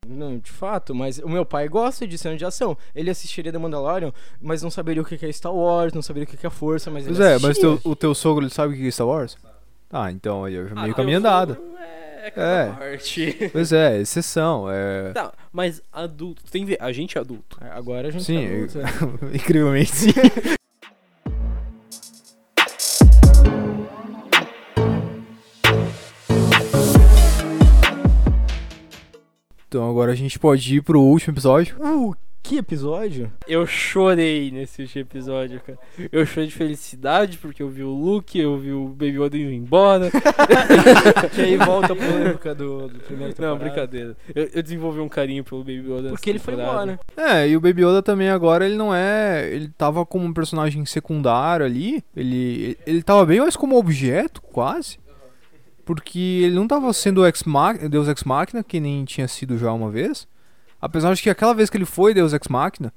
Não, 0.07 0.39
de 0.39 0.51
fato, 0.51 0.95
mas 0.95 1.19
o 1.19 1.29
meu 1.29 1.45
pai 1.45 1.69
gosta 1.69 2.07
de 2.07 2.17
cena 2.17 2.35
de 2.35 2.45
ação. 2.45 2.77
Ele 2.95 3.11
assistiria 3.11 3.53
The 3.53 3.59
Mandalorian, 3.59 4.11
mas 4.41 4.63
não 4.63 4.71
saberia 4.71 5.03
o 5.03 5.05
que 5.05 5.19
que 5.19 5.27
é 5.27 5.33
Star 5.33 5.55
Wars, 5.55 5.93
não 5.93 6.01
saberia 6.01 6.25
o 6.27 6.27
que 6.37 6.47
é 6.47 6.51
Força, 6.51 6.91
mas 6.91 7.05
Pois 7.05 7.21
ele 7.21 7.29
é, 7.29 7.39
mas 7.39 7.59
teu- 7.59 7.79
o 7.85 7.95
teu 7.95 8.15
sogro 8.15 8.43
ele 8.43 8.51
sabe 8.51 8.73
o 8.73 8.77
que 8.77 8.87
é 8.87 8.91
Star 8.91 9.07
Wars? 9.07 9.37
Ah, 9.93 10.11
então 10.11 10.45
aí 10.45 10.55
eu 10.55 10.67
já 10.69 10.75
meio 10.75 10.93
Ah, 10.93 10.95
caminho 10.97 11.19
andado. 11.19 11.55
sogro 11.57 11.71
É, 12.19 12.27
é 12.27 12.33
É. 12.37 12.73
parte. 12.73 13.51
Pois 13.53 13.73
é, 13.73 14.01
exceção. 14.01 14.67
É... 14.71 15.13
Tá, 15.13 15.33
mas 15.53 15.81
adulto, 15.93 16.43
tem 16.51 16.63
que 16.65 16.71
ver, 16.73 16.79
a 16.81 16.91
gente 16.93 17.17
é 17.17 17.21
adulto. 17.21 17.57
Agora 17.61 18.09
a 18.09 18.11
gente 18.11 18.25
Sim, 18.25 18.69
tá 18.73 18.89
adulto, 18.89 19.25
é. 19.31 19.37
Incrivelmente 19.37 19.95
sim. 19.95 20.11
Então 29.69 29.89
agora 29.89 30.13
a 30.13 30.15
gente 30.15 30.39
pode 30.39 30.77
ir 30.77 30.83
pro 30.83 31.01
último 31.01 31.35
episódio. 31.35 31.77
Uh, 31.79 32.17
que 32.49 32.57
episódio? 32.57 33.31
Eu 33.47 33.67
chorei 33.67 34.51
nesse 34.51 34.83
episódio, 34.99 35.61
cara. 35.61 35.79
Eu 36.11 36.25
chorei 36.25 36.49
de 36.49 36.55
felicidade 36.55 37.37
porque 37.37 37.63
eu 37.63 37.69
vi 37.69 37.83
o 37.83 37.91
Luke, 37.91 38.39
eu 38.39 38.57
vi 38.57 38.73
o 38.73 38.89
Baby 38.89 39.21
Yoda 39.21 39.37
indo 39.37 39.53
embora. 39.53 40.11
que 41.35 41.43
aí 41.43 41.59
volta 41.59 41.93
a 41.93 41.97
polêmica 41.97 42.55
do, 42.55 42.89
do 42.89 43.01
primeiro 43.01 43.35
temporada. 43.35 43.55
Não, 43.55 43.59
brincadeira. 43.59 44.17
Eu, 44.35 44.49
eu 44.55 44.63
desenvolvi 44.63 44.99
um 44.99 45.11
carinho 45.11 45.45
pelo 45.45 45.61
Baby 45.61 45.93
Yoda. 45.93 46.09
Porque 46.09 46.31
ele 46.31 46.39
foi 46.39 46.57
temporada. 46.57 46.99
embora. 47.15 47.35
É, 47.35 47.47
e 47.47 47.55
o 47.55 47.61
Baby 47.61 47.85
Yoda 47.85 48.03
também 48.03 48.31
agora 48.31 48.65
ele 48.65 48.77
não 48.77 48.95
é. 48.95 49.47
Ele 49.53 49.69
tava 49.77 50.07
como 50.07 50.25
um 50.25 50.33
personagem 50.33 50.87
secundário 50.87 51.67
ali. 51.67 52.03
Ele, 52.17 52.79
ele 52.87 53.03
tava 53.03 53.27
bem 53.27 53.41
mais 53.41 53.57
como 53.57 53.77
objeto, 53.77 54.41
quase. 54.41 54.99
Porque 55.85 56.41
ele 56.45 56.55
não 56.55 56.67
tava 56.67 56.91
sendo 56.95 57.21
o 57.21 57.27
ex 57.27 57.45
Deus 57.91 58.09
Ex 58.09 58.25
Machina, 58.25 58.65
que 58.65 58.81
nem 58.81 59.05
tinha 59.05 59.29
sido 59.29 59.59
já 59.59 59.71
uma 59.71 59.91
vez. 59.91 60.27
Apesar 60.81 61.13
de 61.15 61.23
que 61.23 61.31
aquela 61.31 61.55
vez 61.55 61.69
que 61.71 61.77
ele 61.77 61.85
foi 61.85 62.15
Deus 62.15 62.33
Ex 62.33 62.47
Machina, 62.49 62.93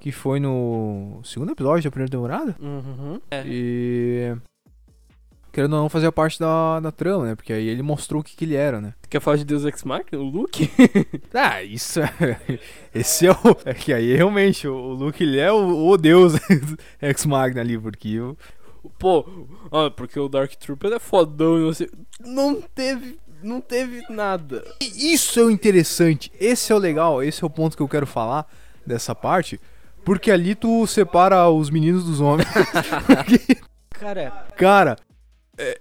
que 0.00 0.10
foi 0.12 0.38
no 0.40 1.20
segundo 1.24 1.52
episódio 1.52 1.84
da 1.84 1.90
primeira 1.90 2.10
temporada. 2.10 2.56
Uhum. 2.60 3.20
É. 3.30 3.42
E. 3.46 4.36
Querendo 5.52 5.74
ou 5.74 5.82
não, 5.82 5.88
fazia 5.90 6.10
parte 6.10 6.40
da, 6.40 6.80
da 6.80 6.90
trama, 6.90 7.26
né? 7.26 7.34
Porque 7.34 7.52
aí 7.52 7.68
ele 7.68 7.82
mostrou 7.82 8.22
o 8.22 8.24
que, 8.24 8.34
que 8.34 8.44
ele 8.46 8.54
era, 8.54 8.80
né? 8.80 8.94
Quer 9.10 9.20
falar 9.20 9.36
de 9.36 9.44
Deus 9.44 9.64
Ex 9.66 9.84
Machina? 9.84 10.20
O 10.20 10.24
Luke? 10.24 10.70
Ah, 11.34 11.62
isso 11.62 12.00
é. 12.00 12.38
Esse 12.94 13.26
é 13.26 13.30
o. 13.32 13.36
É 13.64 13.74
que 13.74 13.92
aí 13.92 14.14
realmente 14.16 14.66
o 14.66 14.92
Luke 14.94 15.22
ele 15.22 15.38
é 15.38 15.52
o, 15.52 15.88
o 15.88 15.96
deus 15.98 16.34
ex 17.00 17.26
Magna 17.26 17.60
ali, 17.60 17.78
porque 17.78 18.18
o- 18.20 18.36
Pô, 18.98 19.24
ah, 19.70 19.90
porque 19.90 20.18
o 20.18 20.28
Dark 20.28 20.52
Trooper 20.56 20.92
é 20.92 20.98
fodão 20.98 21.56
e 21.58 21.64
não 21.64 21.72
sei. 21.72 21.88
Não 22.20 22.60
teve. 22.60 23.18
Não 23.42 23.60
teve 23.60 24.02
nada. 24.10 24.64
E 24.80 25.12
Isso 25.12 25.38
é 25.38 25.44
o 25.44 25.50
interessante. 25.50 26.30
Esse 26.40 26.72
é 26.72 26.74
o 26.74 26.78
legal. 26.78 27.22
Esse 27.22 27.42
é 27.42 27.46
o 27.46 27.50
ponto 27.50 27.76
que 27.76 27.82
eu 27.82 27.88
quero 27.88 28.06
falar 28.06 28.46
dessa 28.86 29.14
parte. 29.14 29.60
Porque 30.04 30.30
ali 30.30 30.54
tu 30.54 30.86
separa 30.86 31.48
os 31.48 31.70
meninos 31.70 32.04
dos 32.04 32.20
homens. 32.20 32.48
Porque, 33.06 33.56
Cara, 34.02 34.46
cara, 34.56 34.96
é, 35.56 35.80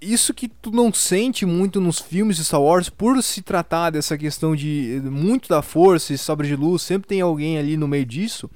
isso 0.00 0.32
que 0.32 0.48
tu 0.48 0.70
não 0.70 0.90
sente 0.90 1.44
muito 1.44 1.82
nos 1.82 1.98
filmes 1.98 2.38
de 2.38 2.44
Star 2.44 2.62
Wars, 2.62 2.88
por 2.88 3.22
se 3.22 3.42
tratar 3.42 3.90
dessa 3.90 4.16
questão 4.16 4.56
de 4.56 5.02
muito 5.04 5.50
da 5.50 5.60
força 5.60 6.14
e 6.14 6.18
sabre 6.18 6.48
de 6.48 6.56
luz, 6.56 6.80
sempre 6.80 7.08
tem 7.08 7.20
alguém 7.20 7.58
ali 7.58 7.76
no 7.76 7.86
meio 7.86 8.06
disso, 8.06 8.50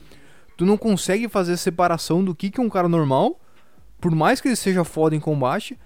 tu 0.56 0.64
não 0.64 0.78
consegue 0.78 1.28
fazer 1.28 1.52
a 1.52 1.56
separação 1.58 2.24
do 2.24 2.34
que, 2.34 2.50
que 2.50 2.58
é 2.58 2.62
um 2.62 2.70
cara 2.70 2.88
normal, 2.88 3.38
por 4.00 4.14
mais 4.14 4.40
que 4.40 4.48
ele 4.48 4.56
seja 4.56 4.82
foda 4.82 5.14
em 5.14 5.20
combate, 5.20 5.78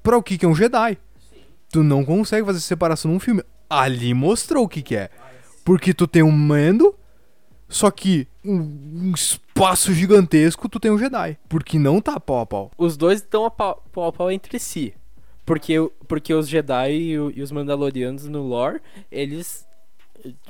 pra 0.00 0.16
o 0.16 0.22
que, 0.22 0.38
que 0.38 0.46
é 0.46 0.48
um 0.48 0.54
Jedi. 0.54 0.96
Tu 1.70 1.82
não 1.82 2.04
consegue 2.04 2.46
fazer 2.46 2.60
separação 2.60 3.10
num 3.10 3.20
filme. 3.20 3.42
Ali 3.68 4.14
mostrou 4.14 4.64
o 4.64 4.68
que, 4.68 4.82
que 4.82 4.96
é. 4.96 5.10
Porque 5.64 5.92
tu 5.92 6.06
tem 6.06 6.22
um 6.22 6.30
Mando, 6.30 6.94
só 7.68 7.90
que 7.90 8.26
um, 8.42 8.54
um 9.08 9.12
espaço 9.14 9.92
gigantesco 9.92 10.68
tu 10.68 10.80
tem 10.80 10.90
um 10.90 10.98
Jedi. 10.98 11.38
Porque 11.48 11.78
não 11.78 12.00
tá 12.00 12.18
pau 12.18 12.40
a 12.40 12.46
pau. 12.46 12.70
Os 12.78 12.96
dois 12.96 13.20
estão 13.20 13.44
a 13.44 13.50
pau, 13.50 13.84
pau 13.92 14.06
a 14.06 14.12
pau 14.12 14.30
entre 14.30 14.58
si. 14.58 14.94
Porque, 15.44 15.74
porque 16.06 16.32
os 16.32 16.48
Jedi 16.48 16.92
e, 16.92 17.10
e 17.12 17.42
os 17.42 17.52
Mandalorianos 17.52 18.26
no 18.26 18.42
lore, 18.42 18.80
eles. 19.10 19.66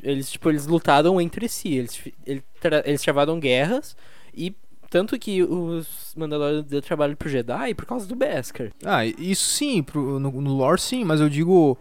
Eles, 0.03 0.31
tipo, 0.31 0.49
eles 0.49 0.67
lutaram 0.67 1.21
entre 1.21 1.49
si. 1.49 1.75
Eles, 1.75 2.03
eles 2.25 3.03
travaram 3.03 3.39
guerras. 3.39 3.97
E 4.35 4.55
tanto 4.91 5.19
que 5.19 5.43
os 5.43 6.15
Mandalorianos 6.17 6.65
deu 6.67 6.81
trabalho 6.83 7.17
pro 7.17 7.29
Jedi 7.29 7.75
por 7.75 7.85
causa 7.87 8.07
do 8.07 8.15
Beskar. 8.17 8.73
Ah, 8.85 9.05
isso 9.05 9.45
sim, 9.45 9.83
pro- 9.83 10.19
no, 10.19 10.31
no 10.31 10.55
lore 10.57 10.81
sim, 10.81 11.05
mas 11.05 11.21
eu 11.21 11.29
digo. 11.29 11.77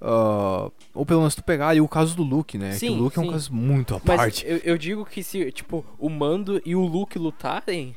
ah, 0.00 0.70
ou 0.94 1.04
pelo 1.06 1.20
menos 1.20 1.34
tu 1.34 1.42
pegar 1.42 1.68
ali 1.68 1.80
o 1.80 1.88
caso 1.88 2.16
do 2.16 2.22
Luke, 2.22 2.56
né? 2.58 2.70
que 2.70 2.76
Sim, 2.78 2.90
o 2.98 3.02
Luke 3.02 3.18
é 3.18 3.22
um 3.22 3.24
sim. 3.26 3.30
caso 3.32 3.52
muito 3.52 3.94
à 3.94 4.00
Mas 4.04 4.16
parte. 4.16 4.44
eu, 4.46 4.58
eu 4.58 4.78
digo 4.78 5.04
que 5.04 5.22
se, 5.22 5.50
tipo, 5.52 5.84
o 5.98 6.08
Mando 6.08 6.60
e 6.64 6.74
o 6.76 6.84
Luke 6.84 7.18
lutarem, 7.18 7.96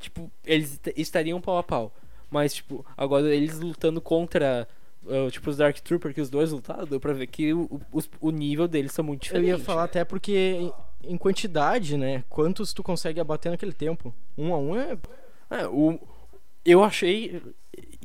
tipo, 0.00 0.30
eles 0.44 0.72
est- 0.74 0.98
estariam 0.98 1.40
pau 1.40 1.58
a 1.58 1.62
pau. 1.62 1.92
Mas, 2.30 2.54
tipo, 2.54 2.86
agora 2.96 3.34
eles 3.34 3.58
lutando 3.58 4.00
contra, 4.00 4.66
ah, 5.08 5.30
tipo, 5.30 5.50
os 5.50 5.56
Dark 5.56 5.76
Trooper, 5.80 6.14
que 6.14 6.20
os 6.20 6.30
dois 6.30 6.52
lutaram, 6.52 6.86
deu 6.86 7.00
pra 7.00 7.12
ver 7.12 7.26
que 7.26 7.52
o, 7.52 7.80
o, 7.92 8.00
o 8.20 8.30
nível 8.30 8.68
deles 8.68 8.92
são 8.92 9.04
muito 9.04 9.22
Eu 9.24 9.24
diferentes. 9.24 9.58
ia 9.58 9.64
falar 9.64 9.84
até 9.84 10.04
porque 10.04 10.70
em, 11.04 11.16
quantidade, 11.16 11.96
né? 11.96 12.24
Quantos 12.28 12.72
tu 12.72 12.82
consegue 12.82 13.20
abater 13.20 13.50
naquele 13.50 13.72
tempo? 13.72 14.14
Um 14.36 14.52
a 14.54 14.58
um 14.58 14.76
é. 14.76 14.96
É, 15.50 15.66
o, 15.66 15.98
eu 16.64 16.82
achei. 16.84 17.42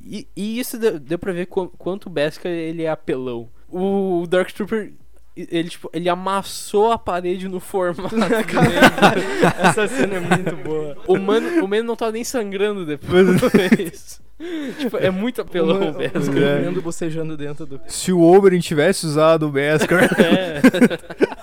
E, 0.01 0.27
e 0.36 0.60
isso 0.60 0.77
deu, 0.77 0.99
deu 0.99 1.17
pra 1.19 1.31
ver 1.34 1.45
qu- 1.47 1.69
quanto 1.77 2.08
o 2.08 2.10
Beskar 2.10 2.51
ele 2.51 2.84
é 2.84 2.89
apelão. 2.89 3.49
O 3.69 4.25
Dark 4.27 4.51
Trooper. 4.51 4.93
Ele, 5.38 5.67
tipo, 5.69 5.89
ele 5.91 6.08
amassou 6.08 6.93
a 6.93 6.97
parede 6.97 7.49
no 7.49 7.60
formato. 7.60 8.15
Essa 9.62 9.86
cena 9.86 10.15
é 10.15 10.19
muito 10.21 10.55
boa. 10.63 10.97
O 11.08 11.17
mano, 11.19 11.65
o 11.65 11.67
mano 11.67 11.84
não 11.84 11.95
tá 11.95 12.10
nem 12.10 12.23
sangrando 12.23 12.86
depois. 12.86 14.21
tipo, 14.80 14.98
é 14.98 15.10
muito 15.10 15.41
apelão 15.41 15.89
o 15.89 15.93
Beskar. 15.93 16.24
Comendo 16.26 16.82
bocejando 16.82 17.38
dentro 17.38 17.65
do. 17.65 17.80
Se 17.88 18.12
o 18.12 18.21
Oberyn 18.21 18.60
tivesse 18.60 19.06
usado 19.06 19.48
o 19.48 19.52
Beskar. 19.52 20.10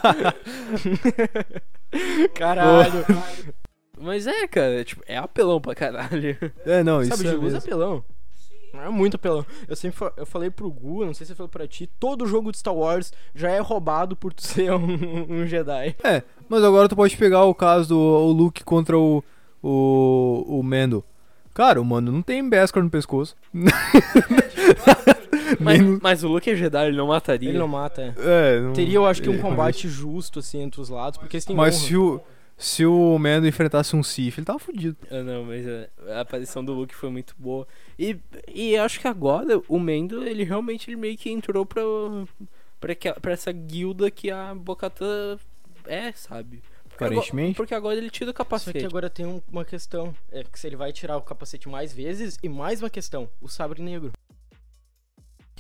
É. 0.03 0.39
Caralho. 2.35 3.05
Mas 4.01 4.27
é, 4.27 4.47
cara, 4.49 4.85
tipo, 4.85 5.03
é 5.07 5.17
apelão 5.17 5.61
pra 5.61 5.75
caralho. 5.75 6.37
é, 6.67 6.83
não, 6.83 7.01
isso 7.03 7.17
Sabe, 7.17 7.29
é 7.29 7.33
luz 7.33 7.53
é 7.53 7.57
mesmo. 7.57 7.59
apelão. 7.59 8.05
É 8.75 8.89
muito 8.89 9.17
apelão. 9.17 9.45
Eu 9.69 9.77
sempre 9.77 9.99
fa- 9.99 10.13
eu 10.17 10.25
falei 10.27 10.51
pro 10.51 10.71
Gu, 10.71 11.05
não 11.05 11.15
sei 11.15 11.27
se 11.27 11.33
eu 11.33 11.37
falei 11.37 11.51
pra 11.51 11.69
ti, 11.69 11.89
todo 12.01 12.27
jogo 12.27 12.51
de 12.51 12.59
Star 12.59 12.75
Wars 12.75 13.13
já 13.35 13.51
é 13.51 13.59
roubado 13.61 14.17
por 14.17 14.33
tu 14.33 14.43
ser 14.43 14.73
um, 14.73 15.27
um 15.31 15.47
Jedi. 15.47 15.95
É, 16.03 16.23
mas 16.49 16.65
agora 16.65 16.89
tu 16.89 16.97
pode 16.97 17.17
pegar 17.17 17.45
o 17.45 17.55
caso 17.55 17.91
do 17.91 17.99
o 17.99 18.33
Luke 18.33 18.65
contra 18.65 18.99
o, 18.99 19.23
o, 19.63 20.45
o 20.59 20.63
Mando. 20.63 21.05
Cara, 21.55 21.81
o 21.81 21.85
Mando 21.85 22.11
não 22.11 22.23
tem 22.23 22.49
Beskar 22.49 22.83
no 22.83 22.91
pescoço. 22.91 23.37
Mas, 25.61 25.81
mas 26.01 26.25
o 26.25 26.29
Luke 26.29 26.51
é 26.51 26.57
Jedi, 26.57 26.89
ele 26.89 26.97
não 26.97 27.09
mataria. 27.09 27.49
Ele 27.51 27.59
não 27.59 27.69
mata, 27.69 28.03
é. 28.03 28.15
É, 28.57 28.61
não- 28.61 28.73
Teria, 28.73 28.95
eu 28.97 29.07
acho 29.07 29.23
que 29.23 29.29
um 29.29 29.35
é, 29.35 29.39
combate 29.39 29.89
justo, 29.89 30.39
assim, 30.39 30.61
entre 30.63 30.81
os 30.81 30.89
lados, 30.89 31.19
porque 31.19 31.37
eles 31.37 31.45
têm 31.45 31.55
Mas 31.55 31.77
honra. 31.77 31.85
se 31.87 31.97
o, 31.97 32.21
se 32.57 32.87
o 32.87 33.19
Mando 33.19 33.47
enfrentasse 33.47 33.95
um 33.95 34.03
Sith, 34.03 34.39
ele 34.39 34.47
tava 34.47 34.59
fudido. 34.59 34.97
Ah, 35.11 35.23
não, 35.23 35.45
mas 35.45 35.67
é, 35.67 35.89
a 36.09 36.21
aparição 36.21 36.65
do 36.65 36.73
Luke 36.73 36.95
foi 36.95 37.11
muito 37.11 37.35
boa. 37.39 37.67
E, 37.99 38.17
e 38.53 38.77
acho 38.77 38.99
que 38.99 39.07
agora 39.07 39.61
o 39.69 39.79
Mendo, 39.79 40.25
ele 40.27 40.43
realmente 40.43 40.89
ele 40.91 40.97
meio 40.97 41.17
que 41.17 41.31
entrou 41.31 41.65
pra, 41.67 41.83
pra, 42.81 42.93
aquela- 42.93 43.21
pra 43.21 43.33
essa 43.33 43.53
guilda 43.53 44.11
que 44.11 44.31
a 44.31 44.55
Bocatã 44.55 45.39
é, 45.87 46.13
sabe? 46.13 46.63
Porque 46.93 47.05
agora- 47.05 47.19
Aparentemente. 47.21 47.57
porque 47.57 47.75
agora 47.75 47.97
ele 47.97 48.11
tira 48.11 48.31
o 48.31 48.33
Só 48.33 48.37
capacete. 48.39 48.79
que 48.79 48.85
agora 48.85 49.09
tem 49.11 49.27
um- 49.27 49.41
uma 49.51 49.65
questão. 49.65 50.15
É 50.31 50.45
que 50.45 50.59
se 50.59 50.67
ele 50.67 50.77
vai 50.77 50.93
tirar 50.93 51.17
o 51.17 51.23
capacete 51.23 51.69
mais 51.69 51.93
vezes, 51.93 52.39
e 52.43 52.49
mais 52.49 52.83
uma 52.83 52.91
questão, 52.91 53.29
o 53.41 53.49
sabre 53.49 53.83
negro. 53.83 54.13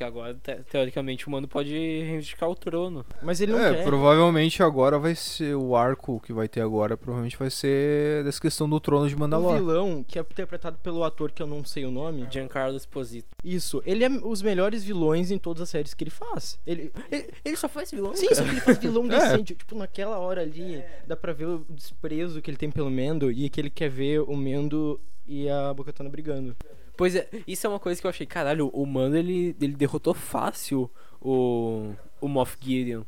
Que 0.03 0.07
agora, 0.09 0.35
te- 0.35 0.57
teoricamente, 0.69 1.29
o 1.29 1.31
mano 1.31 1.47
pode 1.47 1.71
reivindicar 1.73 2.49
o 2.49 2.57
trono. 2.57 3.07
Mas 3.23 3.41
ele 3.41 3.53
não 3.53 3.61
É, 3.61 3.73
quer. 3.75 3.85
provavelmente 3.85 4.61
agora 4.63 4.99
vai 4.99 5.15
ser 5.15 5.55
o 5.55 5.77
arco 5.77 6.19
que 6.21 6.33
vai 6.33 6.49
ter 6.49 6.61
agora, 6.61 6.97
provavelmente 6.97 7.37
vai 7.39 7.51
ser 7.51 8.25
dessa 8.25 8.41
questão 8.41 8.69
do 8.69 8.81
trono 8.81 9.09
de 9.09 9.15
O 9.15 9.19
Mandalor. 9.19 9.55
vilão, 9.55 10.03
que 10.07 10.19
é 10.19 10.23
interpretado 10.23 10.77
pelo 10.79 11.05
ator 11.05 11.31
que 11.31 11.41
eu 11.41 11.47
não 11.47 11.65
sei 11.65 11.85
o 11.87 11.91
nome. 11.93 12.27
Giancarlo 12.31 12.77
Esposito. 12.77 13.29
Isso, 13.45 13.81
ele 13.87 14.03
é 14.05 14.09
os 14.09 14.43
melhores 14.43 14.83
vilões 14.83 15.31
em 15.31 15.39
todas 15.39 15.63
as 15.63 15.69
séries 15.71 15.95
que 15.95 16.03
ele 16.03 16.11
faz. 16.11 16.59
Ele, 16.67 16.91
Ele, 17.11 17.31
ele 17.45 17.57
só 17.57 17.69
faz 17.69 17.91
vilão, 17.93 18.15
sim, 18.17 18.35
só 18.35 18.43
que 18.43 18.51
ele 18.51 18.61
faz 18.61 18.79
vilão 18.79 19.05
É. 19.07 19.09
decente. 19.09 19.55
Tipo, 19.55 19.77
naquela 19.77 20.19
hora 20.19 20.41
ali, 20.43 20.83
dá 21.07 21.17
pra 21.17 21.33
ver 21.33 21.47
o 21.47 21.65
desprezo 21.71 22.43
que 22.43 22.51
ele 22.51 22.57
tem 22.59 22.71
pelo 22.71 22.91
Mendo 22.91 23.31
e 23.31 23.49
que 23.49 23.61
ele 23.61 23.71
quer 23.71 23.89
ver 23.89 24.21
o 24.23 24.37
Mendo 24.37 25.01
e 25.27 25.49
a 25.49 25.73
Bocatana 25.73 26.11
brigando. 26.11 26.57
Pois 27.03 27.17
é, 27.17 27.27
isso 27.49 27.67
é 27.67 27.71
uma 27.71 27.81
coisa 27.81 28.01
que 28.01 28.07
eu 28.07 28.11
achei, 28.11 28.25
caralho, 28.25 28.69
o 28.69 28.87
mano 28.87 29.17
ele, 29.17 29.57
ele 29.61 29.73
derrotou 29.73 30.15
fácil 30.15 30.89
o, 31.21 31.91
o 32.21 32.29
Moff 32.29 32.57
Gideon. 32.61 33.03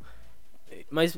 Mas 0.91 1.17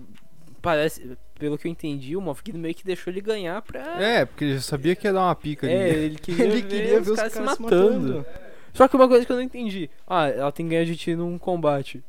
parece, 0.62 1.18
pelo 1.40 1.58
que 1.58 1.68
eu 1.68 1.72
entendi, 1.72 2.16
o 2.16 2.22
Moff 2.22 2.40
Gideon 2.46 2.62
meio 2.62 2.76
que 2.76 2.86
deixou 2.86 3.12
ele 3.12 3.20
ganhar 3.20 3.60
pra. 3.64 3.82
É, 4.00 4.26
porque 4.26 4.44
ele 4.44 4.54
já 4.54 4.62
sabia 4.62 4.96
que 4.96 5.08
ia 5.08 5.12
dar 5.14 5.22
uma 5.24 5.34
pica 5.34 5.66
É, 5.68 5.90
ali. 5.90 6.00
ele 6.06 6.20
queria, 6.20 6.46
Ele 6.46 6.62
ver, 6.62 6.68
queria 6.68 7.02
ver 7.02 7.10
os 7.10 7.16
caras 7.18 7.34
se 7.34 7.40
caras 7.40 7.58
matando. 7.58 8.24
Só 8.76 8.88
que 8.88 8.96
uma 8.96 9.08
coisa 9.08 9.26
que 9.26 9.32
eu 9.32 9.38
não 9.38 9.44
entendi. 9.44 9.90
Ah, 10.06 10.28
ela 10.28 10.52
tem 10.52 10.68
que 10.68 10.70
ganhar 10.70 10.86
de 10.86 10.96
ti 10.96 11.16
num 11.16 11.36
combate. 11.40 12.04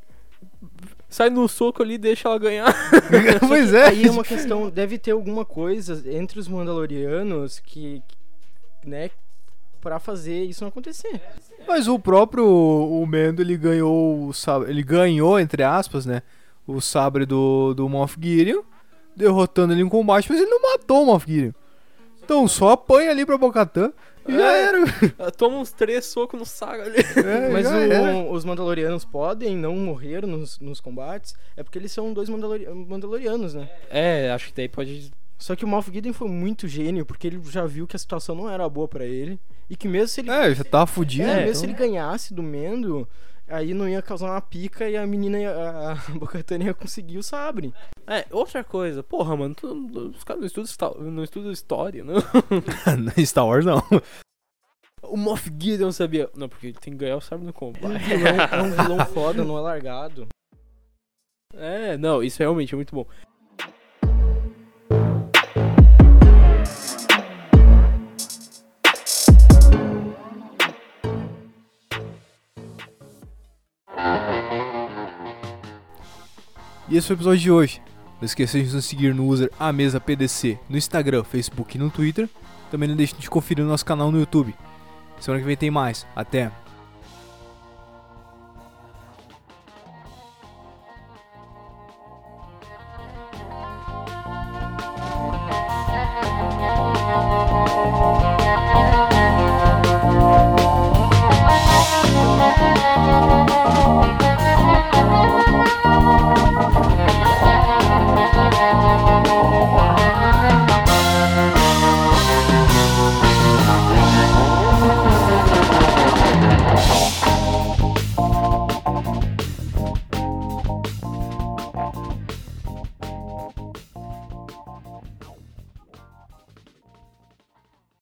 Sai 1.09 1.31
no 1.31 1.49
soco 1.49 1.83
ali 1.83 1.95
e 1.95 1.99
deixa 1.99 2.29
ela 2.29 2.39
ganhar. 2.39 2.75
pois 3.49 3.73
é. 3.73 3.87
Aí 3.87 4.05
é 4.05 4.11
uma 4.11 4.23
questão, 4.23 4.69
deve 4.69 4.99
ter 4.99 5.13
alguma 5.13 5.47
coisa 5.47 6.03
entre 6.15 6.39
os 6.39 6.47
Mandalorianos 6.47 7.59
que, 7.59 8.03
que, 8.83 8.87
né, 8.87 9.09
pra 9.81 9.99
fazer 9.99 10.45
isso 10.45 10.63
não 10.65 10.69
acontecer. 10.69 11.21
Mas 11.67 11.87
o 11.89 11.99
próprio 11.99 12.47
o 12.47 13.07
Mendo, 13.07 13.43
ele 13.43 13.57
ganhou 13.57 14.27
o 14.29 14.33
sabre, 14.33 14.71
ele 14.71 14.83
ganhou 14.83 15.39
entre 15.39 15.63
aspas, 15.63 16.07
né, 16.07 16.23
o 16.67 16.81
sabre 16.81 17.25
do 17.27 17.75
do 17.75 17.89
Moff 17.89 18.17
Gideon, 18.21 18.63
derrotando 19.17 19.73
ele 19.73 19.83
em 19.83 19.89
combate, 19.89 20.29
mas 20.31 20.41
ele 20.41 20.51
não 20.51 20.63
matou 20.63 21.03
o 21.03 21.07
Moff 21.07 21.31
Gideon. 21.31 21.53
Então 22.23 22.47
só 22.47 22.71
apanha 22.71 23.11
ali 23.11 23.25
pra 23.25 23.39
Bocatã 23.39 23.91
e 24.29 24.33
já 24.35 24.53
É. 24.53 24.63
era. 24.65 24.79
Toma 25.37 25.57
uns 25.59 25.73
três 25.73 26.05
socos 26.05 26.39
no 26.39 26.45
saco 26.45 26.83
ali. 26.83 26.99
É, 26.99 27.49
Mas 27.53 27.67
o- 27.67 28.31
os 28.33 28.45
Mandalorianos 28.45 29.05
podem 29.05 29.57
não 29.57 29.75
morrer 29.75 30.27
nos, 30.27 30.59
nos 30.61 30.79
combates, 30.81 31.35
é 31.57 31.63
porque 31.63 31.79
eles 31.79 31.91
são 31.91 32.13
dois 32.13 32.29
Mandalori- 32.29 32.69
Mandalorianos, 32.69 33.55
né? 33.55 33.71
É, 33.91 34.31
acho 34.31 34.49
que 34.49 34.53
daí 34.55 34.69
pode. 34.69 35.11
Só 35.39 35.55
que 35.55 35.65
o 35.65 35.69
Moff 35.69 35.91
Gideon 35.93 36.13
foi 36.13 36.29
muito 36.29 36.67
gênio, 36.67 37.07
porque 37.07 37.27
ele 37.29 37.41
já 37.45 37.65
viu 37.65 37.87
que 37.87 37.95
a 37.95 37.99
situação 37.99 38.35
não 38.35 38.51
era 38.51 38.69
boa 38.69 38.89
pra 38.89 39.05
ele. 39.07 39.39
E 39.71 39.77
que 39.77 39.87
mesmo 39.87 40.09
se 40.09 40.21
ele, 40.21 40.31
É, 40.31 40.53
já 40.55 40.65
tava 40.65 40.87
fudido. 40.87 41.23
é, 41.29 41.37
mesmo 41.37 41.43
então. 41.51 41.55
se 41.61 41.67
ele 41.67 41.73
ganhasse 41.75 42.35
do 42.35 42.43
Mendo, 42.43 43.09
aí 43.47 43.73
não 43.73 43.89
ia 43.89 44.03
causar 44.03 44.31
uma 44.33 44.41
pica 44.41 44.89
e 44.91 44.97
a 44.97 45.07
menina, 45.07 45.39
ia, 45.39 45.51
a, 45.53 45.95
Bocatana 46.19 46.65
ia 46.65 46.75
conseguir 46.75 47.19
o 47.19 47.23
sabre. 47.23 47.73
É, 48.07 48.27
outra 48.33 48.65
coisa, 48.65 49.03
porra, 49.03 49.37
mano, 49.37 49.55
tu, 49.55 49.69
os 50.15 50.25
caras 50.25 50.41
não 50.41 50.47
estudam, 50.65 51.11
não 51.11 51.23
estudam 51.23 51.53
história, 51.53 52.03
não. 52.03 52.15
Na 52.99 53.25
Star 53.25 53.47
Wars 53.47 53.65
não. 53.65 53.81
O 55.03 55.17
Moff 55.17 55.49
Gideon 55.57 55.93
sabia. 55.93 56.29
Não, 56.35 56.49
porque 56.49 56.67
ele 56.69 56.79
tem 56.81 56.93
que 56.93 56.99
ganhar 56.99 57.17
o 57.17 57.21
sabre 57.21 57.45
no 57.45 57.51
É 57.51 57.53
um 57.53 57.55
combate. 57.55 57.99
vilão, 58.05 58.37
é 58.51 58.63
um 58.63 58.71
vilão 58.73 59.07
foda, 59.07 59.45
não 59.45 59.57
é 59.57 59.61
largado. 59.61 60.27
É, 61.55 61.97
não, 61.97 62.23
isso 62.23 62.39
realmente 62.41 62.75
é 62.75 62.77
muito 62.77 62.95
bom. 62.95 63.07
Esse 76.99 77.07
foi 77.07 77.15
o 77.15 77.19
episódio 77.19 77.41
de 77.41 77.51
hoje. 77.51 77.83
Não 78.21 78.27
esqueça 78.27 78.61
de 78.61 78.75
nos 78.75 78.85
seguir 78.85 79.15
no 79.15 79.27
user 79.27 79.51
A 79.59 79.73
Mesa 79.73 80.01
PDC 80.01 80.59
no 80.69 80.77
Instagram, 80.77 81.23
Facebook 81.23 81.77
e 81.77 81.81
no 81.81 81.91
Twitter. 81.91 82.29
Também 82.71 82.89
não 82.89 82.97
deixe 82.97 83.15
de 83.17 83.31
conferir 83.31 83.65
o 83.65 83.69
nosso 83.69 83.85
canal 83.85 84.11
no 84.11 84.19
YouTube. 84.19 84.55
Semana 85.21 85.41
que 85.41 85.47
vem 85.47 85.57
tem 85.57 85.71
mais. 85.71 86.07
Até! 86.15 86.68